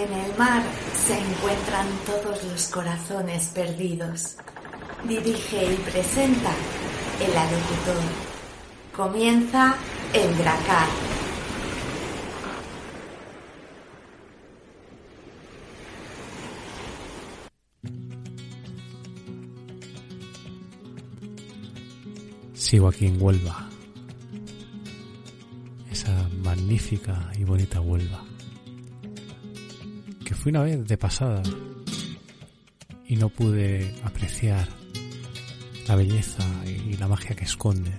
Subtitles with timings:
[0.00, 0.62] En el mar
[1.06, 4.36] se encuentran todos los corazones perdidos.
[5.06, 6.52] Dirige y presenta
[7.20, 8.02] el alocutor.
[8.96, 9.76] Comienza
[10.14, 10.88] el Dracar.
[22.54, 23.68] Sigo aquí en Huelva.
[25.92, 28.29] Esa magnífica y bonita Huelva.
[30.40, 31.42] Fui una vez de pasada
[33.06, 34.66] y no pude apreciar
[35.86, 37.92] la belleza y la magia que esconde.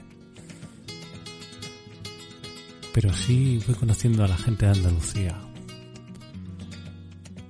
[2.95, 5.39] Pero sí voy conociendo a la gente de Andalucía.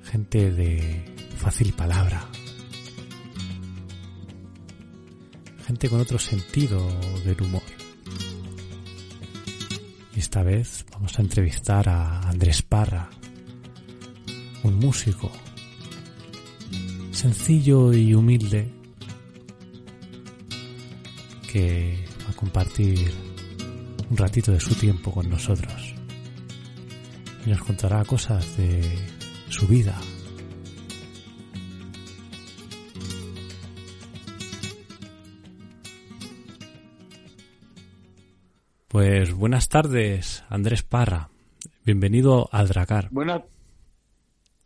[0.04, 1.06] Gente de
[1.38, 2.28] fácil palabra.
[5.68, 6.86] Gente con otro sentido
[7.24, 7.64] del humor.
[10.14, 13.10] Y esta vez vamos a entrevistar a Andrés Parra,
[14.64, 15.32] un músico
[17.12, 18.72] sencillo y humilde
[21.52, 23.12] que va a compartir
[24.10, 25.94] un ratito de su tiempo con nosotros
[27.46, 28.98] y nos contará cosas de
[29.50, 30.00] su vida.
[38.88, 41.30] Pues buenas tardes, Andrés Parra.
[41.86, 43.08] Bienvenido al Dracar.
[43.10, 43.42] Buenas.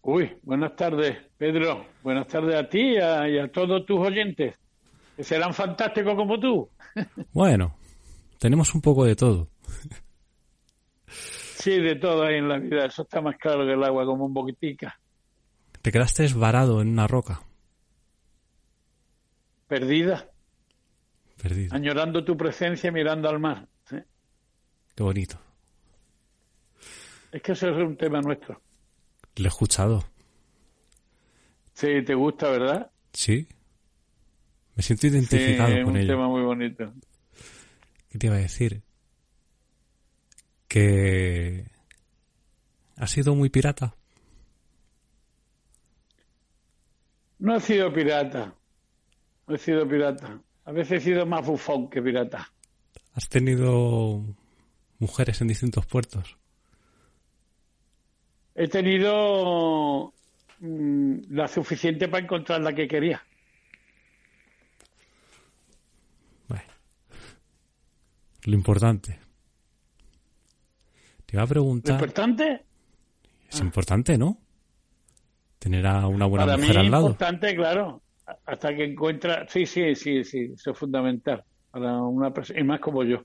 [0.08, 1.84] Uy, buenas tardes, Pedro.
[2.04, 4.56] Buenas tardes a ti y a, y a todos tus oyentes,
[5.16, 6.70] que serán fantásticos como tú.
[7.34, 7.76] Bueno,
[8.40, 9.50] tenemos un poco de todo.
[11.08, 12.86] Sí, de todo hay en la vida.
[12.86, 14.98] Eso está más claro que el agua, como un poquitica.
[15.82, 17.42] Te quedaste varado en una roca,
[19.68, 20.30] Perdida,
[21.42, 21.76] perdido.
[21.76, 23.68] añorando tu presencia mirando al mar.
[23.90, 23.98] ¿sí?
[24.96, 25.38] Qué bonito.
[27.32, 28.62] Es que eso es un tema nuestro.
[29.38, 30.06] Lo he escuchado.
[31.74, 32.92] Sí, te gusta, ¿verdad?
[33.14, 33.48] Sí.
[34.76, 36.08] Me siento Sí, identificado es con un ello.
[36.14, 36.94] tema muy bonito.
[38.10, 38.82] ¿Qué te iba a decir?
[40.68, 41.66] Que
[42.98, 43.96] has sido muy pirata.
[47.40, 48.56] No he sido pirata.
[49.48, 50.42] No he sido pirata.
[50.66, 52.52] A veces he sido más bufón que pirata.
[53.14, 54.24] Has tenido
[55.00, 56.38] mujeres en distintos puertos.
[58.56, 60.14] He tenido
[60.60, 63.22] mm, la suficiente para encontrar la que quería.
[66.48, 66.64] Bueno.
[68.46, 69.20] Lo importante.
[71.26, 71.96] Te iba a ¿Lo preguntar.
[71.96, 72.62] importante?
[73.50, 74.38] Es importante, ¿no?
[75.60, 77.08] Tener a una buena Para mujer es al lado.
[77.08, 78.02] importante, claro,
[78.46, 82.80] hasta que encuentra, sí, sí, sí, sí, eso es fundamental para una persona, y más
[82.80, 83.24] como yo,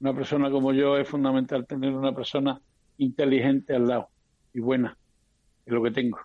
[0.00, 2.58] una persona como yo es fundamental tener una persona
[2.98, 4.08] inteligente al lado
[4.52, 4.98] y buena,
[5.66, 6.18] es lo que tengo.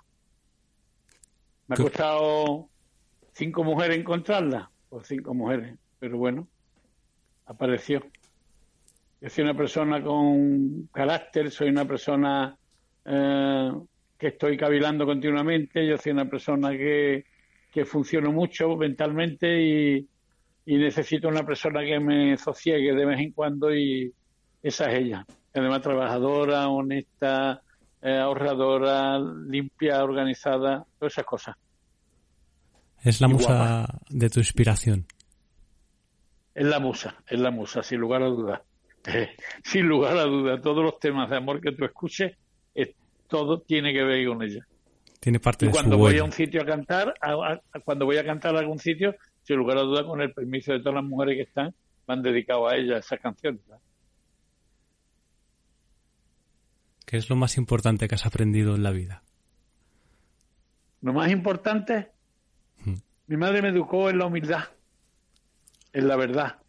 [1.68, 2.72] Me ha ¿Qué- costado
[3.34, 6.50] cinco mujeres encontrarla, pues cinco mujeres, pero bueno,
[7.46, 8.02] apareció.
[9.22, 12.56] Yo soy una persona con carácter, soy una persona
[13.06, 13.72] eh,
[14.18, 17.26] que estoy cavilando continuamente, yo soy una persona que,
[17.72, 20.10] que funciono mucho mentalmente y,
[20.66, 24.14] y necesito una persona que me sosiegue de vez en cuando y
[24.62, 25.28] esa es ella.
[25.54, 27.64] Además trabajadora, honesta,
[28.06, 31.56] eh, ahorradora, limpia, organizada, todas esas cosas.
[33.04, 35.06] Es la y musa de tu inspiración.
[36.54, 38.62] Es la musa, es la musa, sin lugar a dudas.
[39.64, 42.36] sin lugar a dudas, todos los temas de amor que tú escuches,
[42.74, 42.94] eh,
[43.28, 44.66] todo tiene que ver con ella.
[45.20, 46.22] Tiene parte Y de su cuando voy huella.
[46.22, 47.34] a un sitio a cantar, a-
[47.74, 50.72] a- cuando voy a cantar a algún sitio, sin lugar a dudas, con el permiso
[50.72, 51.74] de todas las mujeres que están,
[52.08, 53.62] me han dedicado a ella esas canciones.
[57.06, 59.24] ¿Qué es lo más importante que has aprendido en la vida?
[61.02, 62.12] Lo más importante,
[62.84, 62.96] Hmm.
[63.28, 64.64] mi madre me educó en la humildad,
[65.94, 66.60] en la verdad,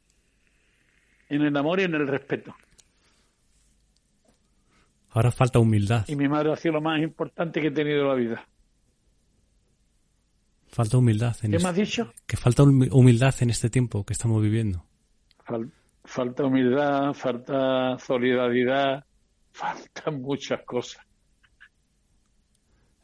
[1.28, 2.54] en el amor y en el respeto.
[5.10, 6.04] Ahora falta humildad.
[6.09, 8.48] Y mi madre ha sido lo más importante que he tenido en la vida.
[10.68, 11.34] Falta humildad.
[11.42, 12.12] En ¿Qué este- me has dicho?
[12.27, 14.84] Que falta humi- humildad en este tiempo que estamos viviendo.
[15.47, 15.71] Fal-
[16.04, 19.06] falta humildad, falta solidaridad,
[19.56, 21.03] faltan muchas cosas,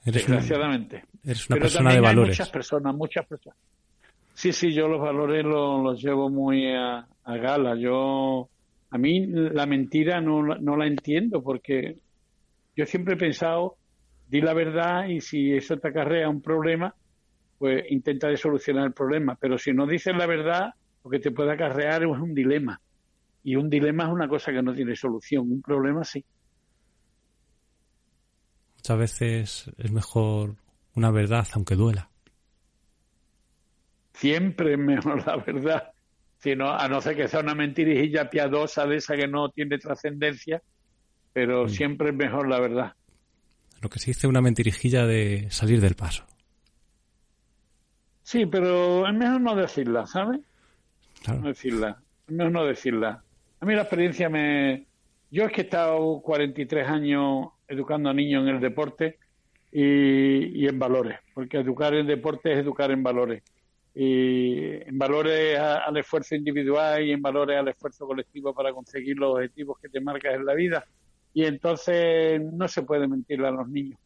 [0.05, 1.05] Eres, desgraciadamente.
[1.25, 2.39] eres una Pero persona también de hay valores.
[2.39, 3.59] muchas personas, muchas personas.
[4.35, 7.77] Sí, sí, yo los valores los, los llevo muy a, a gala.
[7.77, 8.49] Yo,
[8.91, 11.99] a mí la mentira no, la- no la entiendo porque
[12.77, 13.77] yo siempre he pensado,
[14.27, 16.95] di la verdad y si eso te acarrea un problema,
[17.59, 19.37] pues intenta de solucionar el problema.
[19.41, 20.71] Pero si no dices la verdad,
[21.05, 22.81] lo que te puede acarrear es un dilema.
[23.45, 25.51] Y un dilema es una cosa que no tiene solución.
[25.51, 26.25] Un problema sí.
[28.83, 30.57] Muchas veces es mejor
[30.97, 32.11] una verdad aunque duela.
[34.13, 35.93] Siempre es mejor la verdad,
[36.39, 40.63] sino a no ser que sea una mentirijilla piadosa de esa que no tiene trascendencia,
[41.33, 41.69] pero mm.
[41.69, 42.95] siempre es mejor la verdad.
[43.81, 46.27] Lo que se dice una mentirijilla de salir del paso.
[48.25, 50.41] Sí, pero es mejor no decirla, ¿sabes?
[51.29, 52.03] No decirla.
[52.27, 53.23] Es mejor no decirla.
[53.61, 54.87] A mí la experiencia me...
[55.31, 59.19] Yo es que he estado 43 años educando a niños en el deporte
[59.71, 63.43] y, en valores, porque educar en deporte es educar en valores.
[63.95, 69.35] Y en valores al esfuerzo individual y en valores al esfuerzo colectivo para conseguir los
[69.35, 70.85] objetivos que te marcas en la vida.
[71.35, 73.99] Y entonces no se puede mentirle a los niños.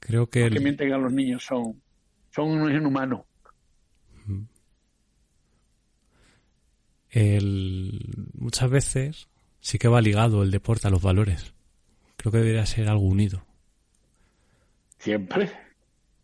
[0.00, 0.44] Creo que...
[0.44, 1.80] Los que mienten a los niños son,
[2.30, 3.20] son unos inhumanos.
[7.10, 9.28] El, muchas veces
[9.60, 11.55] sí que va ligado el deporte a los valores.
[12.26, 13.46] Creo que debería ser algo unido.
[14.98, 15.48] Siempre.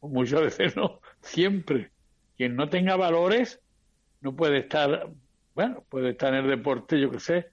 [0.01, 0.99] Muchas veces no.
[1.21, 1.93] Siempre.
[2.37, 3.61] Quien no tenga valores
[4.21, 5.11] no puede estar,
[5.55, 7.47] bueno, puede estar en el deporte, yo qué sé,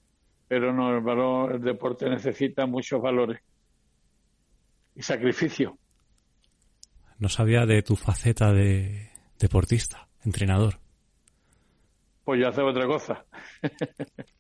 [0.48, 3.40] pero no, el, valor, el deporte necesita muchos valores
[4.96, 5.78] y sacrificio.
[7.20, 10.80] No sabía de tu faceta de deportista, entrenador.
[12.24, 13.26] Pues yo hace otra cosa.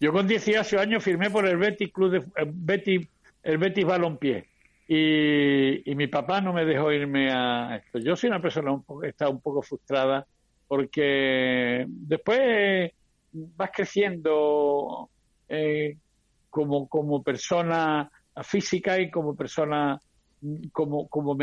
[0.00, 3.08] yo con 18 años firmé por el Betis Club de eh, Betis,
[3.42, 4.46] el Betis Balompié
[4.86, 7.98] y, y, mi papá no me dejó irme a esto.
[7.98, 10.26] Yo soy una persona un poco, está un poco frustrada
[10.68, 12.92] porque después
[13.32, 15.08] vas creciendo
[15.48, 15.96] eh,
[16.50, 18.10] como, como persona
[18.42, 20.00] física y como persona
[20.72, 21.36] como, como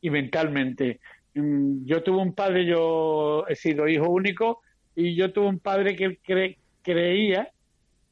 [0.00, 1.00] y mentalmente.
[1.34, 4.60] Mm, yo tuve un padre, yo he sido hijo único
[4.94, 6.58] y yo tuve un padre que
[6.92, 7.52] creía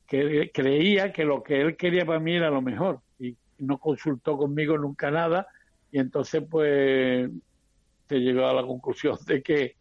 [0.07, 3.01] que creía que lo que él quería para mí era lo mejor
[3.59, 5.47] no consultó conmigo nunca nada
[5.91, 7.31] y entonces pues
[8.09, 9.77] se llegó a la conclusión de que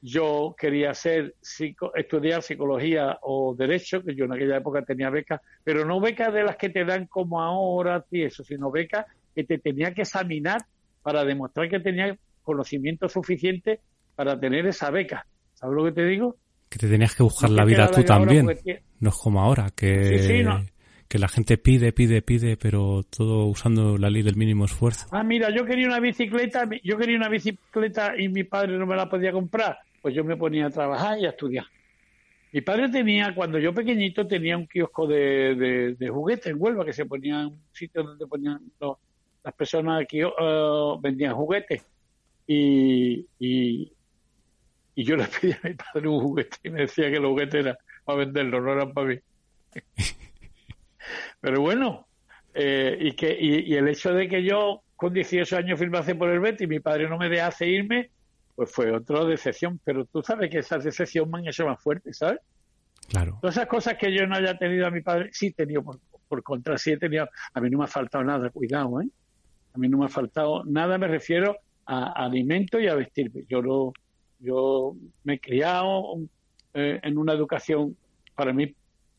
[0.00, 1.34] yo quería ser
[1.94, 6.44] estudiar psicología o derecho, que yo en aquella época tenía becas, pero no becas de
[6.44, 10.62] las que te dan como ahora y eso, sino becas que te tenía que examinar
[11.02, 13.80] para demostrar que tenía conocimiento suficiente
[14.14, 15.26] para tener esa beca.
[15.54, 16.36] ¿Sabes lo que te digo?
[16.68, 18.46] Que te tenías que buscar la vida tú también.
[18.98, 20.44] No es como ahora, que
[21.08, 25.06] que la gente pide, pide, pide, pero todo usando la ley del mínimo esfuerzo.
[25.12, 28.96] Ah, mira, yo quería una bicicleta, yo quería una bicicleta y mi padre no me
[28.96, 31.66] la podía comprar, pues yo me ponía a trabajar y a estudiar.
[32.52, 36.92] Mi padre tenía, cuando yo pequeñito, tenía un kiosco de, de, juguetes en Huelva, que
[36.92, 41.84] se ponía en un sitio donde ponían las personas aquí uh, vendían juguetes.
[42.46, 43.92] Y, y,
[44.96, 47.54] y, yo le pedía a mi padre un juguete y me decía que los juguetes
[47.54, 49.18] eran para venderlos, no eran para mí.
[51.40, 52.08] Pero bueno,
[52.54, 56.40] eh, y, que, y, el hecho de que yo con 18 años firmase por el
[56.40, 58.10] Betis y mi padre no me dejase irme,
[58.54, 59.78] pues fue otra decepción.
[59.84, 62.40] Pero tú sabes que esa decepción me han hecho más fuerte, ¿sabes?
[63.08, 63.38] Claro.
[63.40, 66.00] Todas esas cosas que yo no haya tenido a mi padre, sí he tenido, por,
[66.26, 67.28] por contra, sí he tenido.
[67.52, 69.08] A mí no me ha faltado nada, cuidado, ¿eh?
[69.74, 73.44] A mí no me ha faltado nada, me refiero a, alimento y a vestirme.
[73.48, 73.92] Yo, no,
[74.38, 74.94] yo
[75.24, 76.18] me he criado
[76.74, 77.96] eh, en una educación
[78.34, 78.74] para mí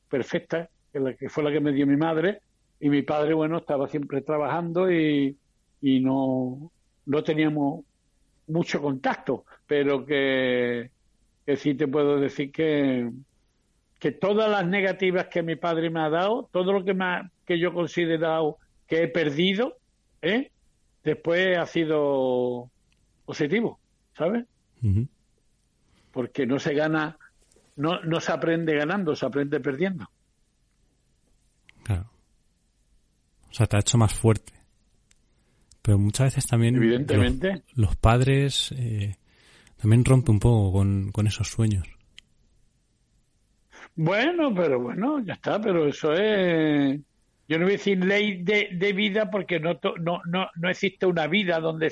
[0.10, 2.42] perfecta, que, la, que fue la que me dio mi madre,
[2.80, 5.36] y mi padre, bueno, estaba siempre trabajando y,
[5.82, 6.72] y no,
[7.06, 7.84] no teníamos
[8.48, 10.92] mucho contacto, pero que,
[11.46, 13.10] que sí te puedo decir que,
[14.00, 17.60] que todas las negativas que mi padre me ha dado, todo lo que, me que
[17.60, 19.78] yo he considerado que he perdido,
[20.22, 20.52] ¿eh?
[21.04, 22.70] después ha sido
[23.26, 23.80] positivo,
[24.16, 24.46] ¿sabes?
[26.12, 27.18] Porque no se gana,
[27.76, 30.10] no, no se aprende ganando, se aprende perdiendo.
[31.84, 32.10] Claro.
[33.50, 34.54] O sea, te ha hecho más fuerte.
[35.82, 37.64] Pero muchas veces también Evidentemente.
[37.76, 39.16] Los, padres eh,
[39.80, 41.88] también rompen un poco con, esos sueños.
[43.96, 47.00] Bueno, pero bueno, ya está, pero eso es...
[47.48, 51.28] Yo no voy a decir ley de, vida porque no, no, no, no existe una
[51.28, 51.88] vida donde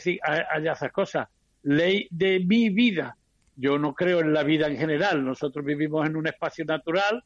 [0.53, 1.29] haya esas cosas.
[1.65, 3.17] Ley de mi vida.
[3.55, 5.25] Yo no creo en la vida en general.
[5.25, 7.23] Nosotros vivimos en un espacio natural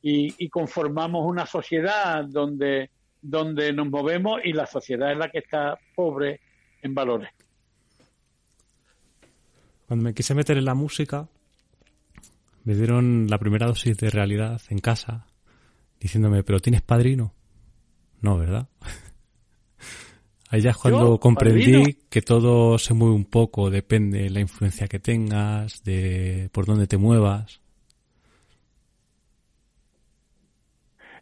[0.00, 5.78] y, conformamos una sociedad donde, donde nos movemos y la sociedad es la que está
[5.94, 6.40] pobre
[6.80, 7.30] en valores.
[9.86, 11.28] Cuando me quise meter en la música,
[12.64, 15.26] me dieron la primera dosis de realidad en casa,
[16.00, 17.34] diciéndome, pero ¿tienes padrino?
[18.22, 18.68] No, ¿verdad?
[20.52, 24.86] Ahí ya es cuando comprendí que todo se mueve un poco, depende de la influencia
[24.86, 27.62] que tengas, de por dónde te muevas.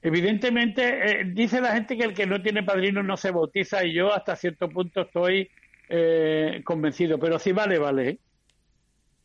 [0.02, 0.82] Evidentemente,
[1.20, 4.12] eh, dice la gente que el que no tiene padrino no se bautiza y yo
[4.12, 5.48] hasta cierto punto estoy
[5.88, 8.08] eh, convencido, pero si vale, vale.
[8.08, 8.18] ¿eh?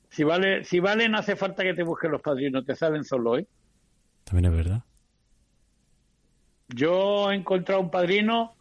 [0.10, 3.40] Si vale, si vale, no hace falta que te busquen los padrinos, te salen solo,
[3.40, 3.48] ¿eh?
[4.24, 4.84] También es verdad.
[6.68, 8.55] Yo he encontrado un padrino,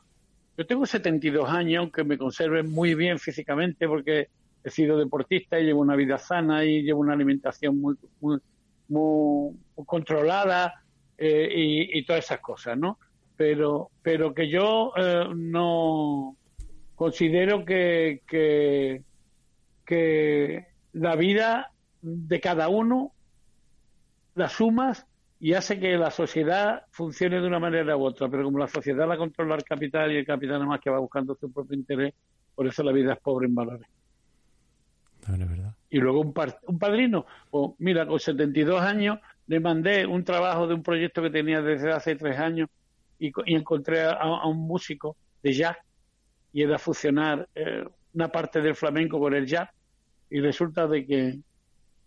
[0.56, 4.28] yo tengo 72 años, aunque me conserve muy bien físicamente porque
[4.62, 8.38] he sido deportista y llevo una vida sana y llevo una alimentación muy, muy,
[8.88, 10.82] muy controlada
[11.18, 12.98] eh, y, todas esas cosas, ¿no?
[13.36, 16.36] Pero, pero que yo eh, no
[16.94, 19.02] considero que, que,
[19.84, 23.12] que la vida de cada uno
[24.34, 25.06] la sumas
[25.44, 29.06] y hace que la sociedad funcione de una manera u otra, pero como la sociedad
[29.06, 32.14] la controla el capital y el capital nada más que va buscando su propio interés,
[32.54, 33.86] por eso la vida es pobre en valores.
[35.90, 36.32] Y luego un,
[36.66, 41.28] un padrino, pues mira, con 72 años le mandé un trabajo de un proyecto que
[41.28, 42.70] tenía desde hace tres años
[43.18, 45.76] y, encontré a, un músico de jazz
[46.54, 47.84] y era fusionar eh,
[48.14, 49.68] una parte del flamenco con el jazz.
[50.30, 51.38] Y resulta de que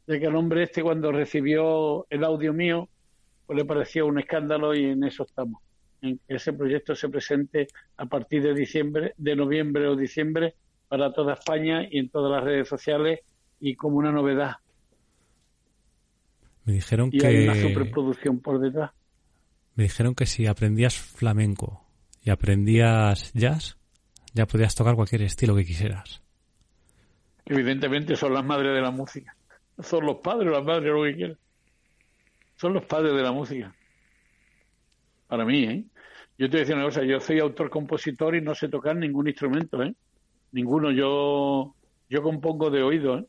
[0.08, 2.90] de que el hombre este cuando recibió el audio mío
[3.48, 5.64] pues le pareció un escándalo y en eso estamos
[6.02, 10.54] en que ese proyecto se presente a partir de diciembre de noviembre o diciembre
[10.88, 13.22] para toda España y en todas las redes sociales
[13.60, 14.58] y como una novedad
[16.68, 17.28] me dijeron y que.
[17.28, 18.92] Hay una superproducción por detrás.
[19.76, 21.86] Me dijeron que si aprendías flamenco
[22.22, 23.78] y aprendías jazz,
[24.34, 26.22] ya podías tocar cualquier estilo que quisieras.
[27.46, 29.34] Evidentemente son las madres de la música.
[29.80, 31.38] Son los padres, las madres, lo que quieran.
[32.58, 33.74] Son los padres de la música.
[35.28, 35.86] Para mí, ¿eh?
[36.38, 39.28] Yo te voy a decir una cosa, yo soy autor-compositor y no sé tocar ningún
[39.28, 39.96] instrumento, ¿eh?
[40.52, 40.92] Ninguno.
[40.92, 41.76] Yo,
[42.10, 43.26] yo compongo de oído, ¿eh?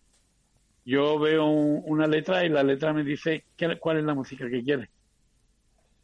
[0.85, 3.45] yo veo una letra y la letra me dice
[3.81, 4.89] cuál es la música que quiere.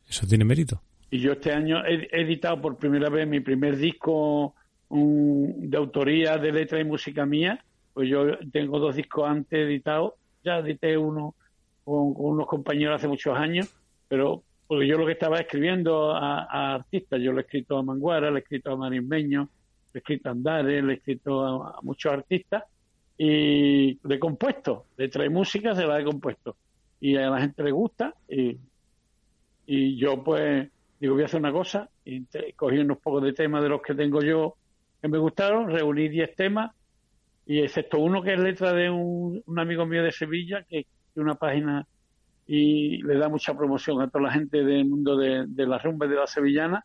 [0.07, 0.81] Eso tiene mérito.
[1.11, 4.55] Y yo este año he, editado por primera vez mi primer disco
[4.91, 7.65] de autoría de letra y música mía.
[7.95, 10.15] Pues yo tengo dos discos antes editados.
[10.45, 11.35] Ya edité uno
[11.85, 13.75] con, unos compañeros hace muchos años,
[14.09, 18.31] pero porque yo lo que estaba escribiendo a, artistas, yo lo he escrito a Manguara,
[18.31, 19.49] le he escrito a Marismeño,
[19.93, 22.65] le he escrito a Andares, le he escrito a muchos artistas
[23.17, 26.57] y de compuesto, de trae música se la de compuesto.
[27.01, 28.59] Y a la gente le gusta y,
[29.67, 30.69] yo pues
[31.01, 32.25] digo voy a hacer una cosa y
[32.55, 34.57] cogí unos pocos de temas de los que tengo yo
[35.01, 36.73] que me gustaron, reuní 10 temas
[37.47, 40.87] y excepto uno que es letra de un, amigo mío de Sevilla que
[41.21, 41.87] una página
[42.47, 46.07] y le da mucha promoción a toda la gente del mundo de, de la rumba
[46.07, 46.85] de la sevillana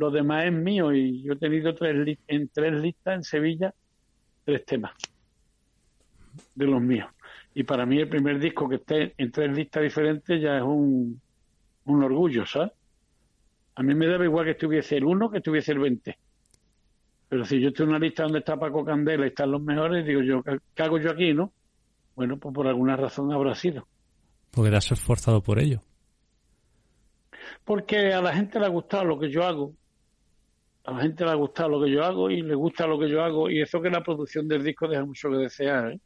[0.00, 3.74] los demás es mío y yo he tenido tres en tres listas en Sevilla
[4.46, 4.92] tres temas
[6.54, 7.06] de los míos.
[7.54, 11.20] Y para mí el primer disco que esté en tres listas diferentes ya es un,
[11.84, 12.72] un orgullo, ¿sabes?
[13.74, 16.18] A mí me daba igual que estuviese el uno que estuviese el 20.
[17.28, 20.06] Pero si yo estoy en una lista donde está Paco Candela y están los mejores,
[20.06, 21.52] digo yo, ¿qué hago yo aquí, no?
[22.20, 23.88] Bueno, pues por alguna razón habrá sido.
[24.50, 25.80] Porque te has esforzado por ello.
[27.64, 29.72] Porque a la gente le ha gustado lo que yo hago.
[30.84, 33.08] A la gente le ha gustado lo que yo hago y le gusta lo que
[33.08, 33.48] yo hago.
[33.48, 35.98] Y eso que la producción del disco deja mucho que desear,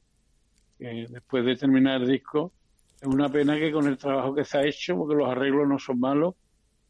[0.78, 1.06] ¿eh?
[1.10, 2.52] después de terminar el disco,
[3.00, 5.80] es una pena que con el trabajo que se ha hecho, porque los arreglos no
[5.80, 6.36] son malos,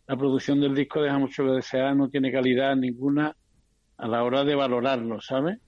[0.07, 3.35] la producción del disco deja mucho que desear, no tiene calidad ninguna
[3.97, 5.61] a la hora de valorarlo, ¿sabes?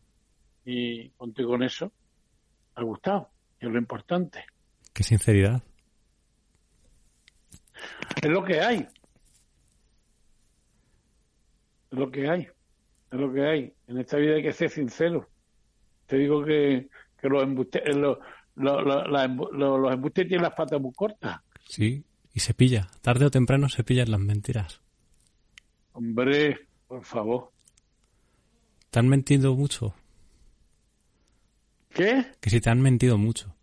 [0.66, 1.90] Y contigo con eso,
[2.74, 4.44] ha gustado, es lo importante.
[4.92, 5.62] Qué sinceridad.
[8.22, 8.86] Es lo que hay.
[11.90, 12.48] Es lo que hay.
[13.10, 13.74] Es lo que hay.
[13.86, 15.28] En esta vida hay que ser sincero.
[16.06, 16.88] Te digo que
[17.20, 18.18] que los embustes, eh, los,
[18.56, 21.40] los, embustes tienen las patas muy cortas.
[21.68, 22.88] Sí, y se pilla.
[23.02, 24.80] Tarde o temprano se pillan las mentiras.
[25.92, 27.52] Hombre, por favor.
[28.90, 29.94] ¿Te han mentido mucho?
[31.96, 32.26] ¿Qué?
[32.40, 33.54] Que si te han mentido mucho.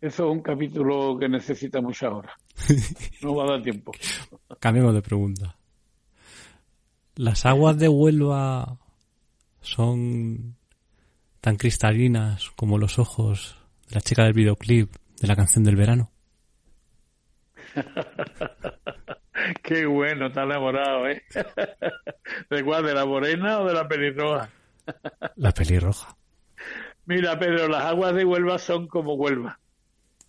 [0.00, 2.32] Eso es un capítulo que necesita mucha hora.
[3.22, 3.90] No va a dar tiempo.
[4.60, 5.56] Cambiemos de pregunta.
[7.16, 8.78] ¿Las aguas de Huelva
[9.60, 10.56] son
[11.40, 16.12] tan cristalinas como los ojos de la chica del videoclip de la canción del verano.
[19.62, 21.22] Qué bueno, está enamorado, ¿eh?
[22.50, 22.84] ¿De cuál?
[22.84, 24.50] ¿De la morena o de la pelirroja?
[25.36, 26.16] La pelirroja.
[27.06, 29.58] Mira, Pedro, las aguas de Huelva son como Huelva.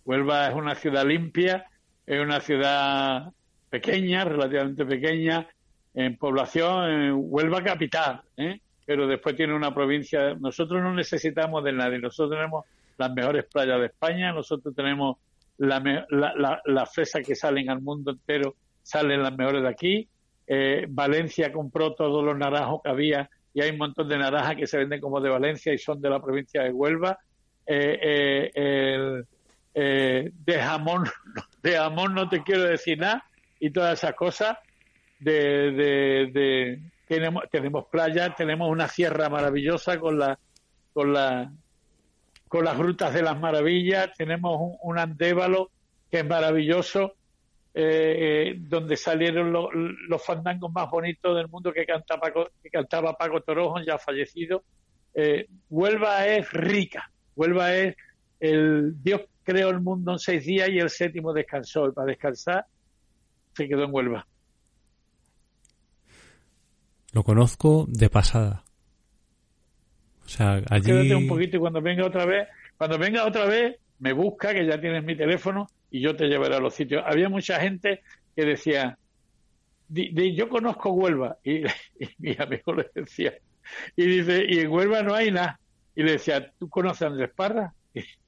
[0.04, 1.66] Huelva es una ciudad limpia,
[2.06, 3.32] es una ciudad
[3.70, 5.48] pequeña, relativamente pequeña,
[5.94, 8.60] en población, en Huelva capital, ¿eh?
[8.84, 10.34] pero después tiene una provincia.
[10.34, 12.66] Nosotros no necesitamos de nadie, nosotros tenemos
[12.98, 15.16] las mejores playas de España, nosotros tenemos
[15.58, 15.80] la,
[16.10, 20.08] la, las fresas que salen al mundo entero salen las mejores de aquí.
[20.46, 24.68] Eh, Valencia compró todos los naranjos que había y hay un montón de naranjas que
[24.68, 27.18] se venden como de Valencia y son de la provincia de Huelva.
[27.66, 28.52] Eh,
[29.76, 31.04] eh, de jamón,
[31.62, 33.24] de jamón no te quiero decir nada
[33.58, 34.56] y todas esas cosas.
[35.18, 35.72] De,
[36.32, 40.38] de, tenemos, tenemos playa, tenemos una sierra maravillosa con la,
[40.92, 41.50] con la,
[42.54, 45.70] con las grutas de las maravillas, tenemos un, andévalo
[46.08, 47.14] que es maravilloso,
[47.76, 53.14] eh, eh, donde salieron los fandangos más bonitos del mundo que, canta Paco, que cantaba
[53.14, 54.62] Paco Torojo, ya fallecido.
[55.12, 57.96] Eh, Huelva es rica, Huelva es
[58.38, 62.64] el Dios creó el mundo en seis días y el séptimo descansó, y para descansar
[63.54, 64.26] se quedó en Huelva.
[67.12, 68.64] Lo conozco de pasada.
[70.24, 70.86] O sea, allí...
[70.86, 74.66] Quédate un poquito y cuando venga otra vez, cuando venga otra vez, me busca, que
[74.66, 77.04] ya tienes mi teléfono, y yo te llevaré a los sitios.
[77.06, 78.02] Había mucha gente
[78.34, 78.98] que decía,
[79.88, 81.62] yo conozco Huelva, y,
[82.18, 83.32] mi amigo le decía,
[83.94, 85.60] y dice, y en Huelva no hay nada.
[85.94, 87.72] Y le decía, ¿tú conoces a Andrés Parra?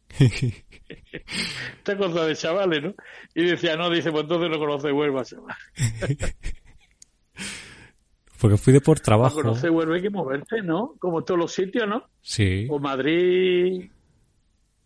[0.16, 2.94] Esta cosa de chavales, ¿no?
[3.34, 5.56] Y decía, no, dice, pues entonces no conoce Huelva, chaval.
[8.40, 9.42] Porque fui de por trabajo.
[9.42, 10.94] no se vuelve que moverse, ¿no?
[11.00, 12.04] Como todos los sitios, ¿no?
[12.20, 12.68] Sí.
[12.70, 13.90] O Madrid.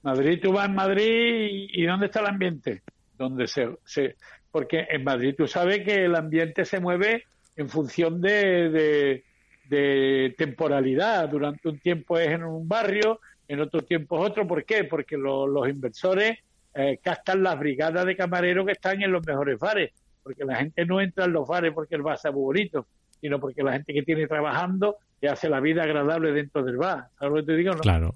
[0.03, 2.83] Madrid, tú vas en Madrid y, ¿dónde está el ambiente?
[3.19, 4.17] Donde se, se,
[4.51, 7.25] porque en Madrid tú sabes que el ambiente se mueve
[7.57, 9.23] en función de,
[9.69, 11.29] de, temporalidad.
[11.29, 14.47] Durante un tiempo es en un barrio, en otro tiempo es otro.
[14.47, 14.85] ¿Por qué?
[14.85, 16.39] Porque los inversores
[16.75, 19.93] eh, captan las brigadas de camareros que están en los mejores bares.
[20.23, 22.87] Porque la gente no entra en los bares porque el bar sea bonito
[23.21, 27.09] sino porque la gente que tiene trabajando le hace la vida agradable dentro del bar.
[27.19, 27.73] ¿Sabes lo que te digo?
[27.75, 27.81] No?
[27.81, 28.15] Claro.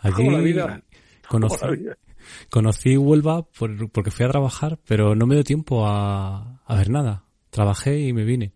[0.00, 0.82] Allí la vida?
[1.28, 1.66] Conocí,
[2.50, 3.46] conocí Huelva
[3.92, 7.24] porque fui a trabajar, pero no me dio tiempo a, ver nada.
[7.50, 8.52] Trabajé y me vine.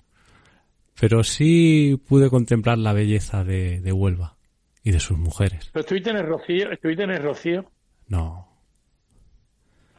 [0.98, 4.37] Pero sí pude contemplar la belleza de, de Huelva
[4.83, 5.70] y de sus mujeres.
[5.72, 6.70] ¿Pero estuviste en el Rocío?
[6.70, 7.70] ¿Estuviste en el Rocío?
[8.09, 8.48] No.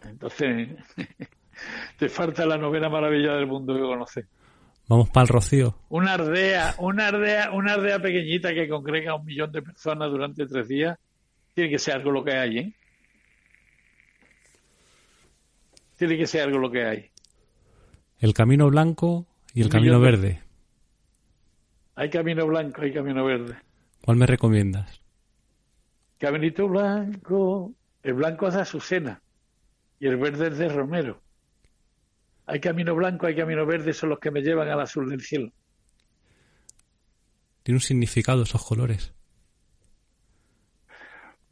[0.04, 0.70] Entonces,
[1.98, 4.26] te falta la novena maravilla del mundo que conoces.
[4.88, 5.76] Vamos para el Rocío.
[5.90, 10.46] Una ardea, una ardea, una ardea pequeñita que congrega a un millón de personas durante
[10.46, 10.98] tres días.
[11.54, 12.74] Tiene que ser algo lo que hay, ¿eh?
[15.98, 17.12] Tiene que ser algo lo que hay.
[18.20, 20.42] El camino blanco y el camino verde.
[21.96, 23.56] Hay camino blanco, hay camino verde.
[24.02, 25.02] ¿Cuál me recomiendas?
[26.18, 27.74] Caminito blanco.
[28.02, 29.22] El blanco es de Azucena
[30.00, 31.22] y el verde es de Romero.
[32.46, 35.52] Hay camino blanco, hay camino verde, son los que me llevan al azul del cielo.
[37.64, 39.14] ¿Tiene un significado esos colores?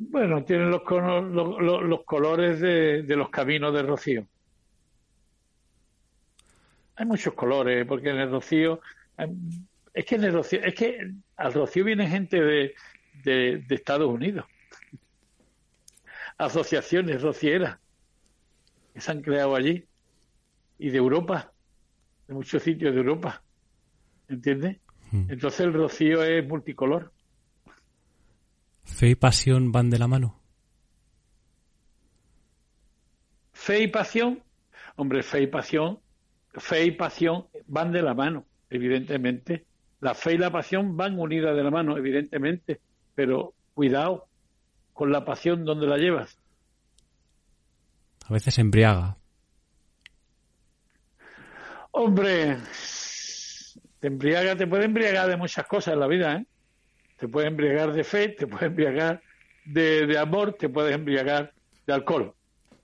[0.10, 4.28] Bueno, tienen los, los, colores de, los caminos de Rocío.
[6.96, 8.82] Hay muchos colores, porque en el Rocío,
[9.94, 12.74] es que en el Rocío, es que al Rocío viene gente de,
[13.24, 14.46] de Estados Unidos,
[16.40, 17.78] asociaciones rocieras
[18.94, 19.86] que se han creado allí
[20.80, 21.54] y de Europa,
[22.28, 23.44] de muchos sitios de Europa.
[24.28, 24.78] ¿Entiendes?
[25.12, 25.30] Hmm.
[25.30, 27.12] Entonces el rocío es multicolor.
[28.92, 30.40] ¿Fe y pasión van de la mano?
[33.54, 34.44] Fe y pasión,
[34.96, 36.00] hombre, fe y pasión,
[36.54, 39.66] fe y pasión van de la mano, evidentemente.
[40.00, 42.82] La fe y la pasión van unidas de la mano, evidentemente,
[43.16, 44.28] pero cuidado
[44.94, 46.38] con la pasión donde la llevas.
[48.26, 49.18] A veces embriaga,
[51.92, 52.58] Hombre,
[54.00, 56.46] te embriaga, te puede embriagar de muchas cosas en la vida, ¿eh?
[57.22, 59.22] Te puede embriagar de fe, te puede embriagar
[59.64, 61.54] de, amor, te puedes embriagar
[61.86, 62.34] de alcohol,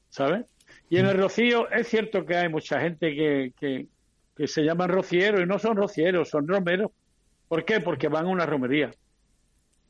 [0.09, 0.45] ¿sabes?
[0.91, 3.87] Y en el rocío es cierto que hay mucha gente que,
[4.35, 6.91] que, se llaman rocieros y no son rocieros, son romeros.
[7.47, 7.79] ¿Por qué?
[7.81, 8.91] Porque van a una romería.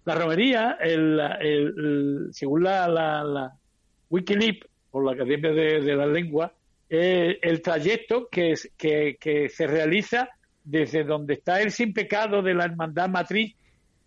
[0.06, 3.54] La romería, el, según la, la, la
[4.10, 6.54] Wikilip, por la Academia de, de la Lengua,
[6.90, 10.30] eh, el trayecto que, que, se realiza
[10.64, 13.58] desde donde está el sin pecado de la hermandad matriz,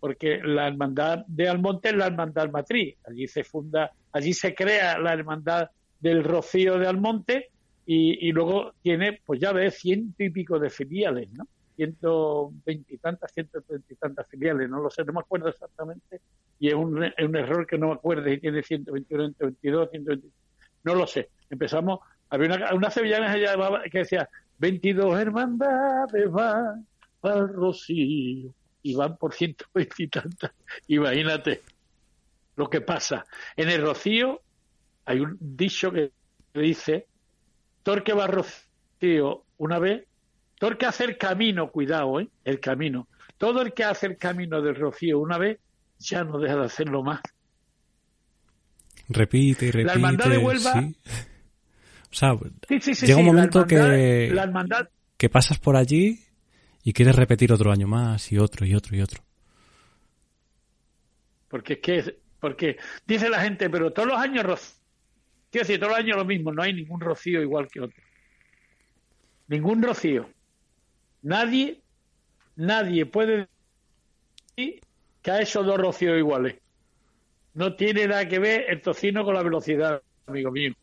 [0.01, 4.97] porque la hermandad de Almonte es la hermandad matriz, allí se funda, allí se crea
[4.97, 7.51] la hermandad del Rocío de Almonte
[7.85, 11.45] y, luego tiene, pues ya ves, ciento y pico de filiales, ¿no?
[11.75, 16.21] Ciento veintitantas, ciento treinta y tantas filiales, no lo sé, no me acuerdo exactamente,
[16.57, 20.33] y es un, es un error que no me acuerdo si tiene 121, 122, 122,
[20.83, 21.29] no lo sé.
[21.49, 21.99] Empezamos
[22.31, 23.35] había una, una sevillana
[23.91, 26.87] que decía, 22 hermandades van
[27.21, 30.51] al Rocío y van por 120 y tantas.
[30.87, 31.61] Imagínate
[32.55, 33.25] lo que pasa.
[33.55, 34.41] En el Rocío
[35.05, 36.11] hay un dicho que
[36.53, 37.07] dice,
[37.83, 40.05] torque va rocío una vez,
[40.59, 42.29] torque hace el camino, cuidado, ¿eh?
[42.43, 43.07] el camino.
[43.37, 45.59] Todo el que hace el camino del rocío una vez,
[45.99, 47.21] ya no deja de hacerlo más.
[49.09, 49.83] Repite y repite.
[49.85, 50.73] La hermandad de Huelva...
[50.73, 50.95] sí.
[52.11, 52.33] O sea,
[52.67, 56.19] Sí, sí, sí, llega un momento hermandad- que, La hermandad que pasas por allí
[56.83, 59.23] y quieres repetir otro año más y otro y otro y otro.
[61.47, 64.79] Porque es que, porque dice la gente, pero todos los años rocío.
[65.51, 68.01] Decir, todos los años lo mismo, no hay ningún rocío igual que otro.
[69.47, 70.29] Ningún rocío.
[71.23, 71.81] Nadie,
[72.55, 73.49] nadie puede
[74.55, 74.81] decir
[75.21, 76.55] que a esos dos rocíos iguales.
[77.53, 80.73] No tiene nada que ver el tocino con la velocidad, amigo mío.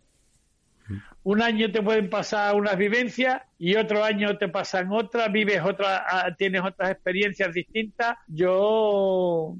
[1.29, 6.01] Un año te pueden pasar unas vivencias y otro año te pasan otras, vives otras,
[6.07, 8.17] ah, tienes otras experiencias distintas.
[8.29, 9.55] Yo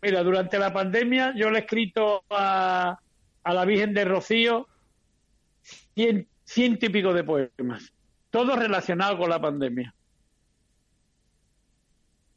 [0.00, 2.96] Mira, durante la pandemia yo le he escrito a,
[3.42, 4.68] a la Virgen de Rocío
[5.94, 7.92] cien, ciento y pico de poemas,
[8.30, 9.92] todos relacionados con la pandemia.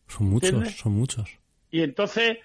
[0.08, 0.78] Son muchos, ¿Entiendes?
[0.80, 1.30] son muchos.
[1.70, 2.38] Y entonces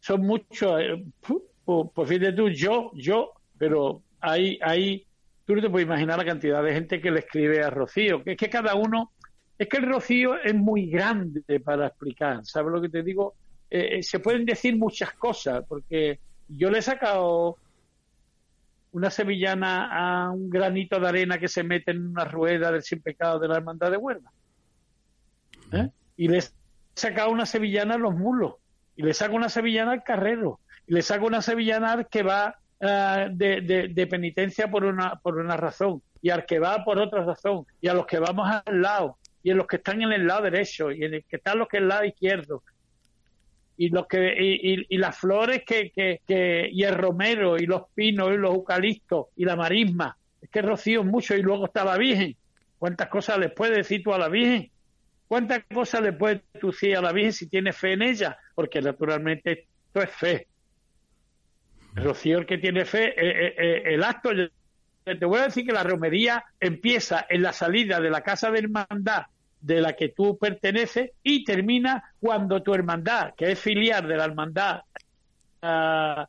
[0.00, 5.06] son muchos, eh, pu- pu- pues fíjate tú, yo, yo, pero hay, hay,
[5.46, 8.32] tú no te puedes imaginar la cantidad de gente que le escribe a Rocío, que
[8.32, 9.12] es que cada uno,
[9.58, 13.34] es que el Rocío es muy grande para explicar, ¿sabes lo que te digo?
[13.70, 17.58] Eh, eh, se pueden decir muchas cosas, porque yo le he sacado
[18.92, 23.02] una sevillana a un granito de arena que se mete en una rueda del sin
[23.02, 24.30] pecado de la hermandad de Huelva.
[25.72, 25.90] ¿Eh?
[26.16, 26.42] Y le he
[26.94, 28.54] sacado una sevillana a los mulos,
[28.96, 32.56] y le saco una sevillana al carrero, y le saco una sevillana al que va
[32.84, 37.24] ah, de, de- penitencia por una, por una razón, y al que va por otra
[37.24, 40.26] razón, y a los que vamos al lado, y en los que están en el
[40.26, 42.62] lado derecho, y en el que están los que en el lado izquierdo,
[43.76, 47.82] y los que y, y- las flores que, que, que y el romero y los
[47.94, 50.16] pinos y los eucaliptos y la marisma.
[50.40, 52.36] Es que Rocío mucho y luego está la Virgen.
[52.78, 54.70] Cuántas cosas le puedes decir tú a la Virgen
[55.26, 59.66] cuántas cosas le puedes decir a la Virgen si tienes fe en ella porque naturalmente
[59.86, 60.46] esto es fe
[61.94, 64.30] Rocío el que tiene fe eh, eh, eh, el acto
[65.04, 68.58] te voy a decir que la romería empieza en la salida de la casa de
[68.60, 69.24] hermandad
[69.60, 74.24] de la que tú perteneces y termina cuando tu hermandad, que es filial de la
[74.24, 74.80] hermandad
[75.62, 76.26] ah,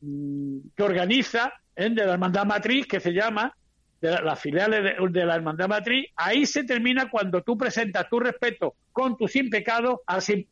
[0.00, 1.90] mm, que organiza, ¿eh?
[1.90, 3.54] de la hermandad matriz, que se llama,
[4.00, 8.08] de la- las filiales de, de la hermandad matriz, ahí se termina cuando tú presentas
[8.08, 10.46] tu respeto con tu sin pecado al sin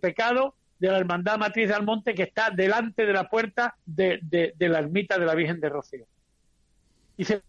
[0.00, 4.54] pecado de la hermandad matriz de Almonte que está delante de la puerta de, de-
[4.56, 6.06] de la ermita de la Virgen de Rocío.
[7.16, 7.42] Y, se-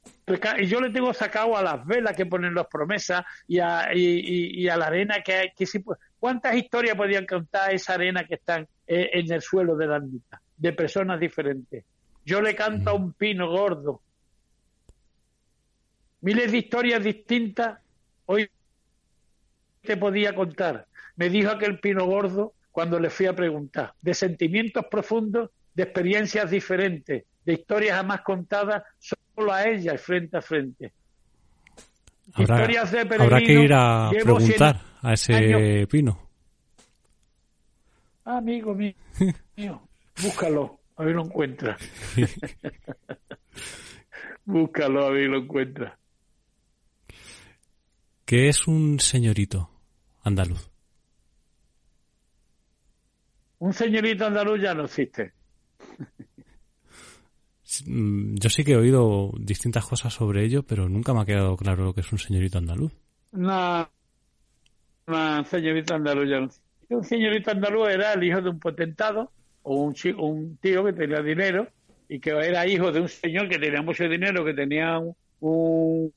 [0.60, 4.02] y yo le tengo sacado a las velas que ponen las promesas y a, y,
[4.02, 5.52] y- y a la arena que hay.
[5.56, 5.65] Que
[6.20, 10.41] ¿Cuántas historias podían contar esa arena que están eh, en el suelo de la ermita?
[10.58, 11.86] De personas diferentes.
[12.26, 14.02] Yo le canto a un pino gordo.
[16.20, 17.80] Miles de historias distintas
[18.26, 18.50] hoy
[19.82, 20.86] te podía contar.
[21.15, 23.94] Me dijo aquel pino gordo cuando le fui a preguntar.
[24.02, 30.42] De sentimientos profundos, de experiencias diferentes, de historias jamás contadas, solo a ella, frente a
[30.42, 30.94] frente.
[32.34, 35.88] Habrá, Historias de habrá que peregrino, ir a preguntar a ese años.
[35.90, 36.30] pino.
[38.24, 38.94] Ah, amigo mío,
[39.58, 39.82] mío,
[40.22, 41.76] búscalo, a ver lo encuentra.
[44.46, 45.98] búscalo, a ver lo encuentra.
[48.26, 49.70] que es un señorito
[50.24, 50.71] andaluz.
[53.65, 55.24] Un señorito andaluz ya no existe.
[57.86, 61.56] Mm, Yo sí que he oído distintas cosas sobre ello, pero nunca me ha quedado
[61.58, 62.91] claro lo que es un señorito andaluz.
[63.32, 63.89] Una,
[65.08, 66.95] una señorita andaluz ya no existe.
[66.95, 69.32] Un señorito andaluz era el hijo de un potentado
[69.63, 71.67] o un, un tío que tenía dinero
[72.10, 76.13] y que era hijo de un señor que tenía mucho dinero, que tenía un, un-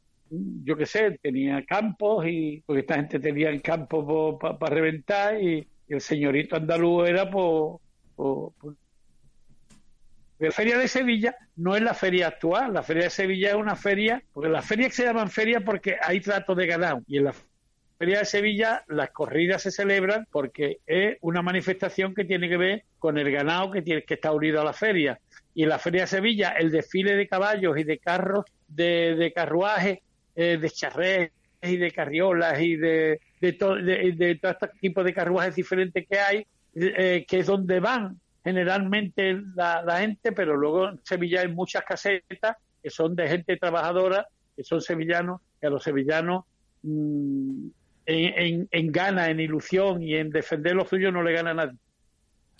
[0.64, 5.68] yo qué sé, tenía campos y porque esta gente tenía el campo para reventar y
[5.88, 7.81] el señorito andaluz era por,
[10.38, 13.77] la feria de Sevilla no es la feria actual, la feria de Sevilla es una
[13.77, 17.03] feria, porque las ferias se llaman ferias porque hay trato de ganado.
[17.07, 17.35] Y en la
[17.99, 22.85] feria de Sevilla las corridas se celebran porque es una manifestación que tiene que ver
[22.99, 25.18] con el ganado que tiene que está unido a la feria.
[25.55, 30.01] Y en la feria de Sevilla el desfile de caballos y de carros de, carruajes
[30.35, 31.31] eh, de charrés
[31.62, 36.07] y de carriolas y de, de, to- de, de todo este tipo de carruajes diferentes
[36.09, 41.40] que hay, eh, que es donde van generalmente la, la gente, pero luego en Sevilla
[41.42, 44.26] hay muchas casetas que son de gente trabajadora,
[44.57, 46.44] que son sevillanos, que a los sevillanos
[46.83, 47.66] mm,
[48.07, 51.54] en, en, en gana, en ilusión y en defender lo suyo no le gana a
[51.54, 51.78] nadie.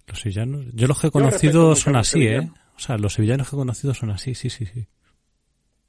[0.07, 0.64] Los sevillanos.
[0.75, 2.51] Yo los que he conocido son así, ¿eh?
[2.77, 4.87] O sea, los sevillanos que he conocido son así, sí, sí, sí.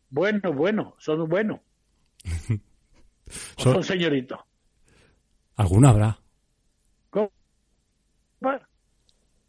[0.10, 1.60] Bueno, bueno, son buenos.
[3.58, 4.40] son, son señoritos.
[5.56, 6.20] Alguno habrá.
[7.10, 7.32] ¿Cómo?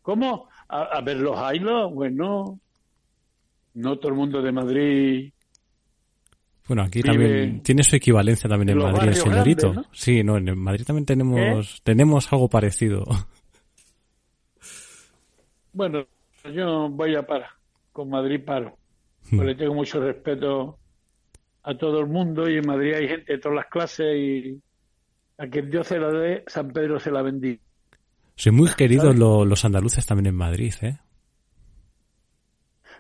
[0.03, 0.49] ¿Cómo?
[0.69, 2.61] A, ver, los haylos, bueno,
[3.75, 5.33] no todo el mundo de Madrid.
[6.67, 9.75] Bueno, aquí también tiene su equivalencia también en, Madrid, el señorito.
[9.93, 13.05] Sí, no, en Madrid también tenemos, tenemos algo parecido.
[15.73, 16.07] Bueno,
[16.55, 17.51] yo voy a parar,
[17.93, 18.79] con Madrid paro,
[19.31, 19.37] hmm.
[19.37, 20.79] porque le tengo mucho respeto
[21.63, 24.63] a todo el mundo y en Madrid hay gente de todas las clases y
[25.39, 27.61] a quien Dios se la dé, San Pedro se la bendiga.
[28.37, 30.99] Soy muy queridos los andaluces también en Madrid, ¿eh?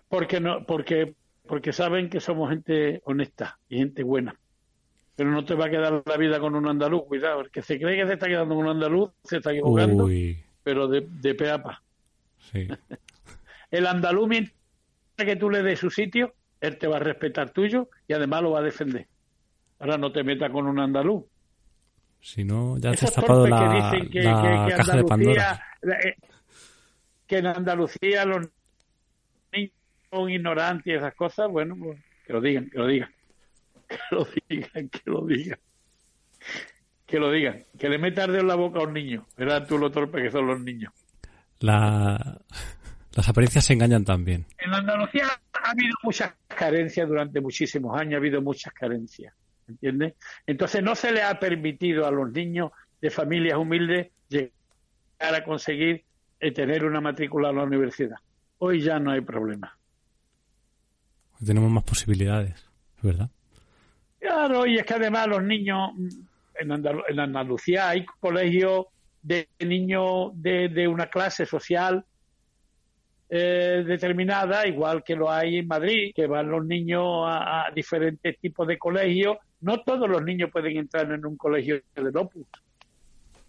[0.09, 1.14] Porque no, porque,
[1.46, 4.38] porque saben que somos gente honesta y gente buena.
[5.14, 7.40] Pero no te va a quedar la vida con un andaluz, cuidado.
[7.40, 10.09] El que se cree que se está quedando con un andaluz se está equivocando,
[10.62, 11.83] pero de, de peapa.
[12.38, 12.68] Sí.
[13.70, 14.55] el andaluz, mientras
[15.16, 18.53] que tú le des su sitio, él te va a respetar tuyo y además lo
[18.53, 19.07] va a defender.
[19.79, 21.25] Ahora no te metas con un andaluz.
[22.26, 23.92] Si no, ya te has tapado la,
[24.76, 25.64] caja de Pandora.
[25.80, 26.16] Eh,
[27.24, 28.48] que en Andalucía los
[29.52, 29.70] niños
[30.10, 33.10] son ignorantes y esas cosas, bueno, pues que lo digan, que lo digan.
[33.88, 35.58] Que lo digan, que lo digan.
[37.06, 37.64] Que lo digan.
[37.78, 39.24] Que le metas en la boca a un niño.
[39.36, 40.92] Verás tú lo torpe que son los niños.
[41.60, 42.40] La...
[43.14, 44.46] Las apariencias se engañan también.
[44.58, 49.32] En Andalucía ha habido muchas carencias durante muchísimos años, ha habido muchas carencias.
[49.68, 50.14] ¿Entiendes?
[50.46, 54.50] Entonces no se le ha permitido a los niños de familias humildes llegar
[55.20, 56.05] a conseguir
[56.40, 58.16] eh, tener una matrícula en la universidad.
[58.59, 59.76] Hoy ya no hay problema.
[61.44, 62.68] tenemos más posibilidades,
[63.02, 63.31] ¿verdad?
[64.18, 66.09] Claro, y es que además los niños, mm,
[66.61, 68.87] en, Andalucía hay colegios
[69.22, 72.05] de niños de, una clase social
[73.29, 78.66] eh, determinada, igual que lo hay en Madrid, que van los niños a diferentes tipos
[78.68, 82.47] de colegios no todos los niños pueden entrar en un colegio de Opus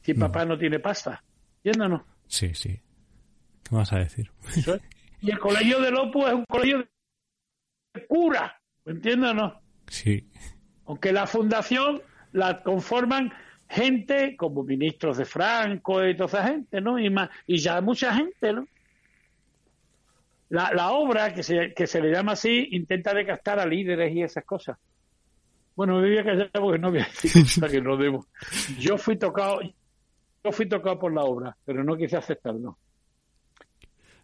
[0.08, 1.22] si papá no tiene pasta.
[1.64, 2.80] ¿Entiendes Sí, sí.
[3.64, 4.32] ¿Qué vas a decir?
[5.20, 6.88] Y el colegio de Opus es un colegio
[7.94, 8.58] de cura.
[8.86, 9.62] ¿Entiendes o no?
[9.88, 10.30] Sí.
[10.86, 13.34] Aunque la fundación la conforman
[13.68, 16.98] gente como ministros de Franco y toda esa gente, ¿no?
[16.98, 18.66] Y, más, y ya mucha gente, ¿no?
[20.50, 24.22] La, la obra, que se, que se le llama así, intenta decastar a líderes y
[24.22, 24.78] esas cosas.
[25.78, 28.26] Bueno, me voy a callar porque no voy a decir que no debo.
[28.80, 32.80] Yo fui tocado, yo fui tocado por la obra, pero no quise aceptarlo.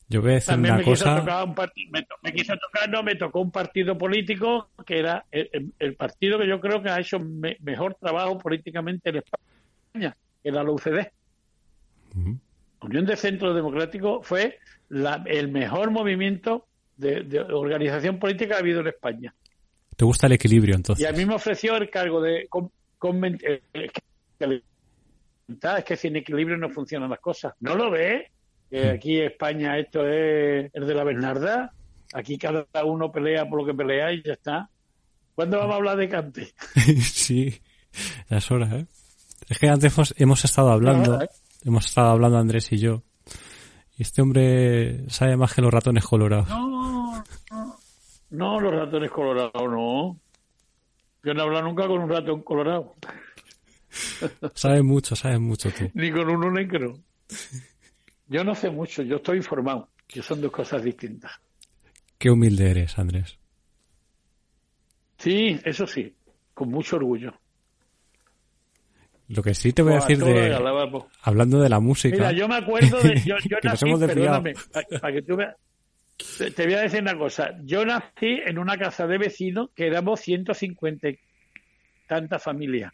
[0.09, 1.43] Yo voy a decir También una me cosa.
[1.43, 1.55] un
[1.91, 6.47] me, me, quiso tocar, no, me tocó un partido político que era el, partido que
[6.47, 11.07] yo creo que ha hecho mejor trabajo políticamente en España, que era la UCD.
[12.81, 14.57] Unión de Centro Democrático fue
[14.89, 16.65] el mejor movimiento
[16.97, 19.35] de organización política que ha habido en España.
[19.95, 21.03] ¿Te gusta el equilibrio entonces?
[21.03, 22.47] Y a mí me ofreció el cargo de...
[22.49, 23.62] Eh,
[25.77, 27.53] es que sin equilibrio no funcionan las cosas.
[27.60, 28.29] ¿No lo ves?
[28.69, 28.95] Que hmm.
[28.95, 31.73] aquí España esto es el de la Bernarda.
[32.13, 34.69] Aquí cada uno pelea por lo que pelea y ya está.
[35.36, 36.53] ¿Cuándo vamos a hablar de Cante?
[37.01, 37.62] sí,
[38.29, 38.86] ya es hora, ¿eh?
[39.49, 41.27] Es que antes hemos estado hablando, ¿eh?
[41.65, 43.03] hemos estado hablando Andrés y yo,
[43.97, 46.47] y este hombre sabe más que los ratones colorados.
[46.49, 47.23] No,
[48.34, 50.19] no, los ratones colorados no.
[51.24, 52.96] Yo no he hablado nunca con un ratón colorado.
[54.56, 55.89] Sabes mucho, sabes mucho tú.
[55.93, 56.98] Ni con uno negro.
[58.28, 61.32] Yo no sé mucho, yo estoy informado, que son dos cosas distintas.
[62.17, 63.38] Qué humilde eres, Andrés.
[65.19, 66.15] Sí, eso sí,
[66.56, 67.34] con mucho orgullo.
[69.28, 70.56] Lo que sí te voy a decir de...
[71.22, 72.17] Hablando de la música...
[72.17, 73.22] Mira, yo me acuerdo de...
[73.22, 74.54] Yo, yo nací, perdóname,
[75.00, 75.46] para que tú me,
[76.17, 77.58] te voy a decir una cosa.
[77.63, 81.10] Yo nací en una casa de vecinos que éramos 150
[82.08, 82.93] tantas familias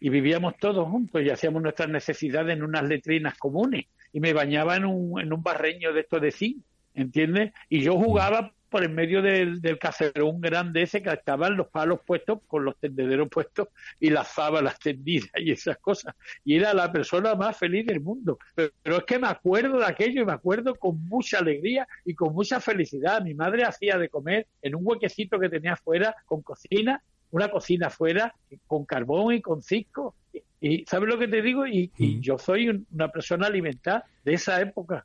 [0.00, 4.76] y vivíamos todos juntos y hacíamos nuestras necesidades en unas letrinas comunes y me bañaba
[4.76, 7.52] en un, en un barreño de esto de zinc, ¿entiendes?
[7.68, 12.00] Y yo jugaba por en medio del, del caserón grande ese que estaban los palos
[12.06, 16.14] puestos con los tendederos puestos y las sábanas tendidas y esas cosas.
[16.44, 18.38] Y era la persona más feliz del mundo.
[18.54, 22.32] Pero, es que me acuerdo de aquello y me acuerdo con mucha alegría y con
[22.32, 23.22] mucha felicidad.
[23.22, 27.02] Mi madre hacía de comer en un huequecito que tenía afuera con cocina,
[27.32, 28.34] una cocina afuera
[28.66, 30.14] con carbón y con cisco.
[30.60, 31.66] Y, ¿sabes lo que te digo?
[31.66, 35.04] Y, y yo soy una persona alimentada de esa época.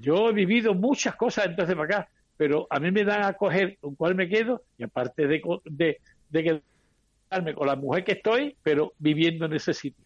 [0.00, 3.78] Yo he vivido muchas cosas entonces para acá pero a mí me dan a coger
[3.80, 6.62] con cuál me quedo y aparte de, de, de
[7.30, 10.04] quedarme con la mujer que estoy, pero viviendo en ese sitio.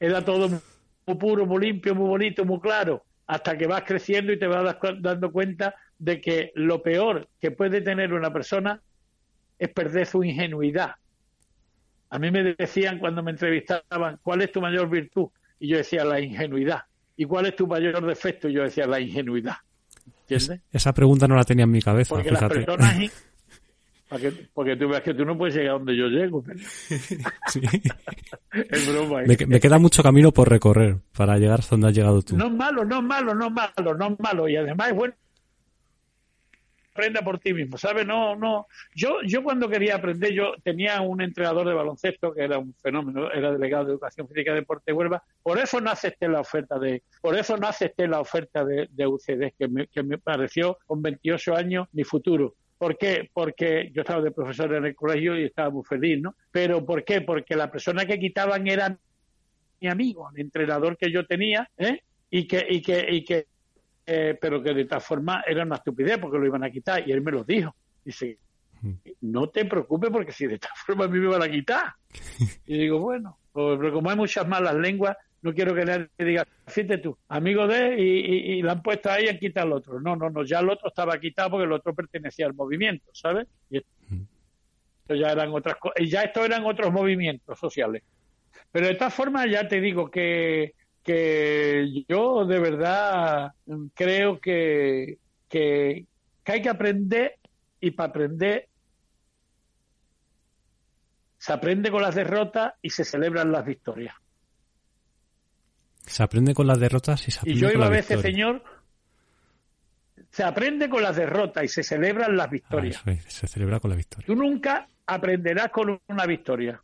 [0.00, 3.04] Era todo muy puro, muy limpio, muy bonito, muy claro.
[3.26, 7.80] hasta que vas creciendo y te vas dando cuenta de que lo peor que puede
[7.80, 8.80] tener una persona
[9.58, 10.92] es perder su ingenuidad.
[12.10, 15.28] A mí me decían cuando me entrevistaban, ¿cuál es tu mayor virtud?
[15.58, 16.82] Y yo decía, la ingenuidad.
[17.16, 18.48] ¿Y cuál es tu mayor defecto?
[18.48, 19.56] Yo decía, la ingenuidad.
[20.28, 20.60] ¿Entiendes?
[20.72, 22.14] esa pregunta no la tenía en mi cabeza.
[22.14, 23.12] Porque las personas
[24.54, 26.44] porque tú veas que tú no puedes llegar donde yo llego.
[27.48, 27.60] Sí.
[28.52, 29.22] es broma.
[29.22, 29.46] ¿eh?
[29.46, 32.36] Me, queda mucho camino por recorrer para llegar hasta donde has llegado tú.
[32.36, 34.48] No es malo, no es malo, no es malo, no es malo.
[34.48, 35.14] Y además es bueno
[36.94, 38.06] aprenda por ti mismo, ¿sabes?
[38.06, 38.68] No, no.
[38.94, 43.32] Yo, yo cuando quería aprender, yo tenía un entrenador de baloncesto que era un fenómeno,
[43.32, 45.24] era delegado de Educación Física y Deporte de Huelva.
[45.42, 49.06] Por eso no acepté la oferta de, por eso no acepté la oferta de, de
[49.08, 52.54] UCD, que me, que me pareció con 28 años mi futuro.
[52.78, 53.28] ¿Por qué?
[53.32, 56.36] Porque yo estaba de profesor en el colegio y estaba muy feliz, ¿no?
[56.52, 57.22] Pero ¿por qué?
[57.22, 58.96] Porque la persona que quitaban era
[59.80, 62.02] mi amigo, el entrenador que yo tenía, ¿eh?
[62.30, 63.46] Y que, y que, y que
[64.06, 67.12] eh, pero que de tal forma era una estupidez porque lo iban a quitar y
[67.12, 67.74] él me lo dijo.
[68.04, 68.38] Dice,
[69.22, 71.94] no te preocupes porque si de tal forma a mí me van a quitar.
[72.66, 76.46] Y digo, bueno, pues, pero como hay muchas malas lenguas, no quiero que nadie diga,
[76.66, 80.00] fíjate tú, amigo de, y, y, la han puesto ahí y han quitado al otro.
[80.00, 83.46] No, no, no, ya el otro estaba quitado porque el otro pertenecía al movimiento, ¿sabes?
[83.68, 88.02] Y esto ya eran otras y ya esto eran otros movimientos sociales.
[88.72, 93.52] Pero de todas formas ya te digo que, que yo de verdad
[93.94, 96.06] creo que, que,
[96.42, 97.38] que hay que aprender
[97.78, 98.68] y para aprender
[101.36, 104.14] se aprende con las derrotas y se celebran las victorias.
[106.06, 108.64] Se aprende con las derrotas y se aprende Y yo iba a veces, señor,
[110.30, 113.02] se aprende con las derrotas y se celebran las victorias.
[113.04, 114.26] Ah, se celebra con la victoria.
[114.26, 116.82] Tú nunca aprenderás con una victoria.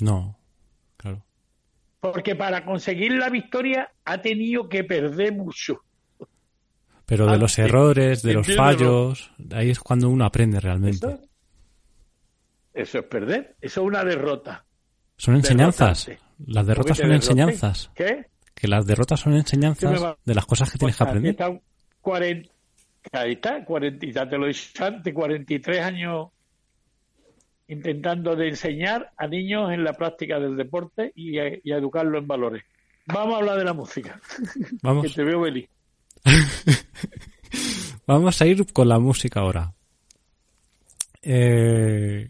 [0.00, 0.38] No,
[0.98, 1.24] claro.
[2.00, 5.82] Porque para conseguir la victoria ha tenido que perder mucho.
[7.04, 11.06] Pero de los errores, de los fallos, ahí es cuando uno aprende realmente.
[11.06, 11.20] Eso,
[12.72, 14.64] eso es perder, eso es una derrota.
[15.16, 16.10] Son enseñanzas.
[16.46, 17.90] Las derrotas son enseñanzas.
[17.94, 18.26] ¿Qué?
[18.54, 21.32] Que las derrotas son enseñanzas de las cosas que tienes que aprender.
[21.32, 21.60] Está
[22.00, 22.48] 40,
[23.12, 26.28] ahí está, 40, ya te lo he dicho antes, 43 años
[27.70, 32.26] intentando de enseñar a niños en la práctica del deporte y a, y educarlo en
[32.26, 32.64] valores.
[33.06, 34.20] Vamos a hablar de la música.
[34.82, 35.06] Vamos.
[35.06, 35.68] que te veo feliz.
[38.06, 39.72] Vamos a ir con la música ahora.
[41.22, 42.28] Eh,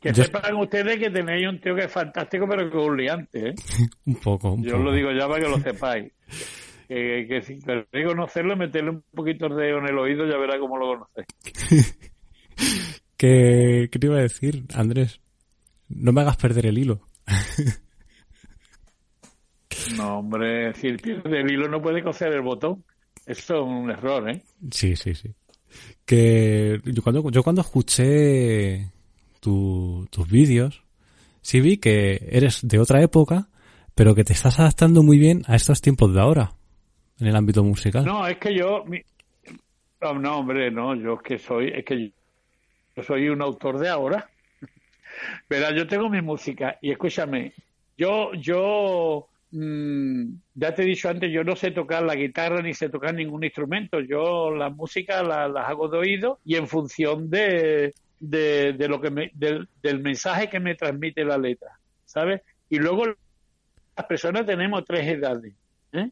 [0.00, 3.48] que sepan ustedes que tenéis un tío que es fantástico, pero que es un liante,
[3.50, 3.54] ¿eh?
[4.06, 6.12] un poco, un Yo lo digo ya para que lo sepáis.
[6.88, 10.78] que, que si queréis conocerlo, meterle un poquito de en el oído, ya verá cómo
[10.78, 11.98] lo conocéis.
[13.22, 15.20] ¿Qué, ¿Qué te iba a decir, Andrés?
[15.88, 17.02] No me hagas perder el hilo.
[19.96, 22.82] no, hombre, si pierde el hilo no puede coser el botón.
[23.24, 24.42] Eso es un error, ¿eh?
[24.72, 25.32] Sí, sí, sí.
[26.04, 28.90] Que yo cuando, yo cuando escuché
[29.38, 30.82] tus vídeos,
[31.42, 33.50] sí vi que eres de otra época,
[33.94, 36.54] pero que te estás adaptando muy bien a estos tiempos de ahora,
[37.20, 38.04] en el ámbito musical.
[38.04, 38.82] No, es que yo,
[40.00, 42.12] no, hombre, no, yo es que soy, es que
[42.96, 44.30] yo soy un autor de ahora.
[45.48, 47.52] Pero yo tengo mi música y escúchame,
[47.96, 52.74] yo, yo, mm, ya te he dicho antes, yo no sé tocar la guitarra ni
[52.74, 54.00] sé tocar ningún instrumento.
[54.00, 59.00] Yo la música la, las hago de oído y en función de, de, de lo
[59.00, 62.40] que me, del, del, mensaje que me transmite la letra, ¿sabes?
[62.70, 63.04] Y luego
[63.96, 65.52] las personas tenemos tres edades.
[65.92, 66.10] ¿eh?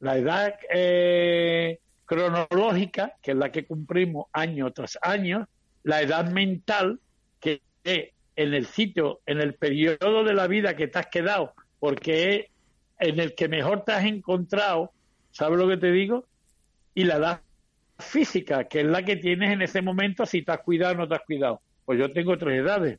[0.00, 5.48] La edad eh, cronológica, que es la que cumplimos año tras año,
[5.88, 7.00] la edad mental,
[7.40, 12.34] que en el sitio, en el periodo de la vida que te has quedado, porque
[12.34, 12.46] es
[12.98, 14.92] en el que mejor te has encontrado,
[15.30, 16.26] ¿sabes lo que te digo?
[16.94, 17.40] Y la edad
[17.98, 21.08] física, que es la que tienes en ese momento si te has cuidado o no
[21.08, 21.62] te has cuidado.
[21.86, 22.98] Pues yo tengo tres edades.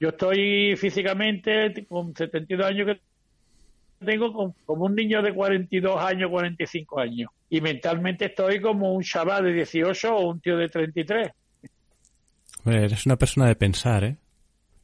[0.00, 6.98] Yo estoy físicamente con 72 años que tengo como un niño de 42 años, 45
[6.98, 7.30] años.
[7.48, 11.30] Y mentalmente estoy como un chaval de 18 o un tío de 33.
[12.72, 14.16] Eres una persona de pensar, ¿eh?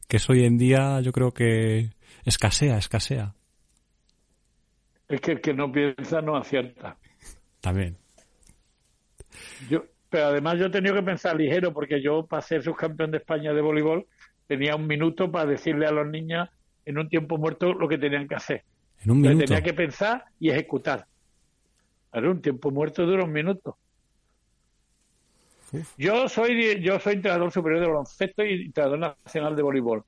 [0.07, 1.91] Que eso hoy en día yo creo que
[2.25, 3.33] escasea, escasea.
[5.07, 6.97] Es que el que no piensa no acierta.
[7.61, 7.97] También.
[9.69, 13.17] Yo, pero además yo he tenido que pensar ligero porque yo para ser subcampeón de
[13.17, 14.05] España de voleibol
[14.47, 16.49] tenía un minuto para decirle a los niños
[16.85, 18.63] en un tiempo muerto lo que tenían que hacer.
[19.03, 19.45] En un minuto.
[19.45, 21.07] tenía que pensar y ejecutar.
[22.13, 23.77] Era un tiempo muerto dura un minuto.
[25.97, 30.03] Yo soy yo soy entrenador superior de baloncesto y entrenador nacional de voleibol.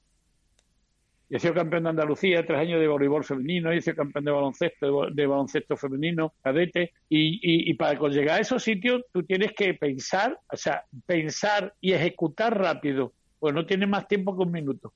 [1.30, 4.32] y he sido campeón de Andalucía, tres años de voleibol femenino, he sido campeón de
[4.32, 9.74] baloncesto, de, baloncesto femenino, cadete, y, y, para llegar a esos sitios tú tienes que
[9.74, 14.94] pensar, o sea, pensar y ejecutar rápido, pues no tienes más tiempo que un minuto.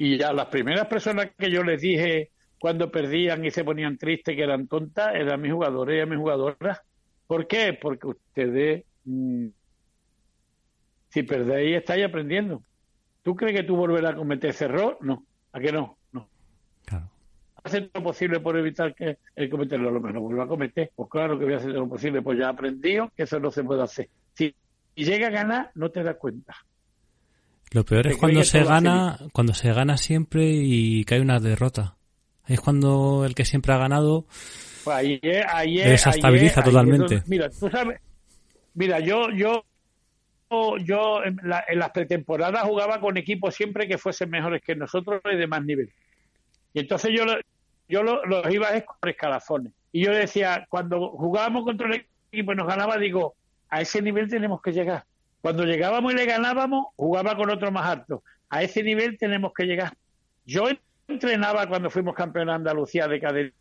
[0.00, 4.36] Y ya las primeras personas que yo les dije cuando perdían y se ponían tristes,
[4.36, 6.80] que eran tontas, eran mis jugadores y mis jugadoras.
[7.28, 7.78] ¿Por qué?
[7.80, 9.48] Porque ustedes, mm,
[11.10, 12.62] si perdéis, estáis aprendiendo.
[13.22, 14.96] ¿Tú crees que tú volverás a cometer ese error?
[15.02, 15.24] No.
[15.52, 15.98] ¿A qué no?
[16.10, 16.26] No.
[16.86, 17.10] Claro.
[17.62, 20.90] Hacer lo posible por evitar que el cometerlo, lo menos vuelva a cometer.
[20.96, 23.50] Pues claro que voy a hacer lo posible, pues ya he aprendido que eso no
[23.50, 24.08] se puede hacer.
[24.32, 24.54] Si
[24.94, 26.56] llega a ganar, no te das cuenta.
[27.72, 31.98] Lo peor es cuando se gana, cuando se gana siempre y cae una derrota.
[32.46, 34.26] Es cuando el que siempre ha ganado
[34.88, 37.22] pues ahí, desestabiliza totalmente.
[37.26, 38.00] mira, tú sabes,
[38.74, 39.64] mira, yo, yo
[40.80, 45.46] yo en, las pretemporadas jugaba con equipos siempre que fuesen mejores que nosotros y de
[45.46, 45.92] más nivel.
[46.72, 47.24] Y entonces yo,
[47.88, 49.72] yo los iba a por escalafones.
[49.92, 53.34] Y yo decía, cuando jugábamos contra el equipo y nos ganaba, digo,
[53.68, 55.04] a ese nivel tenemos que llegar.
[55.40, 58.22] Cuando llegábamos y le ganábamos, jugaba con otro más alto.
[58.48, 59.92] A ese nivel tenemos que llegar.
[60.46, 60.66] Yo
[61.06, 63.54] entrenaba cuando fuimos campeón de Andalucía de cadete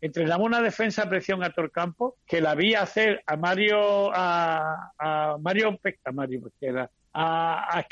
[0.00, 5.36] entrenamos una defensa a presión a Torcampo que la vi hacer a Mario a, a
[5.40, 7.86] Mario a Mario era a, a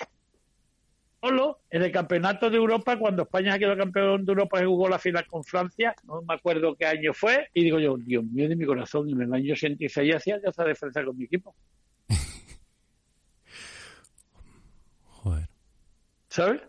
[1.21, 5.01] solo en el campeonato de Europa cuando España quedó campeón de Europa y jugó la
[5.01, 8.57] final con Francia no me acuerdo qué año fue y digo yo Dios mío de
[8.57, 11.57] mi corazón en el año 86 hacía yo esa defensa con mi equipo
[15.09, 15.49] joder.
[16.29, 16.61] ¿sabes?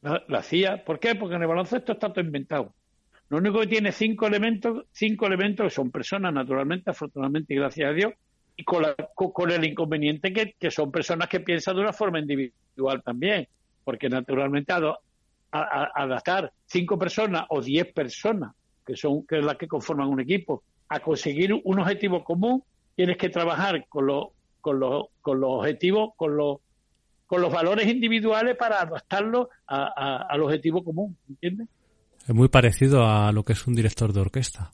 [0.00, 0.82] La, la hacía.
[0.84, 1.14] ¿por qué?
[1.14, 2.72] porque en el baloncesto está todo inventado
[3.28, 7.92] lo único que tiene cinco elementos, cinco elementos son personas, naturalmente, afortunadamente y gracias a
[7.92, 8.12] Dios,
[8.56, 13.02] y con, con, el inconveniente que, que, son personas que piensan de una forma individual
[13.02, 13.48] también,
[13.84, 14.72] porque naturalmente
[15.50, 18.54] adaptar cinco personas o diez personas,
[18.86, 22.62] que son las que conforman un equipo, a conseguir un objetivo común,
[22.94, 24.28] tienes que trabajar con los
[24.60, 24.80] con
[25.20, 26.58] con objetivos, con los
[27.26, 31.68] con los valores individuales para adaptarlos al objetivo común, ¿entiendes?
[32.26, 34.72] Es muy parecido a lo que es un director de orquesta.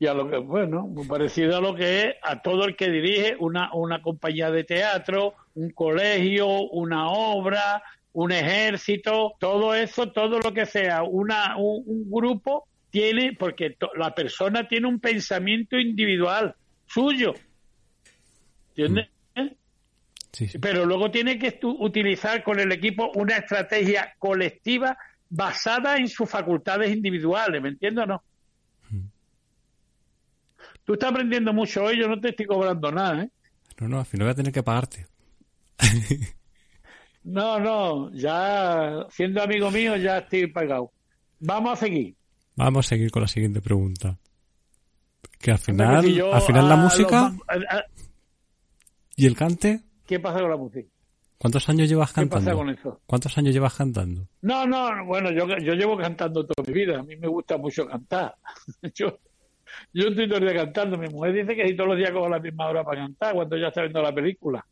[0.00, 2.90] Y a lo que, bueno, muy parecido a lo que es a todo el que
[2.90, 7.82] dirige una, una compañía de teatro, un colegio, una obra,
[8.12, 14.66] un ejército, todo eso, todo lo que sea, una, un, grupo tiene, porque la persona
[14.66, 17.34] tiene un pensamiento individual suyo.
[18.70, 19.08] ¿Entiendes?
[20.60, 24.96] Pero luego tiene que utilizar con el equipo una estrategia colectiva
[25.28, 28.22] basada en sus facultades individuales, ¿me entiendes o no?
[28.90, 29.06] Hmm.
[30.84, 33.30] Tú estás aprendiendo mucho hoy, yo no te estoy cobrando nada, ¿eh?
[33.80, 35.06] No, no, al final voy a tener que pagarte.
[37.24, 40.92] no, no, ya siendo amigo mío ya estoy pagado.
[41.38, 42.14] Vamos a seguir.
[42.56, 44.18] Vamos a seguir con la siguiente pregunta.
[45.38, 47.32] Que al final, al final la música
[49.16, 50.88] y el cante ¿Qué pasa con la música?
[51.38, 52.44] ¿Cuántos años llevas cantando?
[52.44, 53.00] ¿Qué pasa con eso?
[53.06, 54.26] ¿Cuántos años llevas cantando?
[54.42, 56.98] No, no, bueno, yo, yo llevo cantando toda mi vida.
[56.98, 58.34] A mí me gusta mucho cantar.
[58.92, 59.20] yo,
[59.92, 60.98] yo estoy todo el día cantando.
[60.98, 63.56] Mi mujer dice que si todos los días cojo la misma hora para cantar cuando
[63.56, 64.66] ya está viendo la película.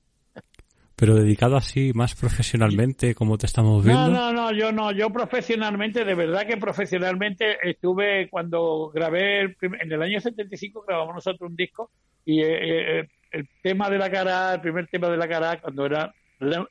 [0.96, 4.08] Pero dedicado así más profesionalmente, como te estamos viendo.
[4.08, 9.92] No, no, no, yo no, yo profesionalmente, de verdad que profesionalmente estuve cuando grabé, en
[9.92, 11.92] el año 75 grabamos nosotros un disco
[12.24, 15.86] y eh, eh, el tema de la cara, el primer tema de la cara, cuando
[15.86, 16.14] era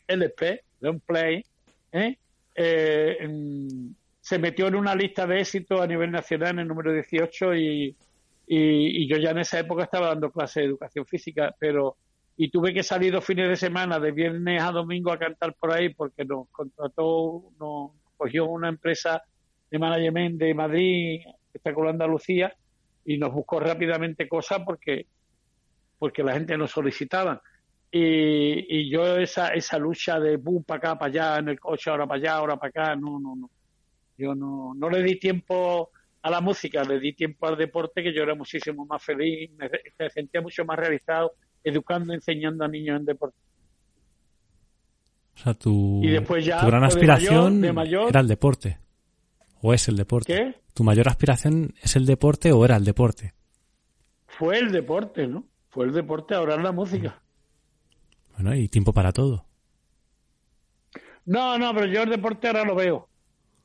[0.08, 1.44] LP, Long Play,
[1.92, 2.18] ¿eh?
[2.56, 3.18] Eh,
[4.20, 7.96] se metió en una lista de éxito a nivel nacional en el número 18 y,
[8.48, 11.98] y, yo ya en esa época estaba dando clase de educación física, pero
[12.36, 15.74] y tuve que salir dos fines de semana, de viernes a domingo a cantar por
[15.74, 19.24] ahí porque nos contrató, nos cogió una empresa
[19.72, 21.22] de management de Madrid,
[21.54, 22.54] está con Andalucía,
[23.06, 25.08] y nos buscó rápidamente cosas porque
[25.98, 27.42] porque la gente nos solicitaba.
[27.92, 31.90] Y, y yo esa, esa lucha de boom para acá, para allá, en el coche,
[31.90, 33.50] ahora para allá, ahora para acá, no, no, no.
[34.18, 35.92] Yo no, no le di tiempo
[36.22, 40.10] a la música, le di tiempo al deporte, que yo era muchísimo más feliz, me,
[40.10, 41.34] sentía mucho más realizado
[41.64, 43.38] educando, enseñando a niños en deporte.
[45.36, 48.80] O sea, tu, y después ya, tu gran pues, aspiración era el deporte.
[49.62, 50.34] ¿O es el deporte?
[50.34, 50.56] ¿Qué?
[50.74, 53.34] ¿Tu mayor aspiración es el deporte o era el deporte?
[54.28, 55.46] Fue el deporte, ¿no?
[55.70, 57.22] Fue el deporte, ahora es la música.
[58.34, 59.46] Bueno, y tiempo para todo.
[61.26, 63.10] No, no, pero yo el deporte ahora lo veo.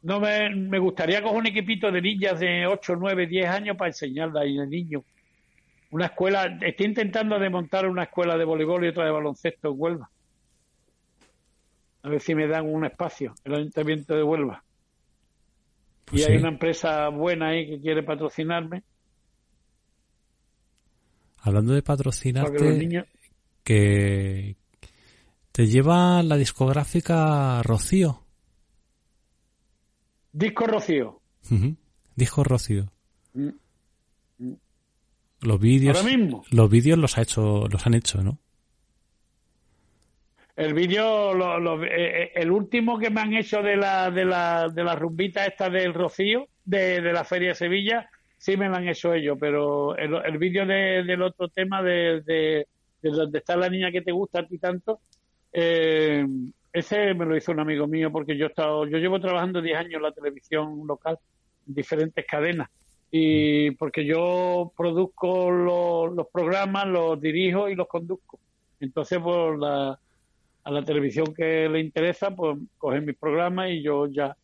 [0.02, 3.90] No me, me gustaría coger un equipito de niñas de 8, 9, 10 años para
[3.90, 5.04] enseñarla de niños.
[5.90, 10.10] Una escuela, estoy intentando desmontar una escuela de voleibol y otra de baloncesto en Huelva.
[12.02, 14.64] A ver si me dan un espacio, el Ayuntamiento de Huelva.
[16.06, 18.82] Pues y hay una empresa buena ahí que quiere patrocinarme
[21.42, 23.06] Hablando de patrocinarte, niños.
[23.64, 24.56] que
[25.50, 28.22] te lleva la discográfica Rocío.
[30.32, 31.20] Disco Rocío.
[32.14, 32.92] Dijo Rocío.
[33.34, 33.48] Mm.
[35.40, 36.44] Los vídeos, Ahora mismo.
[36.50, 38.38] los vídeos los ha hecho, los han hecho, ¿no?
[40.54, 44.24] El vídeo, lo- lo- eh, eh, el último que me han hecho de la, de
[44.24, 48.08] la, de la rumbita esta del Rocío, de, de la Feria de Sevilla,
[48.42, 52.22] sí me lo han hecho ellos, pero el, el vídeo de- del otro tema de,
[52.22, 52.66] de,
[53.00, 55.00] de donde está la niña que te gusta a ti tanto,
[55.52, 56.26] eh,
[56.72, 59.76] ese me lo hizo un amigo mío porque yo he estado, yo llevo trabajando 10
[59.78, 61.18] años en la televisión local,
[61.68, 62.68] en diferentes cadenas,
[63.12, 68.40] y porque yo produzco los, los programas, los dirijo y los conduzco.
[68.80, 69.96] Entonces, pues la,
[70.64, 74.34] a la televisión que le interesa, pues cogen mis programas y yo ya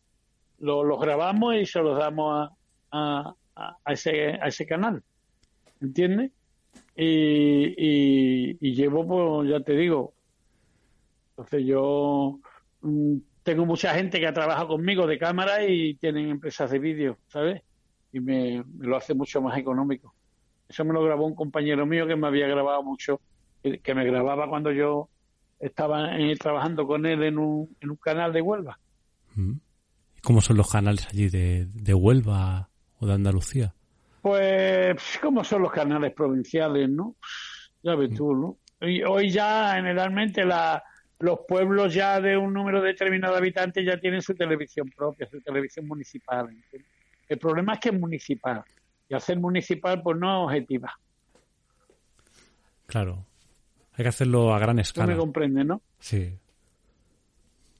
[0.59, 2.51] lo- los grabamos y se los damos a,
[2.91, 5.03] a, a- ese, a ese canal.
[5.81, 6.31] ¿Entiendes?
[6.95, 10.13] Y, y, llevo, pues ya te digo,
[11.29, 12.39] entonces yo
[12.81, 17.17] mm, tengo mucha gente que ha trabajado conmigo de cámara y tienen empresas de vídeo,
[17.27, 17.61] ¿sabes?
[18.11, 20.13] Y me, lo hace mucho más económico.
[20.67, 23.21] Eso me lo grabó un compañero mío que me había grabado mucho,
[23.63, 25.09] que, me grababa cuando yo
[25.59, 28.77] estaba eh, trabajando con él en un, en un canal de Huelva.
[29.37, 32.68] ¿Y ¿Cómo son los canales allí de, de Huelva
[32.99, 33.73] o de Andalucía?
[34.21, 37.15] Pues, ¿cómo son los canales provinciales, no?
[37.81, 38.57] Ya ves tú, ¿no?
[38.87, 40.83] Y hoy ya, generalmente, la,
[41.19, 45.41] los pueblos ya de un número determinado de habitantes ya tienen su televisión propia, su
[45.41, 46.49] televisión municipal.
[46.49, 46.89] ¿entiendes?
[47.27, 48.63] El problema es que es municipal.
[49.09, 50.97] Y ser municipal, pues no es objetiva.
[52.85, 53.25] Claro.
[53.93, 55.17] Hay que hacerlo a gran Tú me escala.
[55.17, 55.81] comprendes, ¿no?
[55.99, 56.37] Sí.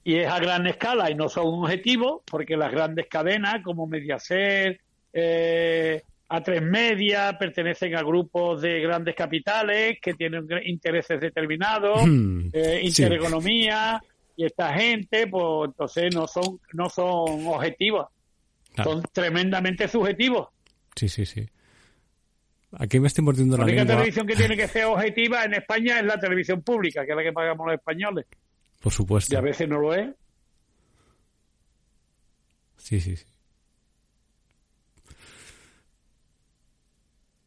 [0.04, 3.86] y es a gran escala y no son un objetivo, porque las grandes cadenas como
[3.88, 4.82] Mediaset,
[5.14, 12.80] eh, A3 Media, pertenecen a grupos de grandes capitales que tienen intereses determinados, Hmm, eh,
[12.82, 12.88] sí.
[12.88, 14.02] intereconomía,
[14.36, 18.08] y esta gente, pues entonces no son, no son objetivos,
[18.74, 18.92] Claro.
[18.94, 20.48] son tremendamente subjetivos.
[20.96, 21.48] Sí, sí, sí.
[22.74, 23.96] Aquí me estoy mordiendo La la única lengua.
[23.96, 27.24] televisión que tiene que ser objetiva en España es la televisión pública, que es la
[27.24, 28.28] que pagamos los españoles,
[28.80, 29.34] Por supuesto.
[29.34, 30.10] y a veces no lo es.
[32.78, 33.26] Sí, sí, sí.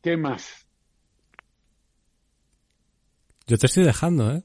[0.02, 0.66] ¿Qué más?
[3.46, 4.42] Yo te estoy dejando, ¿eh?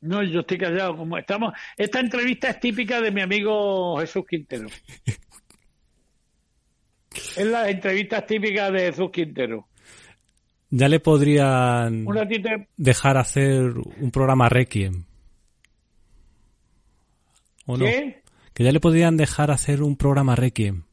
[0.00, 0.96] No, yo estoy callado.
[0.96, 4.66] Como estamos, esta entrevista es típica de mi amigo Jesús Quintero.
[7.14, 9.68] es la entrevista típica de Jesús Quintero.
[10.70, 12.06] Ya le podrían
[12.76, 15.04] dejar hacer un programa Requiem.
[17.66, 17.84] ¿O no?
[17.84, 18.22] ¿qué?
[18.54, 20.84] Que ya le podrían dejar hacer un programa Requiem.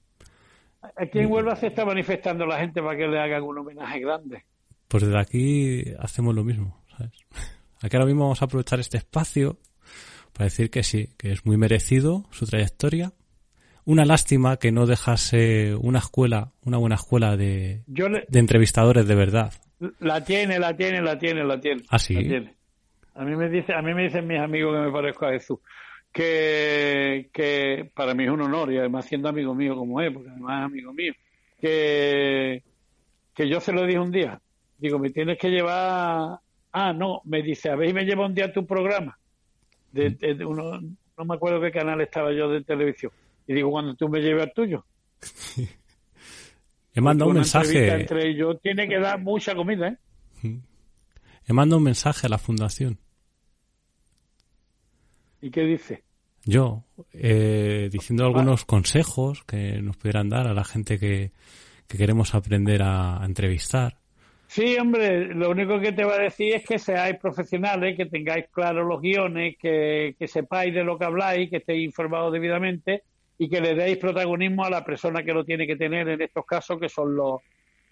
[1.00, 4.44] Aquí en Huelva se está manifestando la gente para que le hagan un homenaje grande.
[4.88, 7.12] Pues desde aquí hacemos lo mismo, ¿sabes?
[7.82, 9.58] Aquí ahora mismo vamos a aprovechar este espacio
[10.34, 13.14] para decir que sí, que es muy merecido su trayectoria.
[13.86, 19.08] Una lástima que no dejase una escuela, una buena escuela de, Yo le- de entrevistadores
[19.08, 19.54] de verdad.
[20.00, 21.84] la tiene, la tiene, la tiene, la tiene.
[21.90, 22.16] ¿Ah, sí?
[22.16, 22.56] La tiene.
[23.16, 25.60] A mí me dice, a mí me dicen mis amigos que me parezco a Jesús.
[26.12, 30.30] Que, que para mí es un honor y además siendo amigo mío como es, porque
[30.30, 31.14] además es amigo mío,
[31.62, 32.64] que,
[33.34, 34.42] que yo se lo dije un día.
[34.78, 36.40] Digo, me tienes que llevar.
[36.72, 39.18] Ah, no, me dice, a ver, y me lleva un día a tu programa.
[39.92, 43.12] De, de- de uno, no me acuerdo qué canal estaba yo de televisión.
[43.48, 44.86] Y digo, cuando tú me lleves al tuyo.
[46.94, 47.68] He mandado un mensaje,
[48.02, 49.98] Entre ellos tiene que dar mucha comida, ¿eh?
[51.48, 52.98] he mandado un mensaje a la fundación.
[55.42, 56.04] ¿Y qué dice?
[56.46, 56.84] Yo,
[57.14, 61.32] eh, diciendo algunos consejos que nos pudieran dar a la gente que,
[61.88, 63.98] que queremos aprender a, a entrevistar.
[64.48, 68.46] Sí, hombre, lo único que te va a decir es que seáis profesionales, que tengáis
[68.52, 73.04] claros los guiones, que, que sepáis de lo que habláis, que estéis informados debidamente
[73.38, 76.46] y que le deis protagonismo a la persona que lo tiene que tener en estos
[76.46, 77.42] casos, que son los,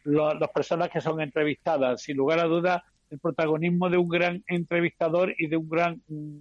[0.06, 2.02] los- las personas que son entrevistadas.
[2.02, 2.82] Sin lugar a dudas,
[3.12, 6.38] el protagonismo de un gran entrevistador y de un gran mm,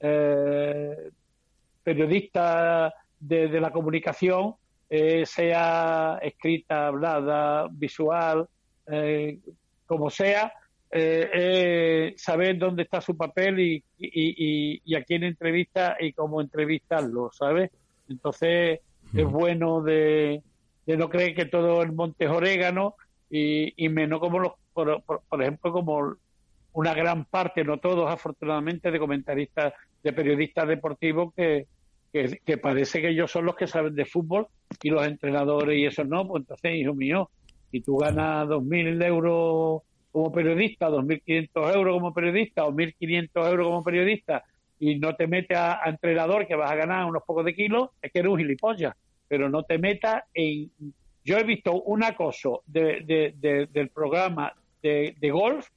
[0.00, 1.10] eh,
[1.82, 4.54] periodista de, de la comunicación,
[4.90, 8.46] eh, sea escrita, hablada, visual,
[8.86, 9.38] eh,
[9.86, 10.52] como sea,
[10.90, 14.08] eh, saber dónde está su papel y, y,
[14.76, 17.70] y- y a quién entrevista y cómo entrevistarlo, ¿sabes?
[18.08, 18.80] Entonces
[19.14, 20.42] es bueno de,
[20.86, 22.94] de no creer que todo el monte es orégano
[23.28, 26.14] y, y menos como los, por, por- por ejemplo, como
[26.72, 31.66] una gran parte, no todos afortunadamente, de comentaristas de periodistas deportivos que,
[32.12, 34.46] que, parece que ellos son los que saben de fútbol
[34.82, 37.30] y los entrenadores y eso no, pues entonces, hijo mío,
[37.70, 43.84] si tú ganas 2.000 euros como periodista, 2.500 euros como periodista o 1.500 euros como
[43.84, 44.44] periodista
[44.80, 48.12] y no te metes a, entrenador que vas a ganar unos pocos de kilos, es
[48.12, 48.94] que eres un gilipollas.
[49.26, 50.70] Pero no te metas en...
[51.24, 53.34] Yo he visto un acoso de,
[53.70, 55.68] del programa de, golf,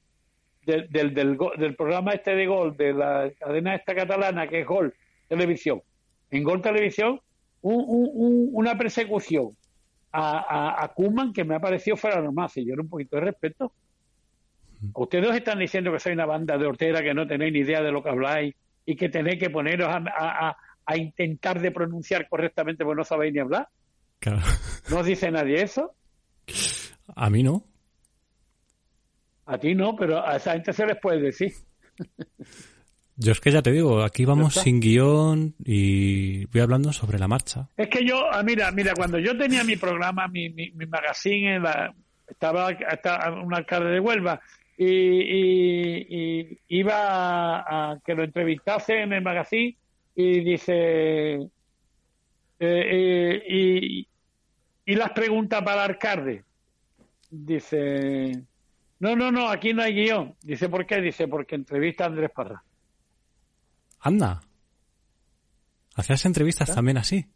[0.64, 4.94] del, del, del, programa este de golf, de la cadena esta catalana que es Gol
[5.28, 5.82] Televisión.
[6.30, 7.20] En Gol Televisión,
[7.62, 9.56] una persecución
[10.12, 12.50] a, a, Kuman que me ha parecido fuera normal.
[12.50, 13.72] Si yo era un poquito de respeto.
[14.94, 17.92] Ustedes están diciendo que soy una banda de hortera, que no tenéis ni idea de
[17.92, 18.54] lo que habláis
[18.84, 20.56] y que tenéis que poneros a,
[20.96, 23.68] intentar de pronunciar correctamente porque no sabéis ni hablar.
[24.90, 25.94] ¿No os dice nadie eso?
[27.14, 27.64] A mí no.
[29.46, 31.52] A ti no, pero a esa gente se les puede decir.
[33.16, 37.28] Yo es que ya te digo, aquí vamos sin guion y voy hablando sobre la
[37.28, 37.68] marcha.
[37.76, 41.60] Es que yo, ah, mira, mira, cuando yo tenía mi programa, mi, mi, mi magazine,
[42.26, 44.40] estaba, estaba un alcalde de Huelva
[44.78, 49.76] y, iba a, que lo entrevistase en el magazine
[50.14, 51.48] y dice eh,
[52.60, 54.08] eh, y,
[54.86, 56.44] y las preguntas para el alcalde
[57.30, 58.42] dice
[59.02, 62.30] no no no aquí no hay guion dice por qué dice porque entrevista a Andrés
[62.34, 62.62] Parra
[64.00, 64.40] anda
[65.94, 66.74] hacías entrevistas ¿Ah?
[66.74, 67.26] también así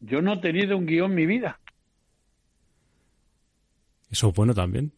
[0.00, 1.60] yo no he tenido un guion en mi vida
[4.14, 4.92] eso es bueno también.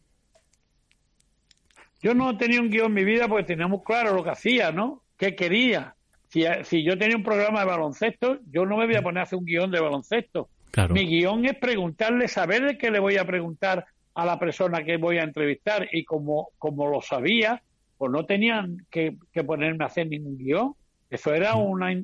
[2.03, 5.01] Yo no tenía un guion en mi vida porque teníamos claro lo que hacía, ¿no?
[5.17, 5.95] ¿Qué quería?
[6.27, 9.23] Si, si yo tenía un programa de baloncesto, yo no me voy a poner a
[9.23, 10.49] hacer un guion de baloncesto.
[10.91, 14.97] Mi guion es preguntarle, saber de qué le voy a preguntar a la persona que
[14.97, 17.61] voy a entrevistar y como, como lo sabía,
[17.99, 19.15] pues no tenían que,
[19.45, 20.73] ponerme a hacer ningún guion.
[21.07, 21.61] Eso era mm.
[21.61, 22.03] una,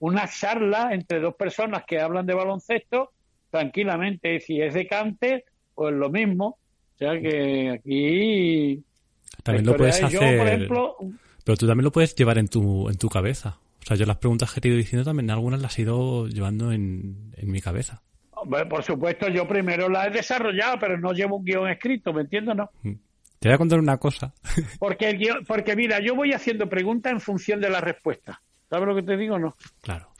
[0.00, 3.12] una charla entre dos personas que hablan de baloncesto
[3.50, 4.38] tranquilamente.
[4.40, 6.58] Si es de cante, pues lo mismo.
[6.94, 8.84] O sea que aquí...
[9.42, 10.68] También lo puedes hacer...
[10.68, 13.58] pero tú también lo puedes llevar en tu, en tu cabeza.
[13.82, 16.26] O sea, yo las preguntas que te he ido diciendo también algunas las he ido
[16.28, 18.02] llevando en, mi cabeza.
[18.68, 22.56] Por supuesto, yo primero las he desarrollado, pero no llevo un guion escrito, ¿me entiendes?
[22.56, 22.70] No.
[22.82, 22.94] Mm.
[23.38, 24.34] Te voy a contar una cosa.
[24.78, 28.42] Porque, el guion, porque mira, yo voy haciendo preguntas en función de la respuesta.
[28.68, 29.56] ¿Sabes lo que te digo o no?
[29.80, 30.10] Claro.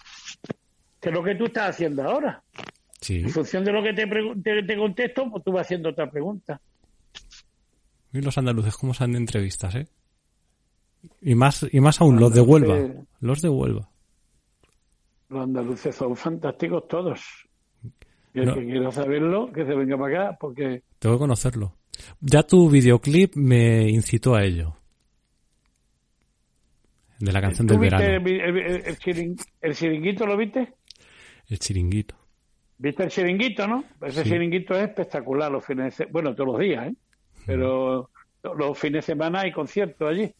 [1.00, 2.42] Que es lo que tú estás haciendo ahora.
[3.08, 6.60] En función de lo que te, te, contesto, pues tú vas haciendo otra pregunta.
[8.12, 9.88] Y los andaluces, ¿cómo se han de entrevistas, eh?
[11.22, 13.04] Y más, y más aún, los, de Huelva.
[13.20, 13.88] Los de Huelva.
[15.28, 17.20] Los andaluces son fantásticos todos.
[18.32, 20.82] Y el que quiera saberlo, que se venga para acá, porque...
[20.98, 21.74] Tengo que conocerlo.
[22.20, 24.76] Ya tu videoclip me incitó a ello.
[27.18, 28.04] De la canción del verano.
[28.04, 28.96] El,
[29.60, 30.74] el, chiringuito lo viste?
[31.48, 32.14] El chiringuito.
[32.78, 33.84] ¿Viste el chiringuito, no?
[34.00, 36.06] Ese chiringuito es espectacular los fines de.
[36.06, 36.94] Bueno, todos los días, ¿eh?
[37.44, 38.08] Pero
[38.42, 40.32] los fines de semana hay conciertos allí.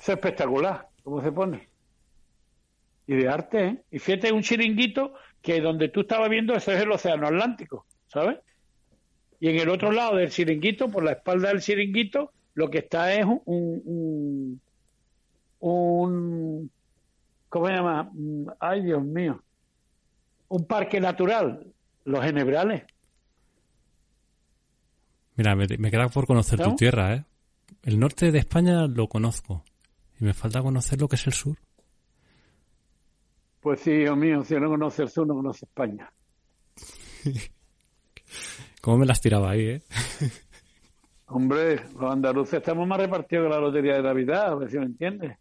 [0.00, 1.68] Es espectacular, ¿cómo se pone?
[3.06, 3.82] Y de arte, ¿eh?
[3.90, 5.12] Y fíjate, un chiringuito
[5.46, 8.38] que donde tú estabas viendo, ese es el Océano Atlántico, ¿sabes?
[9.40, 13.14] Y en el otro lado del chiringuito, por la espalda del chiringuito, lo que está
[13.14, 14.60] es un, un,
[15.60, 16.70] un
[17.48, 18.10] ¿cómo se llama?
[18.12, 19.40] Mm, ay, Dios mío
[20.48, 21.66] un parque natural,
[22.04, 22.84] los Enebrales.
[25.36, 27.24] Mira, me, queda por conocer tu tierra, ¿eh?
[27.82, 29.64] El norte de España lo conozco.
[30.18, 31.58] Y me falta conocer lo que es el sur.
[33.66, 36.08] Pues sí, hijo mío, si no conoce el sur, no conoce España.
[38.80, 39.82] ¿Cómo me las tiraba ahí, eh?
[41.26, 44.84] Hombre, los andaluces estamos más repartidos que la lotería de Navidad, a ver si me
[44.84, 45.38] entiendes.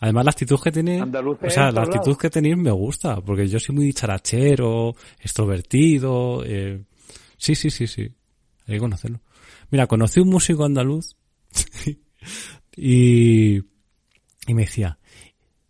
[0.00, 3.60] Además, la actitud que tiene, o sea, la actitud que tenéis me gusta, porque yo
[3.60, 6.82] soy muy charachero, extrovertido, eh,
[7.36, 8.12] sí, sí, sí, sí,
[8.66, 9.20] hay que conocerlo.
[9.70, 11.14] Mira, conocí un músico andaluz
[12.76, 14.98] y, y me decía,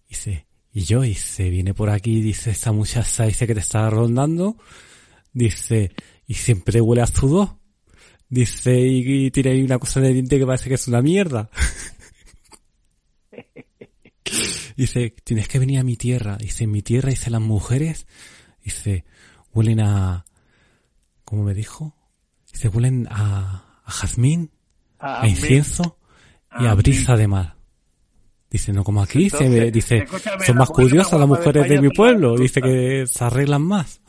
[0.08, 4.56] dice, y yo, dice, viene por aquí, dice, esta muchacha dice que te está rondando,
[5.32, 5.92] dice,
[6.26, 7.58] y siempre huele a sudor.
[8.30, 11.50] Dice, y, tiene ahí una cosa de diente que parece que es una mierda.
[14.76, 16.38] dice, tienes que venir a mi tierra.
[16.38, 18.06] Dice, en mi tierra, dice, las mujeres,
[18.64, 19.04] dice,
[19.52, 20.24] huelen a,
[21.26, 21.94] ¿cómo me dijo?
[22.50, 24.50] Dice, huelen a, a jazmín,
[24.98, 25.98] a, incienso
[26.58, 27.61] y a brisa de mar.
[28.52, 30.04] Dice, no como aquí, dice, dice
[30.44, 32.36] son más curiosas las mujeres de mi pueblo.
[32.36, 34.00] Dice que se arreglan más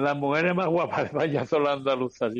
[0.00, 2.32] las mujeres más guapas de España son las andaluzas,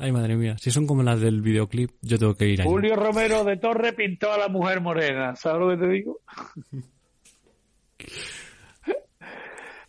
[0.00, 0.56] Ay, madre mía.
[0.58, 2.70] Si son como las del videoclip, yo tengo que ir allá.
[2.70, 5.34] Julio Romero de Torre pintó a la mujer morena.
[5.34, 6.20] ¿Sabes lo que te digo?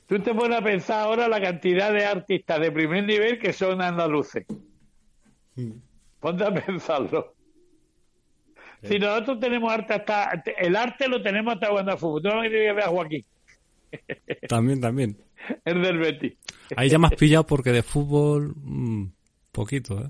[0.07, 3.79] Tú te pones a pensar ahora la cantidad de artistas de primer nivel que son
[3.83, 4.47] andaluces.
[6.19, 7.35] Ponte a pensarlo.
[8.83, 10.43] Si nosotros tenemos arte hasta...
[10.57, 12.21] El arte lo tenemos hasta cuando fútbol.
[12.21, 13.25] Tú no me que ver a Joaquín.
[14.47, 15.17] También, también.
[15.65, 16.33] El del Betis.
[16.75, 18.53] Ahí ya me has pillado porque de fútbol...
[18.55, 19.11] mm,
[19.51, 20.09] poquito, ¿eh?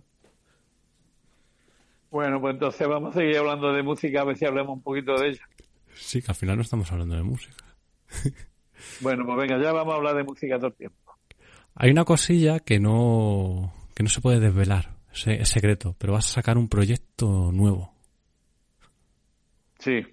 [2.12, 5.16] Bueno, pues entonces vamos a seguir hablando de música, a ver si hablamos un poquito
[5.20, 5.48] de ella.
[5.94, 7.66] Sí, que al final no estamos hablando de música.
[9.02, 11.18] Bueno, pues venga, ya vamos a hablar de música todo el tiempo.
[11.76, 16.28] Hay una cosilla que no, que no se puede desvelar, es, es secreto, pero vas
[16.30, 17.99] a sacar un proyecto nuevo.
[19.80, 20.06] Sí.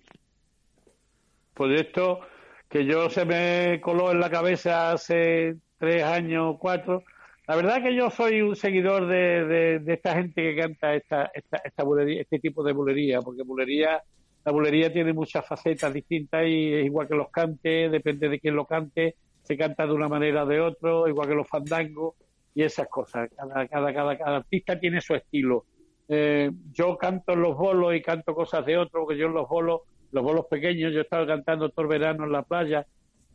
[1.54, 2.20] Proyecto
[2.68, 7.02] que yo se me coló en la cabeza hace tres años, cuatro.
[7.46, 11.58] La verdad que yo soy un seguidor de, de, esta gente que canta esta, esta,
[11.58, 14.02] esta este tipo de bulería, porque bulería,
[14.44, 18.56] la bulería tiene muchas facetas distintas y es igual que los cantes, depende de quién
[18.56, 22.14] lo cante, se canta de una manera o de otro, igual que los fandangos
[22.52, 23.30] y esas cosas.
[23.36, 25.66] Cada, cada, cada, cada artista tiene su estilo.
[26.09, 29.48] Eh, yo canto en los bolos y canto cosas de otro, porque yo en los
[29.48, 29.80] bolos,
[30.12, 32.86] los bolos pequeños, yo estaba cantando todo el verano en la playa,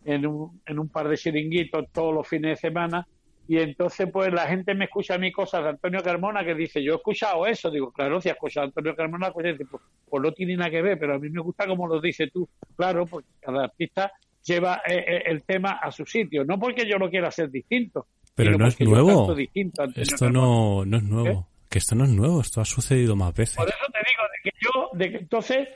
[0.05, 3.07] en un, en un par de chiringuitos todos los fines de semana,
[3.47, 6.81] y entonces pues la gente me escucha a mí cosas de Antonio Carmona que dice,
[6.81, 10.23] yo he escuchado eso, digo, claro, si has escuchado a Antonio Carmona, pues, pues, pues
[10.23, 12.47] no tiene nada que ver, pero a mí me gusta como lo dices tú,
[12.77, 14.11] claro, porque cada artista
[14.43, 18.07] lleva eh, eh, el tema a su sitio, no porque yo lo quiera hacer distinto,
[18.33, 19.35] Pero no es nuevo.
[19.35, 20.39] distinto Esto Carmona.
[20.39, 21.47] no, no es nuevo.
[21.71, 23.55] Que esto no es nuevo, esto ha sucedido más veces.
[23.55, 25.69] Por eso te digo de que yo, de que entonces,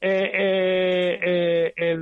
[0.00, 1.96] eh, eh, eh,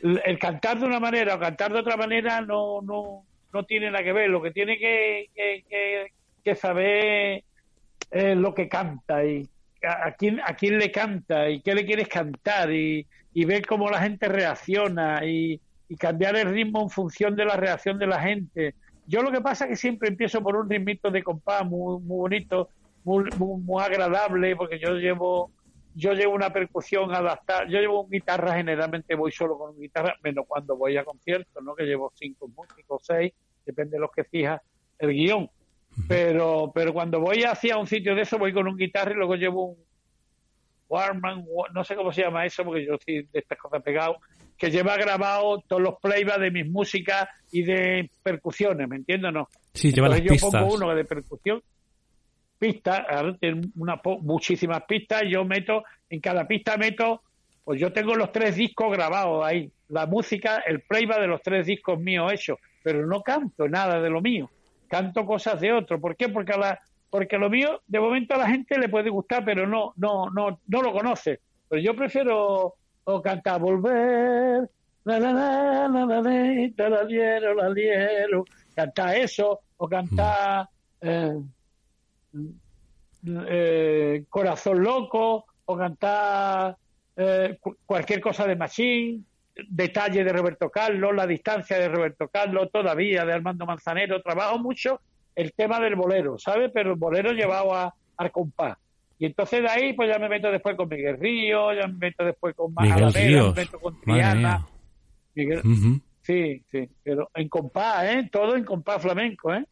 [0.00, 4.04] el, cantar de una manera o cantar de otra manera no, no, no tiene nada
[4.04, 4.30] que ver.
[4.30, 5.30] Lo que tiene que,
[6.44, 7.42] que, saber
[8.08, 9.48] es lo que canta y
[9.82, 13.90] a, quién, a quién le canta y qué le quieres cantar y, y ver cómo
[13.90, 15.60] la gente reacciona y
[15.98, 18.76] cambiar el ritmo en función de la reacción de la gente.
[19.06, 22.18] Yo lo que pasa es que siempre empiezo por un ritmito de compás muy, muy
[22.18, 22.68] bonito,
[23.04, 25.50] muy, muy, muy agradable, porque yo llevo
[25.94, 30.76] yo llevo una percusión adaptada, yo llevo guitarra, generalmente voy solo con guitarra, menos cuando
[30.76, 31.74] voy a conciertos, ¿no?
[31.74, 33.32] que llevo cinco músicos, seis,
[33.66, 34.62] depende de los que fija
[34.98, 35.50] el guion.
[36.08, 39.36] Pero, pero cuando voy hacia un sitio de eso, voy con un guitarra y luego
[39.36, 39.84] llevo un
[40.88, 44.16] Warman, no sé cómo se llama eso, porque yo estoy de estas cosas pegado,
[44.62, 49.32] que lleva grabado todos los playbacks de mis músicas y de percusiones, ¿me entiendes o
[49.32, 49.48] no?
[49.74, 50.62] Sí, lleva las Entonces yo pistas.
[50.62, 51.60] pongo uno de percusión,
[52.60, 57.22] pistas, ahora tiene una, po- muchísimas pistas, yo meto, en cada pista meto,
[57.64, 61.66] pues yo tengo los tres discos grabados ahí, la música, el playback de los tres
[61.66, 64.48] discos míos hechos, pero no canto nada de lo mío,
[64.86, 66.28] canto cosas de otro, ¿por qué?
[66.28, 66.78] Porque a la,
[67.10, 70.60] porque lo mío, de momento a la gente le puede gustar, pero no, no, no,
[70.68, 74.68] no lo conoce, pero yo prefiero o cantar volver,
[75.04, 78.44] la la la la la la, la liero, la liero,
[78.74, 80.68] cantar eso, o cantar
[81.00, 81.34] eh,
[83.26, 86.76] eh, Corazón Loco, o cantar
[87.16, 89.26] eh, cu- cualquier cosa de Machín,
[89.68, 94.22] detalle de Roberto Carlos, la distancia de Roberto Carlos, todavía de Armando Manzanero.
[94.22, 95.00] Trabajo mucho
[95.34, 96.70] el tema del bolero, ¿sabes?
[96.72, 98.76] Pero el bolero llevado a, al compás.
[99.22, 102.24] Y entonces de ahí, pues ya me meto después con Miguel Río, ya me meto
[102.24, 103.54] después con Ríos.
[103.54, 104.66] me meto con Triana.
[106.22, 108.28] Sí, sí, pero en compás, ¿eh?
[108.32, 109.64] Todo en compás flamenco, ¿eh?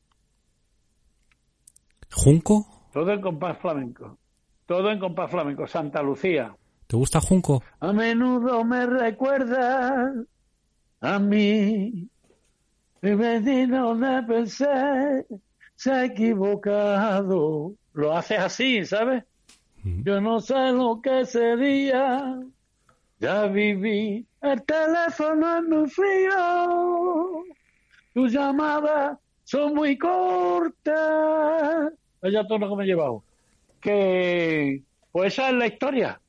[2.12, 2.64] ¿Junco?
[2.92, 4.18] Todo en compás flamenco.
[4.66, 5.66] Todo en compás flamenco.
[5.66, 6.54] Santa Lucía.
[6.86, 7.60] ¿Te gusta Junco?
[7.80, 10.14] A menudo me recuerda
[11.00, 12.08] a mí.
[13.02, 15.26] Mi vecino de pensé
[15.74, 17.74] se ha equivocado.
[17.94, 19.24] Lo haces así, ¿sabes?
[19.84, 22.40] Yo no sé lo que sería.
[23.18, 24.26] Ya viví.
[24.40, 27.44] El teléfono es muy frío.
[28.14, 30.94] Tus llamadas son muy cortas.
[32.22, 33.22] Vaya tono que me he llevado.
[33.80, 36.20] Que, pues esa es la historia.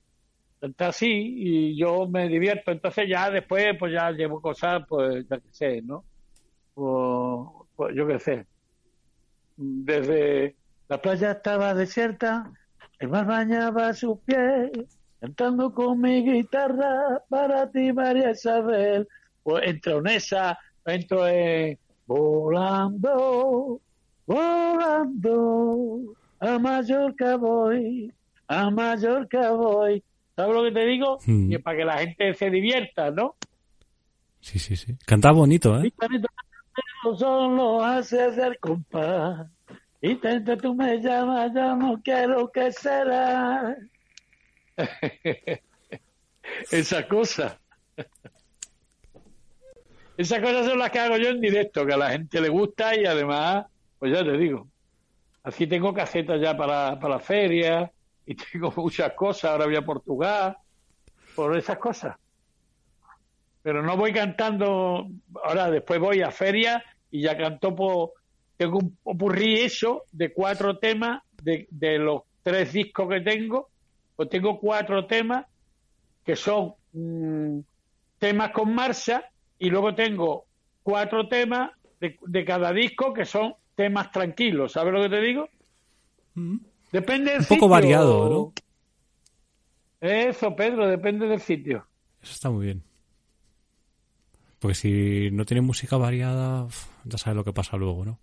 [0.62, 2.72] Está así y yo me divierto.
[2.72, 6.04] Entonces ya después, pues ya llevo cosas, pues ya que sé, ¿no?
[7.76, 8.46] Pues yo qué sé.
[9.58, 10.56] Desde
[10.88, 12.52] la playa estaba desierta,
[13.02, 14.70] el mar bañaba sus pies,
[15.20, 19.08] cantando con mi guitarra para ti, María Isabel.
[19.42, 23.82] Pues entro en esa, entro en volando,
[24.28, 28.14] volando, a Mallorca voy,
[28.48, 30.04] a Mallorca voy.
[30.36, 31.18] ¿Sabes lo que te digo?
[31.26, 31.54] Mm.
[31.54, 33.36] Y para que la gente se divierta, ¿no?
[34.42, 34.96] Sí, sí, sí.
[35.08, 35.92] Canta bonito, ¿eh?
[37.04, 39.48] Los solo hace hacer compás.
[40.02, 43.78] Y tanto tú me llamas, yo no quiero que será.
[46.72, 47.60] Esa cosa.
[50.18, 52.96] Esas cosas son las que hago yo en directo, que a la gente le gusta
[52.96, 53.66] y además,
[54.00, 54.68] pues ya te digo,
[55.44, 57.92] Aquí tengo casetas ya para, para la feria
[58.26, 59.52] y tengo muchas cosas.
[59.52, 60.58] Ahora voy a Portugal
[61.36, 62.16] por esas cosas.
[63.64, 65.08] Pero no voy cantando.
[65.44, 68.14] Ahora después voy a feria y ya canto por.
[68.62, 73.70] Tengo un popurrí eso de cuatro temas de, de los tres discos que tengo.
[74.16, 75.48] Pues tengo cuatro temas
[76.24, 77.58] que son mm,
[78.20, 79.24] temas con marcha
[79.58, 80.46] y luego tengo
[80.84, 85.50] cuatro temas de, de cada disco que son temas tranquilos, ¿sabes lo que te digo?
[86.36, 86.58] Mm.
[86.92, 87.68] Depende del Un poco sitio.
[87.70, 88.54] variado, ¿no?
[90.08, 91.88] Eso, Pedro, depende del sitio.
[92.22, 92.84] Eso está muy bien.
[94.60, 96.68] Porque si no tiene música variada,
[97.06, 98.20] ya sabes lo que pasa luego, ¿no?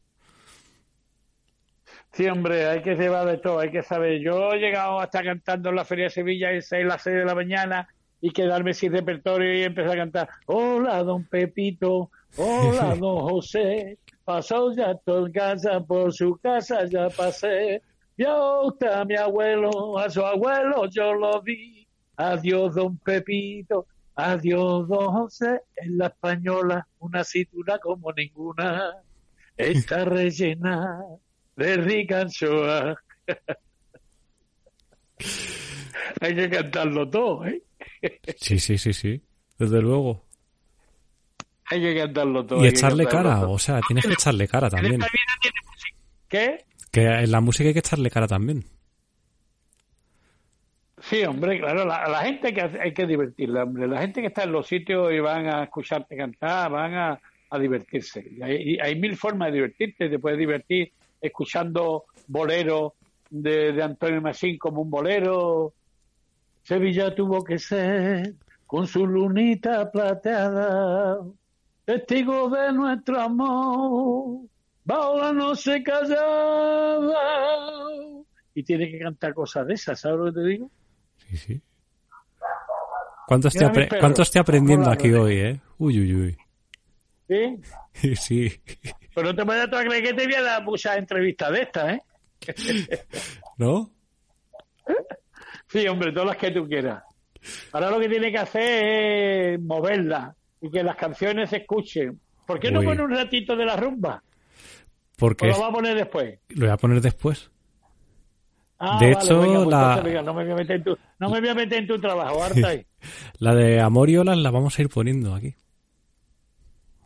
[2.13, 4.21] Sí, hombre, hay que llevar de todo, hay que saber.
[4.21, 7.25] Yo he llegado hasta cantando en la Feria de Sevilla y seis las 6 de
[7.25, 7.89] la mañana
[8.21, 10.29] y quedarme sin repertorio y empezar a cantar.
[10.47, 17.83] Hola, don Pepito, hola, don José, pasó ya todo casa, por su casa ya pasé.
[18.65, 21.87] Usted a mi abuelo, a su abuelo yo lo vi.
[22.17, 23.87] Adiós, don Pepito,
[24.17, 25.61] adiós, don José.
[25.77, 28.95] En la española, una cintura como ninguna.
[29.57, 31.01] Está rellena
[31.59, 32.97] de rica anchoa.
[36.21, 37.63] Hay que cantarlo todo, ¿eh?
[38.37, 39.23] Sí, sí, sí, sí.
[39.59, 40.25] Desde luego.
[41.71, 42.65] Hay que cantarlo todo.
[42.65, 43.51] Y echarle cara, todo.
[43.53, 44.95] o sea, tienes que echarle cara En también.
[44.95, 45.97] esta vida tiene música.
[46.29, 46.65] ¿Qué?
[46.91, 48.65] Que en la música hay que echarle cara también.
[51.01, 53.87] Sí, hombre, claro, la, la gente que hace- hay que divertirla, hombre.
[53.87, 57.59] La gente que está en los sitios y van a escucharte cantar, van a, a
[57.59, 58.27] divertirse.
[58.37, 60.09] Y hay, y hay mil formas de divertirte.
[60.09, 62.93] Te puedes divertir escuchando boleros
[63.31, 65.73] de, de Antonio Masín como un bolero.
[66.63, 68.35] Sevilla tuvo que ser
[68.67, 71.19] con su lunita plateada,
[71.87, 74.41] testigo de nuestro amor,
[74.85, 77.15] bajo la noche callada.
[78.55, 80.71] Y tiene que cantar cosas de esas, ¿sabes lo que te digo?
[81.17, 81.61] Sí, sí.
[83.27, 85.61] ¿Cuánto estoy, apre- cuánto estoy aprendiendo aquí hoy, eh?
[85.79, 86.39] Uy, uy, uy.
[87.29, 87.61] ¿Sí?
[88.17, 88.53] Sí.
[89.19, 91.93] Pero no te vayas a creer que te voy a dar muchas entrevistas de estas,
[91.95, 92.03] ¿eh?
[93.59, 93.91] ¿No?
[95.69, 97.03] Sí, hombre, todas las que tú quieras.
[97.73, 98.63] Ahora lo que tiene que hacer
[99.55, 102.21] es moverla y que las canciones se escuchen.
[102.47, 104.23] ¿Por qué no pone un ratito de la rumba?
[104.25, 106.39] ¿O Porque lo va a poner después?
[106.51, 107.51] lo voy a poner después.
[108.79, 110.97] Ah, De vale, hecho, venga, pues la- venga, no me voy a meter en tu,
[111.19, 112.87] no me voy a meter en tu trabajo, harta ahí.
[113.41, 115.57] La de Amor y Olas la vamos a ir poniendo aquí.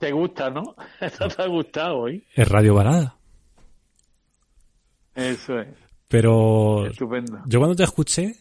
[0.03, 0.75] Te gusta, ¿no?
[1.01, 2.25] Esto te ha gustado hoy.
[2.35, 3.17] Es Radio Varada.
[5.15, 5.69] Eso es,
[6.09, 7.39] Pero estupendo.
[7.47, 8.35] yo cuando te escuché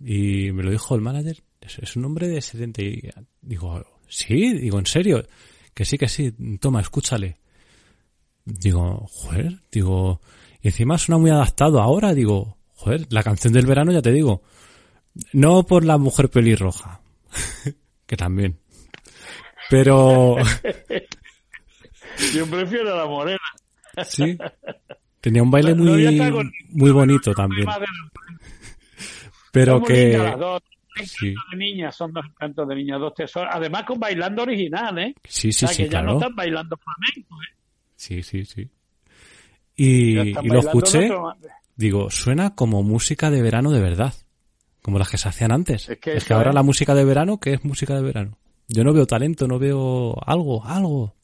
[0.00, 3.10] y me lo dijo el manager, es, es un hombre de 70 y...
[3.42, 5.26] Digo, sí, digo, en serio,
[5.74, 7.36] que sí, que sí, toma, escúchale.
[8.46, 10.22] Digo, joder, digo,
[10.62, 14.40] y encima suena muy adaptado ahora, digo, joder, la canción del verano ya te digo,
[15.34, 17.02] no por la mujer pelirroja,
[18.06, 18.58] que también,
[19.70, 20.36] pero
[22.34, 23.38] Yo prefiero la morena.
[24.04, 24.36] sí,
[25.20, 27.66] tenía un baile muy, muy bonito también,
[29.52, 30.18] pero que,
[31.04, 33.52] sí, de niñas, son dos cantos de niñas, dos tesoros.
[33.52, 35.14] Además con bailando original, ¿eh?
[35.24, 37.56] sí, o sí, sea, sí, que ya no claro, están bailando flamenco, ¿eh?
[37.96, 38.68] sí, sí, sí.
[39.80, 41.08] Y, lo escuché,
[41.76, 44.12] digo, suena como música de verano de verdad,
[44.82, 45.88] como las que se hacían antes.
[45.88, 48.38] Es que Es que ahora la música de verano, ¿qué es música de verano?
[48.68, 51.14] Yo no veo talento, no veo algo, algo.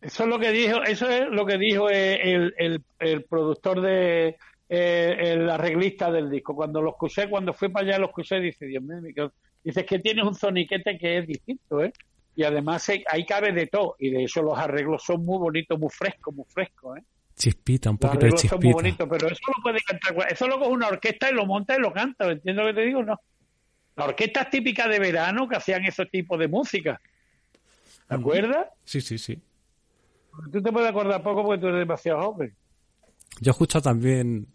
[0.00, 4.36] Eso es lo que dijo, eso es lo que dijo el, el, el productor de
[4.68, 6.56] eh, el arreglista del disco.
[6.56, 9.32] Cuando lo escuché, cuando fui para allá lo escuché, dice, Dios mío, me quedo-
[9.62, 11.92] dice que tienes un soniquete que es distinto, ¿eh?
[12.34, 13.94] Y además eh, ahí cabe de todo.
[14.00, 17.02] Y de hecho los arreglos son muy bonitos, muy frescos, muy frescos, ¿eh?
[17.36, 19.04] Chispita, un Los poquito de arreglos son muy chispita.
[19.04, 20.32] bonitos, pero eso lo puede cantar.
[20.32, 22.26] Eso lo coge una orquesta y lo monta y lo canta.
[22.26, 23.02] ¿me ¿Entiendes lo que te digo?
[23.04, 23.20] No.
[23.96, 27.00] Las orquestas típicas de verano que hacían ese tipo de música.
[28.08, 28.66] ¿Te acuerdas?
[28.84, 29.40] Sí, sí, sí.
[30.50, 32.54] Tú te puedes acordar poco porque tú eres demasiado joven.
[33.40, 34.46] Yo he escuchado también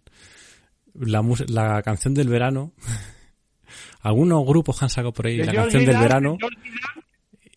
[0.94, 2.74] la, la canción del verano.
[4.02, 6.38] Algunos grupos han sacado por ahí De la canción del verano.
[6.40, 6.48] de.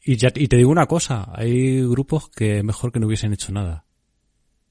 [0.03, 3.53] Y, ya, y te digo una cosa, hay grupos que mejor que no hubiesen hecho
[3.53, 3.85] nada.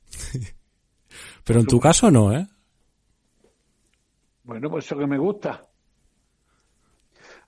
[1.44, 2.48] Pero en tu caso no, ¿eh?
[4.44, 5.69] Bueno, pues eso que me gusta.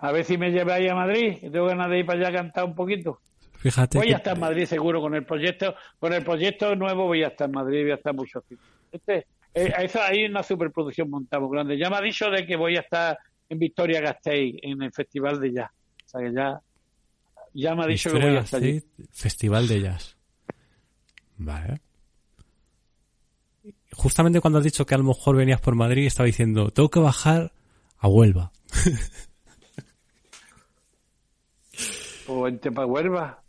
[0.02, 2.66] A ver si me lleváis a Madrid, tengo ganas de ir para allá a cantar
[2.66, 3.20] un poquito.
[3.58, 4.00] Fíjate.
[4.00, 7.28] Voy a estar en Madrid seguro con el proyecto, con el proyecto nuevo voy a
[7.28, 8.66] estar en Madrid, voy a estar mucho tiempo.
[8.92, 11.78] Este, eh, eso hay una superproducción montada muy grande.
[11.78, 15.40] Ya me ha dicho de que voy a estar en Victoria Gasteiz, en el Festival
[15.40, 15.70] de Jazz.
[16.06, 16.60] O sea que ya,
[17.54, 18.82] ya me ha dicho que voy a estar allí.
[19.12, 20.18] Festival de Jazz.
[21.38, 21.80] Vale.
[23.94, 27.00] Justamente cuando has dicho que a lo mejor venías por Madrid, estaba diciendo, tengo que
[27.00, 27.52] bajar
[28.00, 28.52] a Huelva.
[32.32, 33.44] O en Tepahuelva.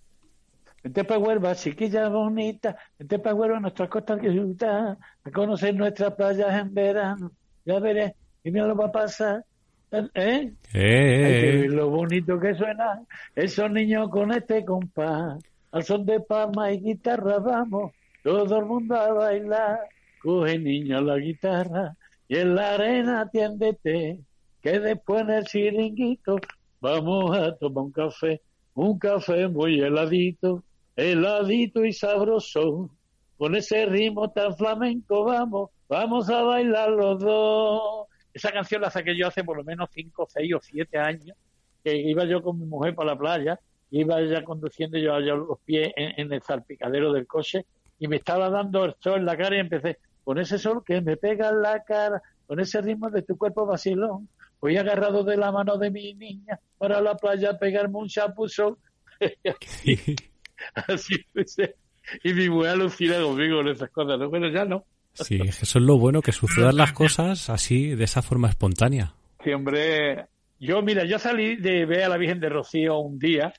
[0.83, 6.74] En Tepahuelva, chiquilla bonita, en Tepahuelva, nuestra costa que gusta, a conocer nuestras playas en
[6.74, 7.30] verano.
[7.64, 9.45] Ya veré, y mira lo va a pasar.
[9.93, 10.11] ¿Eh?
[10.14, 13.03] Hay que Eh, ver lo bonito que suena
[13.37, 15.39] esos niños con este compás.
[15.70, 17.93] Al son de palma y guitarra vamos,
[18.24, 19.78] todo el mundo a bailar.
[20.20, 21.95] Coge niño la guitarra
[22.26, 24.18] y en la arena atiéndete,
[24.61, 26.37] que después en el chiringuito
[26.80, 28.41] vamos a tomar un café,
[28.75, 30.62] un café muy heladito,
[30.97, 32.91] heladito y sabroso.
[33.37, 38.07] Con ese ritmo tan flamenco vamos, vamos a bailar los dos.
[38.33, 41.37] Esa canción la saqué yo hace por lo menos 5, 6 o 7 años,
[41.85, 43.61] que iba yo con mi mujer para la playa,
[43.91, 47.66] iba ya conduciendo yo, yo los pies en, en el salpicadero del coche
[47.99, 51.01] y me estaba dando el sol en la cara y empecé, con ese sol que
[51.01, 54.29] me pega en la cara, con ese ritmo de tu cuerpo vacilón,
[54.62, 58.78] voy agarrado de la mano de mi niña para la playa a pegarme un chapuzón.
[60.88, 61.74] Así empecé.
[62.22, 64.18] Y mi mujer alucina conmigo en esas cosas.
[64.18, 64.30] ¿no?
[64.30, 64.84] Bueno, ya no.
[65.14, 69.14] sí, eso es lo bueno, que sucedan las cosas así, de esa forma espontánea.
[69.42, 70.26] Sí, hombre.
[70.60, 73.52] Yo, mira, yo salí de ver a la Virgen de Rocío un día,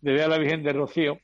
[0.00, 1.20] de ver a la Virgen de Rocío,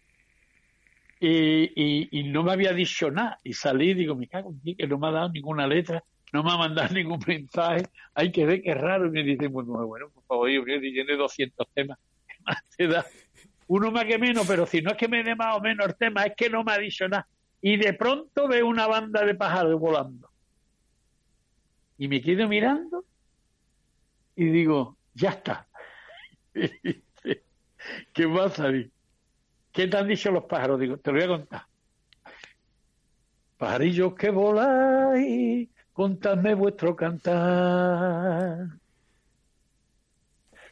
[1.21, 3.39] y, y, y no me había dicho nada.
[3.43, 6.43] Y salí, digo, me cago en ti, que no me ha dado ninguna letra, no
[6.43, 7.85] me ha mandado ningún mensaje.
[8.15, 9.11] Hay que ver qué raro.
[9.11, 11.99] Me dice, bueno, bueno, por favor, yo tiene 200 temas.
[12.27, 13.07] ¿Qué más te da?
[13.69, 15.95] Uno más que menos, pero si no es que me dé más o menos el
[15.97, 17.27] tema, es que no me ha dicho nada.
[17.61, 20.29] Y de pronto veo una banda de pájaros volando.
[21.97, 23.05] Y me quedo mirando
[24.35, 25.69] y digo, ya está.
[28.13, 28.71] ¿Qué pasa?
[29.71, 30.81] ¿Qué te han dicho los pájaros?
[30.81, 31.63] Digo, te lo voy a contar.
[33.57, 38.69] Pajarillos que voláis, contadme vuestro cantar.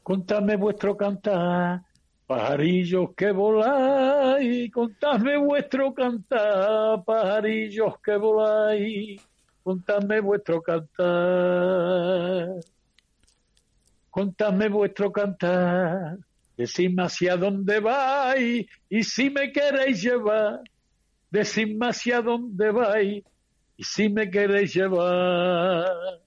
[0.03, 1.83] Contadme vuestro cantar.
[2.27, 7.05] Pajarillos que voláis, contadme vuestro cantar.
[7.05, 9.21] Pajarillos que voláis,
[9.65, 12.61] contadme vuestro cantar.
[14.11, 16.19] Contadme vuestro cantar,
[16.57, 20.63] decidme hacia dónde vais y si me queréis llevar,
[21.31, 23.23] decidme hacia dónde vais
[23.81, 26.21] y si me queréis llevar.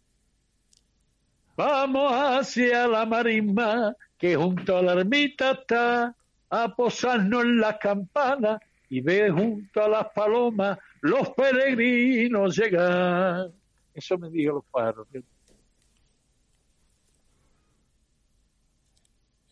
[1.55, 6.15] Vamos hacia la marisma que junto a la ermita está,
[6.49, 13.51] a posarnos en las campanas y ver junto a las palomas los peregrinos llegar.
[13.93, 15.07] Eso me dijo los pájaros.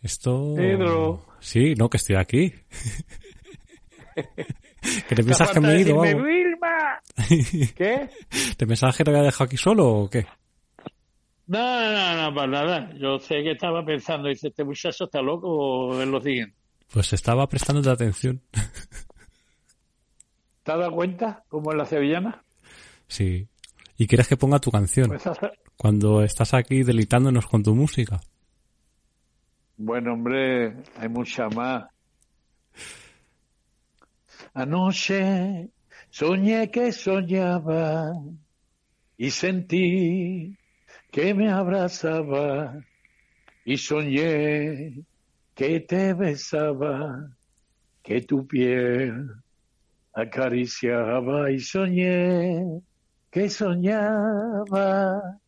[0.02, 0.56] Esto...
[0.56, 1.24] Pedro.
[1.40, 2.52] Sí, no, que estoy aquí.
[5.08, 5.98] ¿Que te piensas que me he ido?
[5.98, 6.24] o algo?
[6.24, 7.02] Vilma!
[7.76, 8.10] ¿Qué?
[8.58, 10.26] ¿Te pensabas que te había dejado aquí solo o qué?
[11.48, 12.90] No, no, no, para nada.
[12.98, 16.56] Yo sé que estaba pensando, dice, este muchacho está loco o es lo siguiente.
[16.92, 18.42] Pues estaba prestándote atención.
[20.64, 22.44] ¿Te has dado cuenta cómo es la sevillana?
[23.08, 23.48] Sí.
[23.98, 25.10] ¿Y quieres que ponga tu canción?
[25.10, 25.24] Pues,
[25.78, 28.20] Cuando estás aquí deleitándonos con tu música.
[29.78, 31.86] bueno, hombre, hay mucha más.
[34.54, 35.70] Anoche
[36.10, 38.12] soñé que soñaba
[39.18, 40.58] y sentí
[41.10, 42.84] que me abrazaba
[43.64, 45.06] y soñé
[45.56, 47.32] que te besaba,
[48.04, 49.30] que tu piel
[50.14, 52.82] acariciaba y soñé
[53.30, 55.40] que soñaba.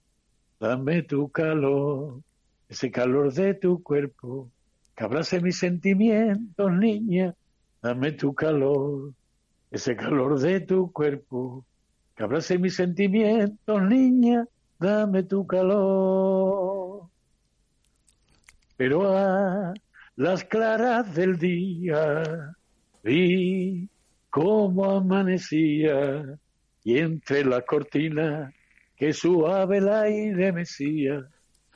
[0.59, 2.21] Dame tu calor,
[2.69, 4.49] ese calor de tu cuerpo,
[4.95, 7.35] que abrace mis sentimientos, niña.
[7.83, 9.11] Dame tu calor,
[9.69, 11.65] ese calor de tu cuerpo,
[12.15, 14.47] que abrace mis sentimientos, niña.
[14.79, 17.09] Dame tu calor.
[18.77, 19.73] Pero a
[20.15, 22.55] las claras del día
[23.03, 23.89] vi
[24.29, 26.39] cómo amanecía
[26.85, 28.53] y entre la cortina
[28.95, 31.27] que suave el aire mecía,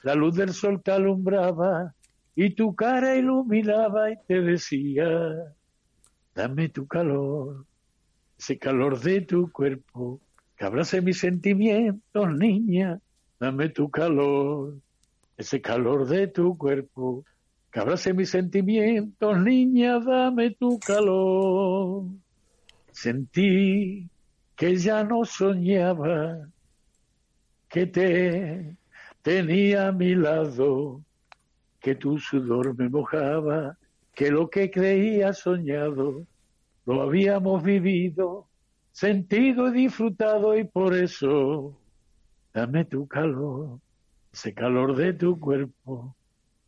[0.03, 1.93] la luz del sol te alumbraba
[2.33, 5.05] y tu cara iluminaba y te decía,
[6.37, 7.65] dame tu calor,
[8.37, 10.21] ese calor de tu cuerpo,
[10.55, 12.99] que abrace mis sentimientos, niña,
[13.39, 14.75] dame tu calor,
[15.35, 17.25] ese calor de tu cuerpo,
[17.71, 22.05] que abrace mis sentimientos, niña, dame tu calor.
[22.91, 24.07] Sentí
[24.55, 26.37] que ya no soñaba,
[27.67, 28.75] que te
[29.23, 31.01] tenía a mi lado,
[31.79, 33.76] que tu sudor me mojaba,
[34.17, 36.25] que lo que creía soñado
[36.87, 38.49] lo habíamos vivido,
[38.91, 41.79] sentido y disfrutado y por eso
[42.51, 43.79] dame tu calor,
[44.33, 46.15] ese calor de tu cuerpo,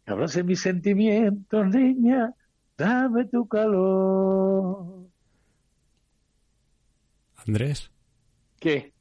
[0.06, 2.36] que abrace mis sentimientos, niña,
[2.78, 5.08] dame tu calor.
[7.48, 7.90] Andrés.
[8.60, 8.94] ¿Qué?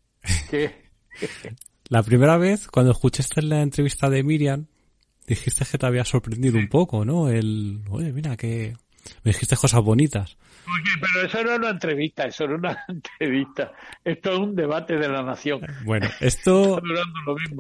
[0.48, 0.88] ¿Qué?
[1.90, 4.68] La primera vez, cuando escuchaste la entrevista de Miriam,
[5.28, 7.28] dijiste que te había sorprendido un poco, ¿no?
[7.28, 8.74] El, oye, mira, que
[9.22, 10.36] me dijiste cosas bonitas.
[10.66, 13.72] Oye, pero eso no era una entrevista, eso era una entrevista.
[14.04, 15.60] Esto es un debate de la nación.
[15.84, 16.80] Bueno, esto...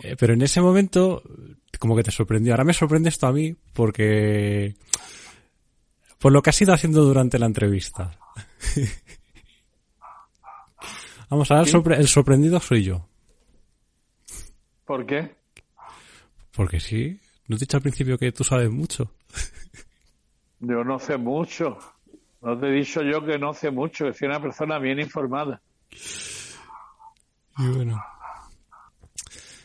[0.02, 1.22] Eh, pero en ese momento,
[1.78, 2.52] como que te sorprendió.
[2.52, 4.74] Ahora me sorprende esto a mí porque...
[6.18, 8.18] Por lo que has ido haciendo durante la entrevista.
[11.30, 13.06] Vamos a ver, el sorprendido soy yo.
[14.84, 15.36] ¿Por qué?
[16.52, 17.20] Porque sí.
[17.48, 19.10] ¿No te he dicho al principio que tú sabes mucho?
[20.60, 21.78] Yo no sé mucho.
[22.40, 25.60] No te he dicho yo que no sé mucho, que soy una persona bien informada.
[27.58, 28.00] Y bueno.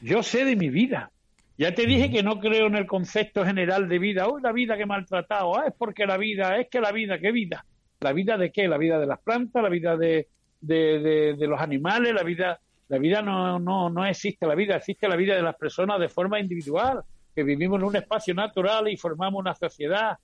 [0.02, 1.12] Yo sé de mi vida.
[1.56, 4.28] Ya te dije que no creo en el concepto general de vida.
[4.28, 5.56] Oh, la vida que he maltratado.
[5.56, 7.64] Ah, es porque la vida, es que la vida, ¿qué vida?
[8.00, 8.68] ¿La vida de qué?
[8.68, 9.62] ¿La vida de las plantas?
[9.62, 10.30] ¿La vida de,
[10.62, 12.12] de, de los animales?
[12.14, 12.60] ¿La vida
[12.94, 16.10] la vida no, no, no existe, la vida existe la vida de las personas de
[16.10, 17.02] forma individual,
[17.36, 20.18] que vivimos en un espacio natural y formamos una sociedad.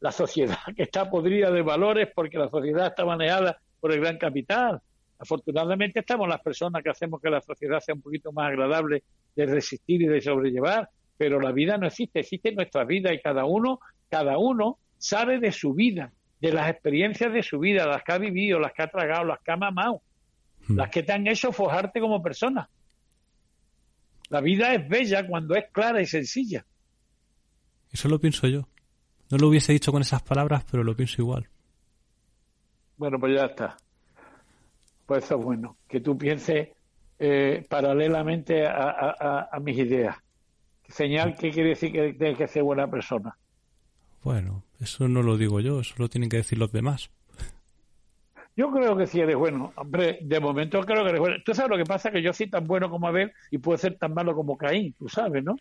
[0.00, 4.18] La sociedad que está podrida de valores porque la sociedad está manejada por el gran
[4.18, 4.80] capital.
[5.18, 9.04] Afortunadamente estamos las personas que hacemos que la sociedad sea un poquito más agradable
[9.36, 13.44] de resistir y de sobrellevar, pero la vida no existe, existe nuestra vida y cada
[13.44, 13.78] uno,
[14.10, 18.18] cada uno sabe de su vida, de las experiencias de su vida, las que ha
[18.18, 20.02] vivido, las que ha tragado, las que ha mamado.
[20.66, 20.76] Hmm.
[20.76, 22.68] las que te han hecho forjarte como persona.
[24.32, 26.64] La vida es bella cuando es clara y sencilla.
[27.90, 28.66] Eso lo pienso yo.
[29.30, 31.50] No lo hubiese dicho con esas palabras, pero lo pienso igual.
[32.96, 33.76] Bueno, pues ya está.
[35.04, 35.76] Pues eso es bueno.
[35.86, 36.70] Que tú pienses
[37.18, 40.16] eh, paralelamente a, mis ideas.
[40.88, 43.36] Señal que quiere decir que tienes que ser buena persona.
[44.22, 47.10] Bueno, eso no lo digo yo, eso lo tienen que decir los demás.
[48.56, 49.72] Yo creo que sí eres bueno.
[49.76, 51.36] Hombre, de momento creo que eres bueno.
[51.44, 53.96] Tú sabes lo que pasa, que yo soy tan bueno como Abel y puedo ser
[53.96, 55.56] tan malo como Caín, tú sabes, ¿no?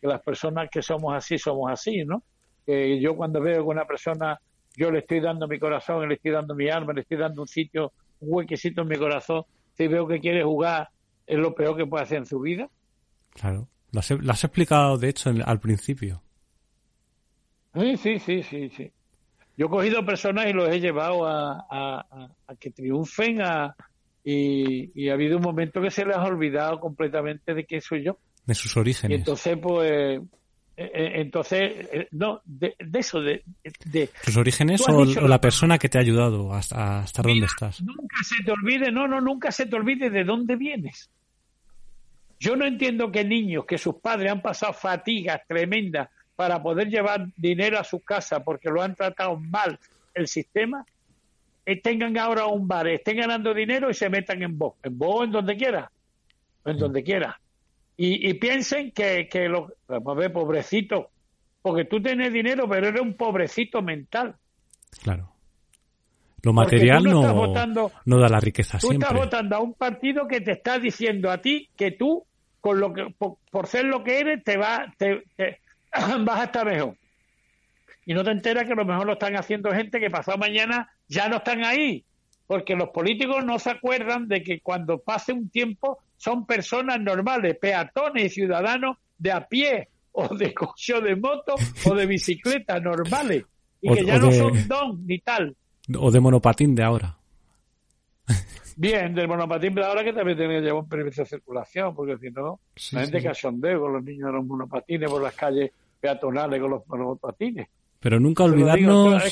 [0.00, 2.22] Que las personas que somos así, somos así, ¿no?
[2.66, 4.38] Que yo cuando veo que una persona,
[4.76, 7.48] yo le estoy dando mi corazón, le estoy dando mi alma, le estoy dando un
[7.48, 10.88] sitio, un huequecito en mi corazón, si veo que quiere jugar,
[11.26, 12.68] es lo peor que puede hacer en su vida.
[13.30, 13.68] Claro.
[13.90, 16.20] Lo has, explicado, de hecho, al principio.
[17.74, 18.92] Sí, sí, sí, sí, sí.
[19.56, 22.04] Yo he cogido personas y los he llevado a,
[22.58, 23.74] que triunfen a,
[24.24, 28.18] y, ha habido un momento que se les ha olvidado completamente de quién soy yo.
[28.46, 29.16] De sus orígenes.
[29.16, 30.20] Y entonces, pues, eh,
[30.76, 33.44] eh, entonces, eh, no, de, eso, de,
[33.84, 34.10] de...
[34.24, 37.80] ¿Tus orígenes o, la persona que te ha ayudado hasta, hasta donde estás?
[37.80, 41.10] Nunca se te olvide, no, no, nunca se te olvide de dónde vienes.
[42.40, 47.26] Yo no entiendo que niños, que sus padres han pasado fatigas tremendas para poder llevar
[47.36, 49.78] dinero a su casa porque lo han tratado mal
[50.14, 50.84] el sistema,
[51.66, 55.24] eh, tengan ahora un bar, estén ganando dinero y se metan en vos, en vos
[55.24, 55.90] en donde quiera,
[56.64, 57.40] en donde quiera.
[57.96, 61.10] Y, piensen que, que lo, vamos a ver, pobrecito,
[61.62, 64.34] porque tú tienes dinero, pero eres un pobrecito mental.
[65.02, 65.34] Claro.
[66.42, 67.22] Lo material no,
[68.04, 69.08] no da la riqueza tú siempre.
[69.08, 72.26] estás votando a un partido que te está diciendo a ti que tú,
[72.60, 75.22] con lo que, por, ser lo que eres, te va, te,
[76.24, 76.96] vas a estar mejor.
[78.06, 80.90] Y no te enteras que a lo mejor lo están haciendo gente que pasado mañana
[81.08, 82.04] ya no están ahí.
[82.46, 87.56] Porque los políticos no se acuerdan de que cuando pase un tiempo son personas normales,
[87.58, 91.54] peatones y ciudadanos de a pie, o de coche de moto,
[91.86, 93.44] o de bicicleta normales.
[93.80, 95.56] Y que ya no son don ni tal.
[95.98, 97.16] O de monopatín de ahora.
[98.76, 102.16] Bien, del monopatín de ahora que también tiene que llevar un permiso de circulación, porque
[102.18, 102.60] si no,
[102.92, 105.70] la gente que cachondeo con los niños de los monopatines por las calles
[106.04, 107.66] peatonales con los, patines.
[107.98, 109.22] Pero nunca olvidarnos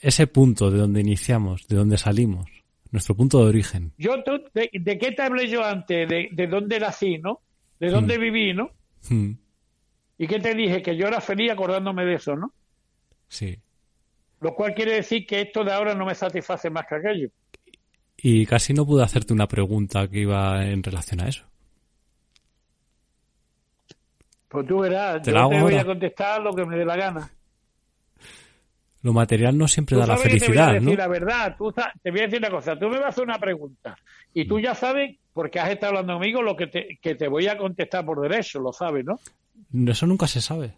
[0.00, 2.46] ese punto de donde iniciamos, de donde salimos,
[2.92, 3.92] nuestro punto de origen.
[3.98, 4.14] Yo,
[4.54, 6.08] de, qué te hablé yo antes?
[6.08, 7.40] De, de dónde nací, ¿no?
[7.80, 8.20] De dónde hmm.
[8.20, 8.70] viví, ¿no?
[9.08, 9.32] Hmm.
[10.18, 10.82] ¿Y qué te dije?
[10.82, 12.52] Que yo era feliz acordándome de eso, ¿no?
[13.26, 13.58] Sí.
[14.40, 17.30] Lo cual quiere decir que esto de ahora no me satisface más que aquello.
[18.16, 21.44] Y casi no pude hacerte una pregunta que iba en relación a eso.
[24.48, 27.30] Pues tú verás, yo te voy a contestar lo que me dé la gana.
[29.02, 30.96] lo material no siempre da la sabes felicidad, te voy a decir ¿no?
[30.96, 33.38] la verdad, tú te voy a decir una cosa, tú me vas a hacer una
[33.38, 33.96] pregunta
[34.32, 37.46] y tú ya sabes, porque has estado hablando conmigo, lo que te, que te voy
[37.48, 39.18] a contestar por derecho, lo sabes, ¿no?
[39.90, 40.74] Eso nunca se sabe.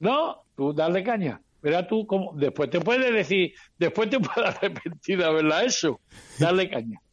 [0.00, 1.40] No, tú dale caña.
[1.62, 6.00] Verás tú cómo, después te puedes decir, después te puedes arrepentir de haberla hecho.
[6.38, 7.00] Dale caña.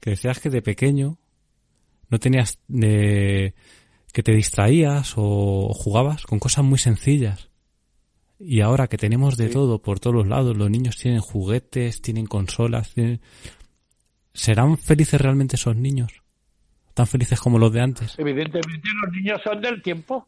[0.00, 1.18] Que decías que de pequeño
[2.08, 3.52] no tenías eh,
[4.12, 7.50] que te distraías o jugabas con cosas muy sencillas.
[8.40, 9.52] Y ahora que tenemos de Sí.
[9.52, 13.20] todo por todos los lados, los niños tienen juguetes, tienen consolas, tienen...
[14.32, 16.22] ¿serán felices realmente esos niños?
[16.94, 18.14] ¿Tan felices como los de antes?
[18.18, 20.26] Evidentemente los niños son del tiempo.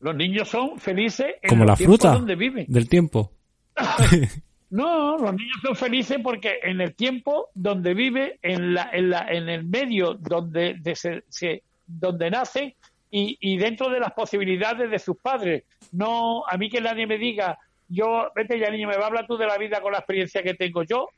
[0.00, 2.66] Los niños son felices en Como la fruta donde viven.
[2.68, 3.32] del tiempo.
[4.68, 9.28] No, los niños son felices porque en el tiempo donde vive, en la, en la,
[9.28, 12.74] en el medio donde de se, se- donde nacen
[13.10, 15.64] y, y dentro de las posibilidades de sus padres.
[15.92, 17.58] No, a mí que nadie me diga,
[17.88, 20.42] yo, vete ya niño, me va a hablar tú de la vida con la experiencia
[20.42, 21.08] que tengo yo.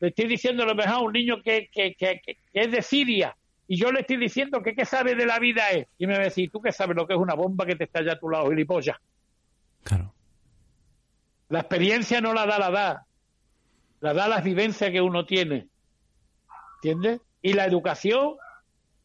[0.00, 2.82] Le estoy diciendo lo mejor a un niño que, que, que, que- que es de
[2.82, 3.36] Siria
[3.68, 5.86] y yo le estoy diciendo que qué sabe de la vida es.
[5.98, 7.84] Y me va a decir, ¿tú qué sabes lo que es una bomba que te
[7.84, 8.96] estalla a tu lado, gilipollas?
[9.84, 10.12] Claro.
[11.48, 12.96] La experiencia no la da la edad,
[14.00, 15.68] la da las vivencias que uno tiene.
[16.76, 17.20] ¿Entiendes?
[17.42, 18.36] Y la educación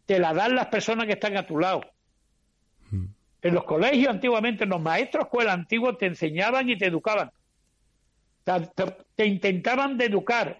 [0.05, 1.81] te la dan las personas que están a tu lado.
[3.45, 7.29] En los colegios antiguamente, los maestros escuela antiguos te enseñaban y te educaban.
[8.43, 10.59] Te, te- te intentaban de educar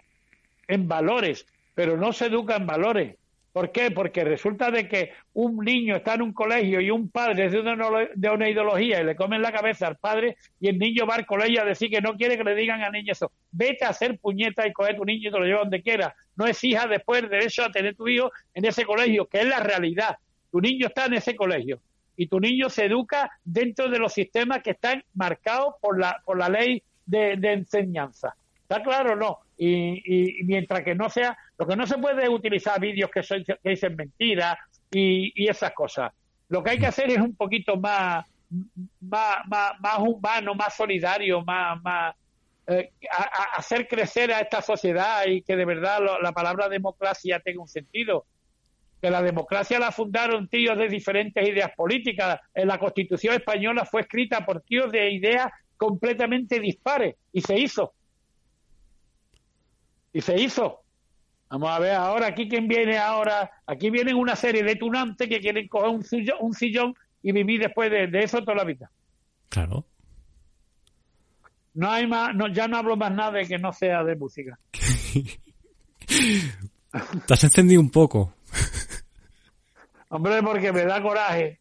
[0.67, 3.15] en valores, pero no se educa en valores.
[3.51, 3.89] ¿Por qué?
[3.89, 8.29] Porque resulta de que un niño está en un colegio y un padre es de
[8.29, 11.63] una, ideología y le comen la cabeza al padre y el niño va al colegio
[11.63, 13.31] a decir que no quiere que le digan al niño eso.
[13.49, 16.13] Vete a hacer puñeta y coge tu niño y te lo lleva donde quiera.
[16.35, 19.59] No exijas después el derecho a tener tu hijo en ese colegio, que es la
[19.59, 20.17] realidad.
[20.51, 21.81] Tu niño está en ese colegio
[22.17, 26.37] y tu niño se educa dentro de los sistemas que están marcados por la, por
[26.37, 28.35] la ley de, de enseñanza.
[28.61, 29.39] ¿Está claro o no?
[29.57, 33.57] Y, mientras que no sea, lo que no se puede utilizar vídeos que, son, que
[33.63, 34.57] dicen mentiras
[34.91, 36.11] y, y esas cosas.
[36.49, 38.25] Lo que hay que hacer es un poquito más,
[39.01, 42.15] más, más, más humano, más solidario, más, más
[42.67, 47.39] eh, a- hacer crecer a esta sociedad y que de verdad lo- la palabra democracia
[47.39, 48.25] tenga un sentido.
[49.05, 52.39] Que la democracia la fundaron tíos de diferentes ideas políticas.
[52.55, 57.93] En la Constitución española fue escrita por tíos de ideas completamente dispares y se hizo.
[60.11, 60.81] Y se hizo.
[61.51, 63.51] Vamos a ver ahora aquí quién viene ahora.
[63.67, 67.61] Aquí vienen una serie de tunantes que quieren coger un sillón, un sillón y vivir
[67.61, 68.89] después de, de eso toda la vida.
[69.49, 69.85] Claro.
[71.75, 74.57] No hay más, no, ya no hablo más nada de que no sea de música.
[76.07, 78.33] Te has encendido un poco.
[80.09, 81.59] Hombre, porque me da coraje,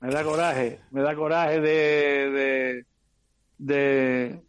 [0.00, 2.84] me da coraje, me da coraje de, de,
[3.58, 4.40] de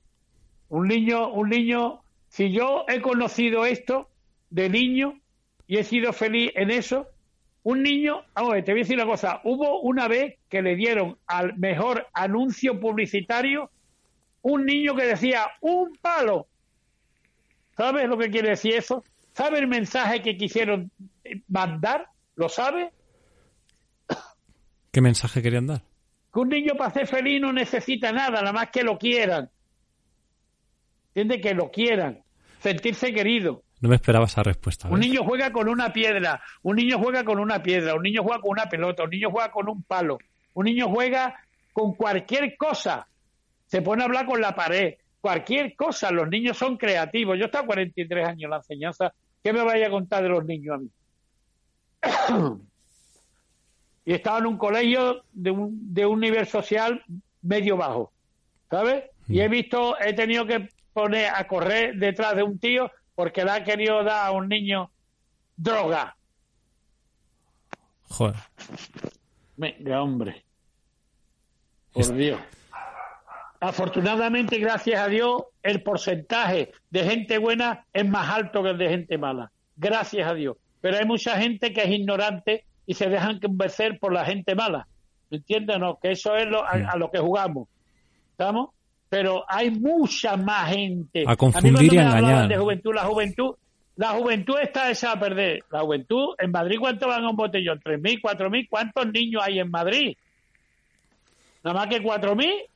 [0.69, 4.09] un niño, un niño, si yo he conocido esto
[4.49, 5.19] de niño
[5.67, 7.07] y he sido feliz en eso,
[7.63, 10.61] un niño, vamos a ver, te voy a decir una cosa, hubo una vez que
[10.61, 13.69] le dieron al mejor anuncio publicitario
[14.41, 16.47] un niño que decía un palo.
[17.77, 19.03] ¿Sabes lo que quiere decir eso?
[19.33, 20.91] ¿Sabe el mensaje que quisieron
[21.47, 22.07] mandar?
[22.35, 22.91] ¿Lo sabe?
[24.91, 25.83] ¿Qué mensaje querían dar?
[26.33, 29.49] Que un niño para ser feliz no necesita nada, nada más que lo quieran.
[31.13, 31.41] ¿Entiendes?
[31.41, 32.23] Que lo quieran.
[32.59, 33.63] Sentirse querido.
[33.79, 34.87] No me esperaba esa respuesta.
[34.89, 38.39] Un niño juega con una piedra, un niño juega con una piedra, un niño juega
[38.39, 40.19] con una pelota, un niño juega con un palo,
[40.53, 41.35] un niño juega
[41.73, 43.07] con cualquier cosa.
[43.65, 46.11] Se pone a hablar con la pared, cualquier cosa.
[46.11, 47.37] Los niños son creativos.
[47.37, 49.13] Yo he estado 43 años en la enseñanza.
[49.43, 50.89] ¿Qué me vaya a contar de los niños a mí?
[54.05, 57.03] y estaba en un colegio de un, de un nivel social
[57.41, 58.11] medio bajo,
[58.69, 59.05] ¿sabes?
[59.27, 63.51] Y he visto, he tenido que poner a correr detrás de un tío porque le
[63.51, 64.91] ha querido dar a un niño
[65.55, 66.15] droga.
[68.09, 68.35] Joder.
[69.55, 70.43] Venga, hombre.
[71.93, 72.39] Por Dios.
[73.59, 78.89] Afortunadamente, gracias a Dios, el porcentaje de gente buena es más alto que el de
[78.89, 79.51] gente mala.
[79.75, 80.57] Gracias a Dios.
[80.81, 84.87] Pero hay mucha gente que es ignorante y se dejan convencer por la gente mala.
[85.79, 87.69] No, que eso es lo, a, a lo que jugamos.
[88.31, 88.71] ¿Estamos?
[89.09, 91.23] Pero hay mucha más gente.
[91.25, 92.47] A mí confundir cuando y a engañar.
[92.49, 93.55] De juventud, la juventud,
[93.95, 95.63] la juventud está esa a perder.
[95.71, 97.79] La juventud, en Madrid, ¿cuánto van a un botellón?
[97.79, 98.67] ¿3.000, 4.000?
[98.69, 100.17] ¿Cuántos niños hay en Madrid?
[101.63, 102.67] ¿Nada más que 4.000?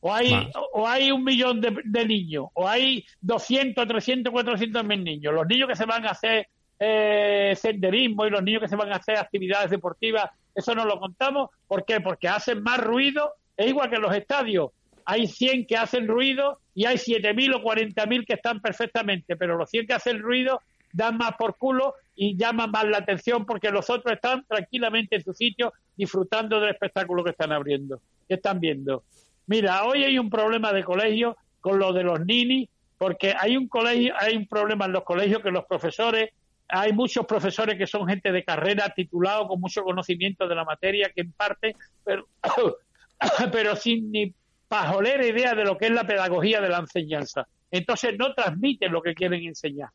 [0.00, 0.46] ¿O hay, Más.
[0.72, 2.46] o hay un millón de, de niños?
[2.54, 5.34] ¿O hay 200, 300, 400 mil niños?
[5.34, 8.92] Los niños que se van a hacer eh, senderismo y los niños que se van
[8.92, 11.50] a hacer actividades deportivas, eso no lo contamos.
[11.66, 12.00] ¿Por qué?
[12.00, 13.34] Porque hacen más ruido.
[13.56, 14.70] Es igual que en los estadios.
[15.04, 19.70] hay 100 que hacen ruido y hay 7.000 o 40.000 que están perfectamente, pero los
[19.70, 20.60] 100 que hacen ruido
[20.92, 25.22] dan más por culo y llaman más la atención porque los otros están tranquilamente en
[25.22, 29.04] su sitio disfrutando del espectáculo que están abriendo, que están viendo.
[29.46, 33.68] Mira, hoy hay un problema de colegio con lo de los ninis, porque hay un
[33.68, 36.30] colegio, hay un problema en los colegios que los profesores,
[36.68, 41.10] hay muchos profesores que son gente de carrera, titulado con mucho conocimiento de la materia,
[41.14, 41.76] que en parte,
[43.52, 44.34] pero, sin ni
[44.68, 47.46] pajolera idea de lo que es la pedagogía de la enseñanza.
[47.70, 49.90] Entonces no transmiten lo que quieren enseñar.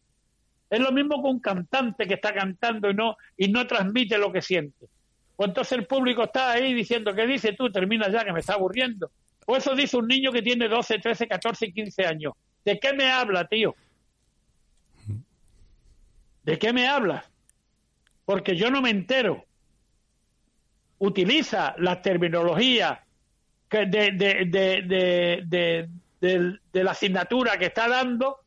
[0.69, 4.31] Es lo mismo que un cantante que está cantando y no, y no transmite lo
[4.31, 4.87] que siente.
[5.35, 7.69] Pues entonces el público está ahí diciendo, ¿qué dices tú?
[7.69, 9.11] Termina ya, que me está aburriendo.
[9.45, 12.33] O eso dice un niño que tiene 12, 13, 14 15 años.
[12.63, 13.75] ¿De qué me habla, tío?
[16.43, 17.25] ¿De qué me hablas?
[18.25, 19.45] Porque yo no me entero.
[20.99, 23.03] Utiliza la terminología
[23.69, 28.37] de, de, de, de, la asignatura que está dando,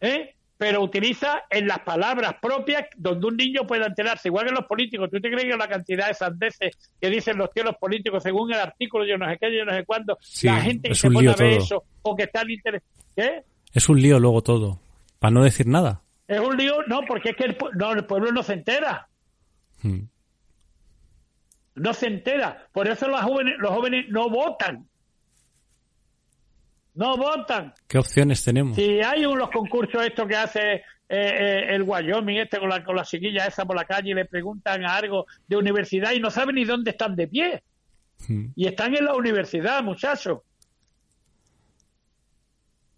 [0.00, 0.34] ¿eh?
[0.56, 5.08] pero utiliza en las palabras propias donde un niño pueda enterarse, igual que los políticos.
[5.10, 8.58] ¿Tú te crees que la cantidad de sandeces que dicen los tíos políticos según el
[8.58, 11.34] artículo, yo no sé qué, yo no sé cuándo, la gente que se pone a
[11.34, 12.82] ver eso o que está en interés.
[13.14, 13.42] ¿Qué?
[13.72, 14.80] Es un lío luego todo,
[15.18, 16.02] para no decir nada.
[16.28, 19.08] Es un lío, no, porque es que el, no, el pueblo no se entera.
[19.82, 20.02] Hmm.
[21.74, 22.68] No se entera.
[22.72, 24.86] Por eso los jóvenes, los jóvenes no votan
[26.98, 27.72] no votan.
[27.86, 28.74] ¿Qué opciones tenemos?
[28.74, 32.96] Si hay unos concursos estos que hace eh, eh, el Wyoming, este con la, con
[32.96, 36.56] la chiquilla esa por la calle y le preguntan algo de universidad y no saben
[36.56, 37.62] ni dónde están de pie.
[38.26, 38.46] Hmm.
[38.56, 40.40] Y están en la universidad, muchachos.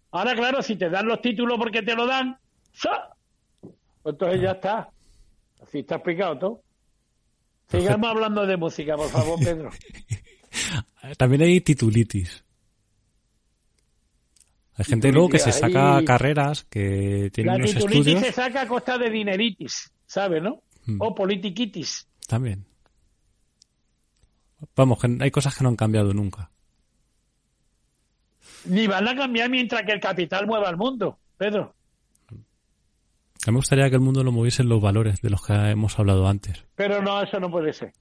[0.09, 2.39] Ahora, claro, si te dan los títulos porque te lo dan,
[4.05, 4.89] entonces ya está.
[5.61, 6.61] Así está explicado todo.
[7.69, 9.69] Sigamos hablando de música, por favor, Pedro.
[11.17, 12.43] También hay titulitis.
[14.75, 18.19] Hay gente luego que se saca carreras, que tiene unos estudios.
[18.19, 20.63] se saca a costa de dineritis, ¿sabes, no?
[20.85, 20.97] Hmm.
[20.99, 22.07] O politiquitis.
[22.27, 22.65] También.
[24.75, 26.49] Vamos, hay cosas que no han cambiado nunca.
[28.65, 31.73] Ni van a cambiar mientras que el capital mueva el mundo, Pedro.
[33.45, 35.97] A mí me gustaría que el mundo lo moviesen los valores de los que hemos
[35.97, 36.63] hablado antes.
[36.75, 37.91] Pero no, eso no puede ser.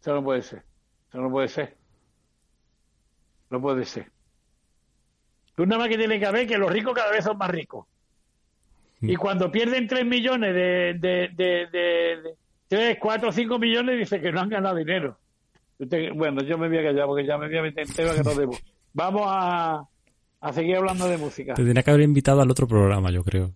[0.00, 0.62] Eso no puede ser.
[1.08, 1.76] Eso no puede ser.
[3.50, 4.10] No puede ser.
[5.54, 7.86] Tú nada más que tienes que ver que los ricos cada vez son más ricos.
[9.00, 9.18] Y mm.
[9.18, 12.34] cuando pierden 3 millones de, de, de, de,
[12.68, 15.18] 3, 4, 5 millones, dice que no han ganado dinero.
[16.14, 18.22] bueno, yo me voy a callar porque ya me voy a meter en tema que
[18.22, 18.52] no debo.
[18.92, 19.88] Vamos a,
[20.40, 21.54] a seguir hablando de música.
[21.54, 23.52] Te tenía que haber invitado al otro programa, yo creo.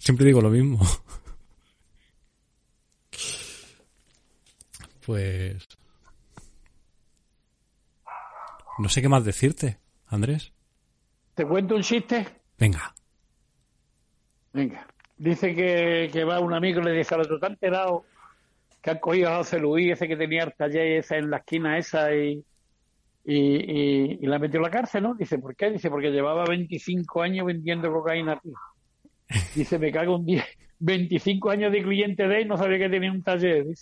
[0.00, 0.80] Siempre digo lo mismo.
[5.04, 5.66] Pues...
[8.78, 10.52] No sé qué más decirte, Andrés.
[11.34, 12.26] ¿Te cuento un chiste?
[12.58, 12.94] Venga.
[14.52, 14.86] Venga.
[15.18, 18.04] Dice que, que va un amigo y le dice al otro, ¿te han enterado
[18.80, 21.76] que han cogido a José Luis, ese que tenía el taller esa en la esquina
[21.76, 22.42] esa y,
[23.24, 25.14] y, y, la metió en la cárcel, ¿no?
[25.14, 25.70] Dice, ¿por qué?
[25.70, 28.54] Dice, porque llevaba 25 años vendiendo cocaína, tío.
[29.54, 30.44] Dice, me cago un día.
[30.80, 33.66] 25 años de cliente de él, no sabía que tenía un taller.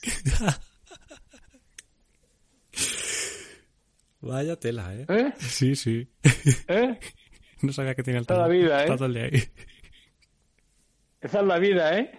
[4.20, 5.06] Vaya tela, ¿eh?
[5.08, 5.32] ¿eh?
[5.38, 6.10] Sí, sí.
[6.68, 6.98] ¿Eh?
[7.60, 8.84] No sabía que tenía el Esa la vida, ¿eh?
[11.20, 12.12] Esa es la vida, ¿eh?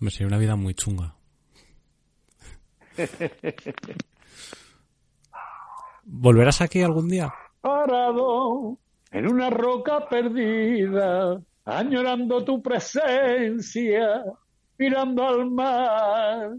[0.00, 1.14] Me sería una vida muy chunga.
[6.02, 7.32] ¿Volverás aquí algún día?
[7.60, 8.80] Parado
[9.12, 14.24] en una roca perdida, añorando tu presencia,
[14.78, 16.56] mirando al mar.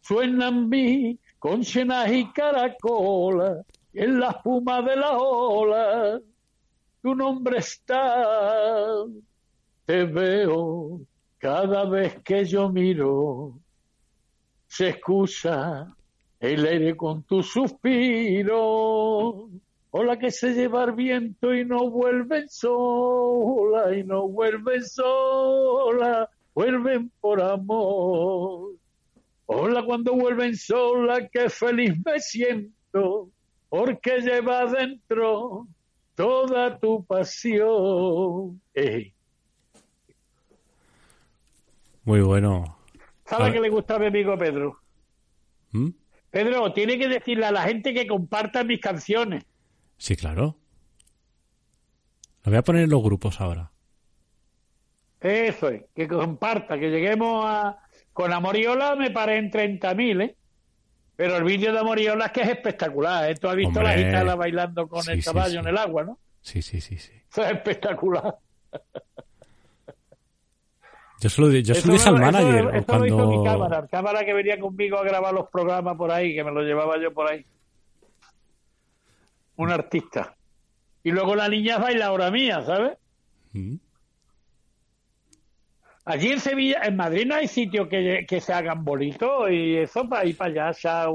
[0.00, 6.20] Suenan mi con y caracolas en la espuma de la ola,
[7.02, 9.04] tu nombre está,
[9.86, 11.00] te veo
[11.38, 13.58] cada vez que yo miro,
[14.66, 15.94] se excusa
[16.40, 19.48] el aire con tu suspiro,
[20.00, 27.10] Hola que se lleva el viento y no vuelven sola, y no vuelven sola, vuelven
[27.20, 28.76] por amor.
[29.46, 33.28] Hola cuando vuelven sola, que feliz me siento,
[33.68, 35.66] porque lleva dentro
[36.14, 38.62] toda tu pasión.
[42.04, 42.78] Muy bueno.
[43.24, 44.78] ¿Sabe qué le gusta a mi amigo Pedro?
[45.72, 45.88] ¿Mm?
[46.30, 49.44] Pedro, tiene que decirle a la gente que comparta mis canciones.
[49.98, 50.56] Sí, claro.
[52.44, 53.70] Lo voy a poner en los grupos ahora.
[55.20, 57.78] Eso es, que comparta, que lleguemos a...
[58.12, 60.36] Con Amoriola me paré en 30.000, ¿eh?
[61.16, 63.28] Pero el vídeo de Moriola es que es espectacular.
[63.30, 63.34] ¿eh?
[63.34, 63.96] Tú has visto Hombre.
[63.96, 65.56] la gitana bailando con Sí, el caballo sí.
[65.58, 66.18] en el agua, ¿no?
[66.40, 67.12] Sí, sí, sí, sí.
[67.30, 68.36] Eso es espectacular.
[71.20, 73.16] Yo se lo, di- yo se lo dije al lo- eso- manager eso lo hizo
[73.26, 73.44] mi cuando...
[73.44, 76.62] cámara, el cámara que venía conmigo a grabar los programas por ahí, que me lo
[76.62, 77.44] llevaba yo por ahí.
[79.58, 80.34] Un artista.
[81.02, 82.96] Y luego la niña es bailadora mía, ¿sabes?
[83.52, 83.74] Mm.
[86.04, 90.08] Allí en Sevilla, en Madrid no hay sitios que, que se hagan bonitos y eso
[90.08, 91.06] para ir para allá,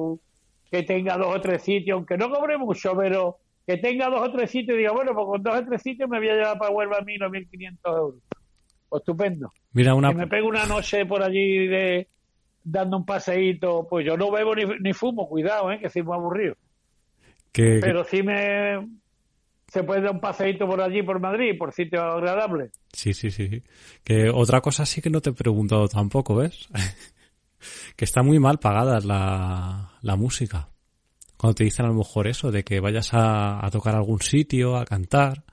[0.70, 4.32] que tenga dos o tres sitios, aunque no cobre mucho, pero que tenga dos o
[4.32, 6.60] tres sitios y diga, bueno, pues con dos o tres sitios me voy a llevar
[6.60, 8.22] para Huelva a mí los 1.500 euros.
[8.90, 9.52] Pues estupendo.
[9.72, 10.10] Mira, una...
[10.10, 12.08] Que me pego una noche por allí de
[12.64, 15.80] dando un paseíto, pues yo no bebo ni, ni fumo, cuidado, ¿eh?
[15.80, 16.56] que soy muy aburrido.
[17.54, 18.86] Que, Pero sí me
[19.74, 22.72] se puede dar un paseíto por allí, por Madrid, por sitios agradables.
[22.92, 23.48] Sí, sí, sí.
[23.48, 23.64] sí.
[24.04, 26.68] Que otra cosa sí que no te he preguntado tampoco, ¿ves?
[27.96, 30.68] que está muy mal pagada la, la música.
[31.38, 34.22] Cuando te dicen a lo mejor eso, de que vayas a, a tocar a algún
[34.22, 35.44] sitio, a cantar.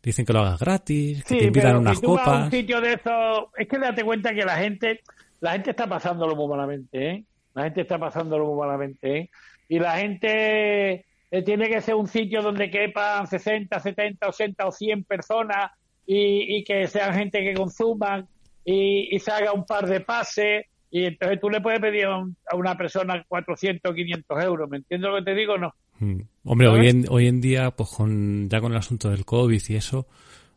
[0.00, 2.36] Dicen que lo hagas gratis, que te invitan pero unas si tú vas a un
[2.36, 2.50] copas.
[2.50, 5.00] sitio de esos, es que date cuenta que la gente,
[5.40, 7.24] la gente está pasándolo muy malamente, ¿eh?
[7.54, 9.30] La gente está pasándolo muy malamente, ¿eh?
[9.72, 14.70] Y la gente eh, tiene que ser un sitio donde quepan 60, 70, 80 o
[14.70, 15.70] 100 personas
[16.06, 18.28] y, y que sean gente que consuman
[18.66, 22.18] y, y se haga un par de pases y entonces tú le puedes pedir a,
[22.18, 25.58] un- a una persona 400 o 500 euros, ¿me entiendes lo que te digo o
[25.58, 25.74] no?
[26.00, 26.20] Mm.
[26.44, 26.80] Hombre, ¿Sabes?
[26.82, 30.06] hoy en, hoy en día, pues con, ya con el asunto del COVID y eso,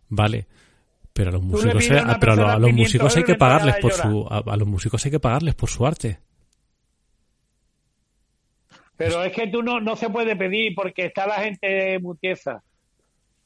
[0.10, 0.46] vale.
[1.14, 4.28] Pero a los músicos, a pero a, los 500 músicos hay que pagarles por su,
[4.30, 6.20] a, a los músicos hay que pagarles por su arte.
[8.98, 12.64] Pero es que tú no, no se puede pedir porque está la gente mutieza.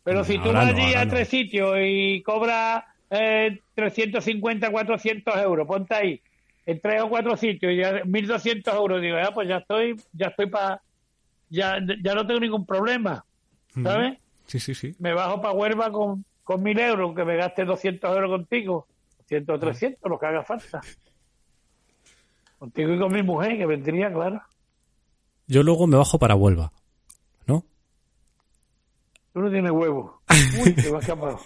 [0.03, 5.67] Pero si tú vas no, allí a tres sitios y cobras eh, 350, 400 euros,
[5.67, 6.21] ponte ahí,
[6.65, 10.27] en tres o cuatro sitios, y ya 1.200 euros, digo, ya, pues ya estoy, ya
[10.27, 10.81] estoy para,
[11.49, 13.25] ya, ya no tengo ningún problema,
[13.83, 14.17] ¿sabes?
[14.45, 14.95] Sí, sí, sí.
[14.99, 18.87] Me bajo para Huelva con, con 1.000 euros, aunque me gaste 200 euros contigo,
[19.19, 20.81] 200 o 300, lo que haga falta.
[22.59, 24.41] Contigo y con mi mujer, que vendría, claro.
[25.49, 26.71] Yo luego me bajo para Huelva,
[27.47, 27.65] ¿no?
[29.33, 30.21] Tú no tienes huevo.
[30.63, 31.39] Uy, te escapado.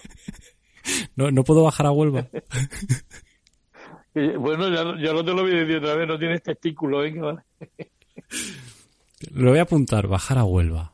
[1.16, 2.28] No, no puedo bajar a Huelva.
[4.14, 7.06] Y, Bueno, ya, ya no te lo voy a decir otra vez, no tienes testículos,
[7.06, 7.18] ¿eh?
[7.18, 7.42] Vale.
[9.32, 10.92] Lo voy a apuntar, bajar a Huelva.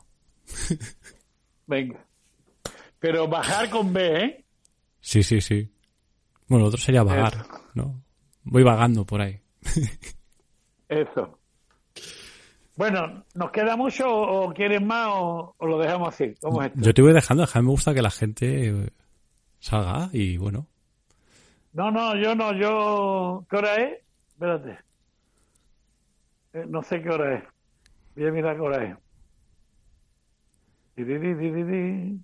[1.67, 2.05] Venga.
[2.97, 4.45] Pero bajar con B, ¿eh?
[5.01, 5.69] Sí, sí, sí.
[6.47, 8.01] Bueno, otro sería vagar, ¿no?
[8.43, 9.41] Voy vagando por ahí.
[10.87, 11.40] Eso.
[12.81, 16.33] Bueno, ¿nos queda mucho o, o quieres más o, o lo dejamos así?
[16.41, 16.81] ¿Cómo es esto?
[16.81, 18.91] Yo te voy dejando, a mí me gusta que la gente
[19.59, 20.65] salga y bueno.
[21.73, 23.45] No, no, yo no, yo...
[23.47, 23.99] ¿Qué hora es?
[24.29, 24.79] Espérate.
[26.53, 27.43] Eh, no sé qué hora es.
[28.15, 28.97] Voy a mirar qué hora es.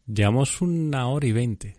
[0.08, 1.76] Llevamos una hora y veinte.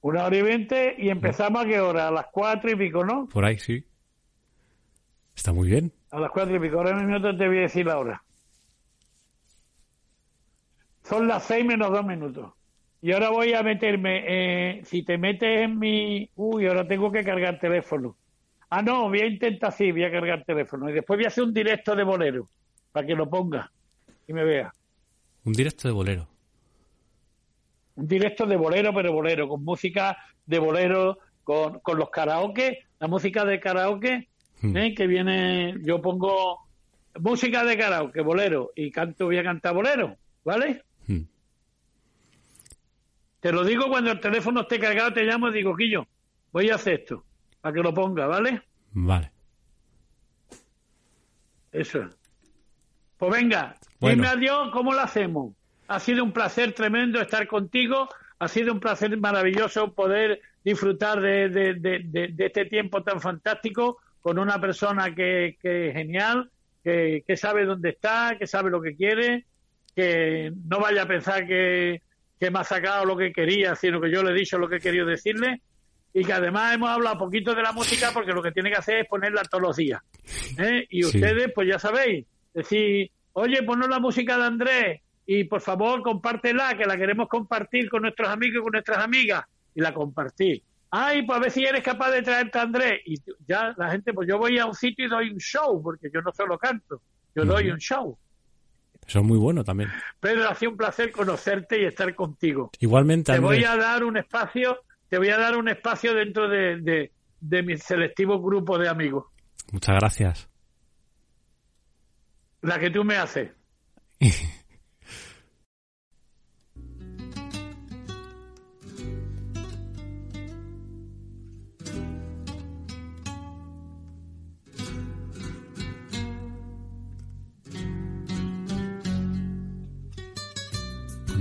[0.00, 2.06] Una hora y veinte y empezamos a qué hora?
[2.06, 3.26] A las cuatro y pico, ¿no?
[3.26, 3.84] Por ahí, sí.
[5.34, 5.92] Está muy bien.
[6.16, 6.78] A las cuatro y pico.
[6.78, 8.22] Ahora un minuto te voy a decir la hora.
[11.04, 12.54] Son las seis menos dos minutos.
[13.02, 16.30] Y ahora voy a meterme, eh, si te metes en mi...
[16.34, 18.16] Uy, ahora tengo que cargar teléfono.
[18.70, 20.88] Ah, no, voy a intentar sí, voy a cargar teléfono.
[20.88, 22.48] Y después voy a hacer un directo de bolero,
[22.92, 23.70] para que lo ponga
[24.26, 24.72] y me vea.
[25.44, 26.28] Un directo de bolero.
[27.96, 30.16] Un directo de bolero, pero bolero, con música
[30.46, 34.30] de bolero, con, con los karaoke, la música de karaoke,
[34.62, 34.94] ¿eh?
[34.94, 36.58] que viene, yo pongo
[37.20, 40.82] música de karaoke, bolero, y canto, voy a cantar bolero, ¿vale?
[41.06, 41.22] Hmm.
[43.40, 46.06] Te lo digo cuando el teléfono esté cargado, te llamo y digo, Quillo,
[46.52, 47.24] voy a hacer esto,
[47.60, 48.62] para que lo ponga, ¿vale?
[48.92, 49.30] Vale.
[51.72, 52.02] Eso.
[52.02, 52.16] es.
[53.18, 54.16] Pues venga, Bueno.
[54.16, 55.54] dime adiós, ¿cómo lo hacemos?
[55.88, 58.08] Ha sido un placer tremendo estar contigo,
[58.38, 63.98] ha sido un placer maravilloso poder disfrutar de- de- de- de este tiempo tan fantástico
[64.26, 66.50] con una persona que, que es genial,
[66.82, 69.44] que, que sabe dónde está, que sabe lo que quiere,
[69.94, 72.02] que no vaya a pensar que,
[72.40, 74.78] que me ha sacado lo que quería, sino que yo le he dicho lo que
[74.78, 75.60] he querido decirle
[76.12, 78.98] y que además hemos hablado poquito de la música porque lo que tiene que hacer
[78.98, 80.02] es ponerla todos los días.
[80.58, 80.84] ¿eh?
[80.90, 81.18] Y Sí.
[81.18, 86.76] ustedes, pues ya sabéis, decir, oye, ponnos la música de Andrés y por favor compártela,
[86.76, 89.44] que la queremos compartir con nuestros amigos y con nuestras amigas.
[89.72, 90.60] Y la compartí.
[90.98, 93.02] Ay, pues a ver si eres capaz de traerte a Andrés.
[93.04, 93.16] Y
[93.46, 96.22] ya la gente, pues yo voy a un sitio y doy un show, porque yo
[96.22, 97.02] no solo canto,
[97.34, 98.16] yo doy un show.
[99.06, 99.90] Eso es muy bueno también.
[100.20, 102.70] Pedro, ha sido un placer conocerte y estar contigo.
[102.80, 104.78] Igualmente, Te voy a dar un espacio,
[105.10, 109.26] te voy a dar un espacio dentro de, de, de mi selectivo grupo de amigos.
[109.72, 110.48] Muchas gracias.
[112.62, 113.50] La que tú me haces.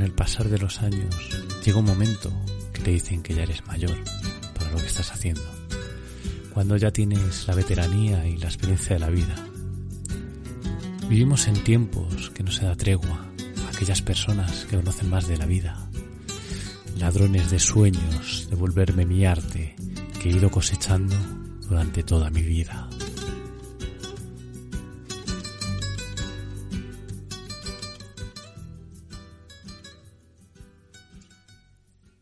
[0.06, 1.16] el pasar de los años
[1.66, 2.32] llega un momento
[2.74, 3.98] que te dicen que ya eres mayor
[4.58, 5.44] para lo que estás haciendo.
[6.54, 9.36] Cuando ya tienes la veteranía y la experiencia de la vida.
[11.10, 13.26] Vivimos en tiempos que no se da tregua
[13.66, 15.90] a aquellas personas que conocen más de la vida.
[16.98, 19.76] Ladrones de sueños, devolverme mi arte
[20.22, 21.16] que he ido cosechando
[21.68, 22.88] durante toda mi vida.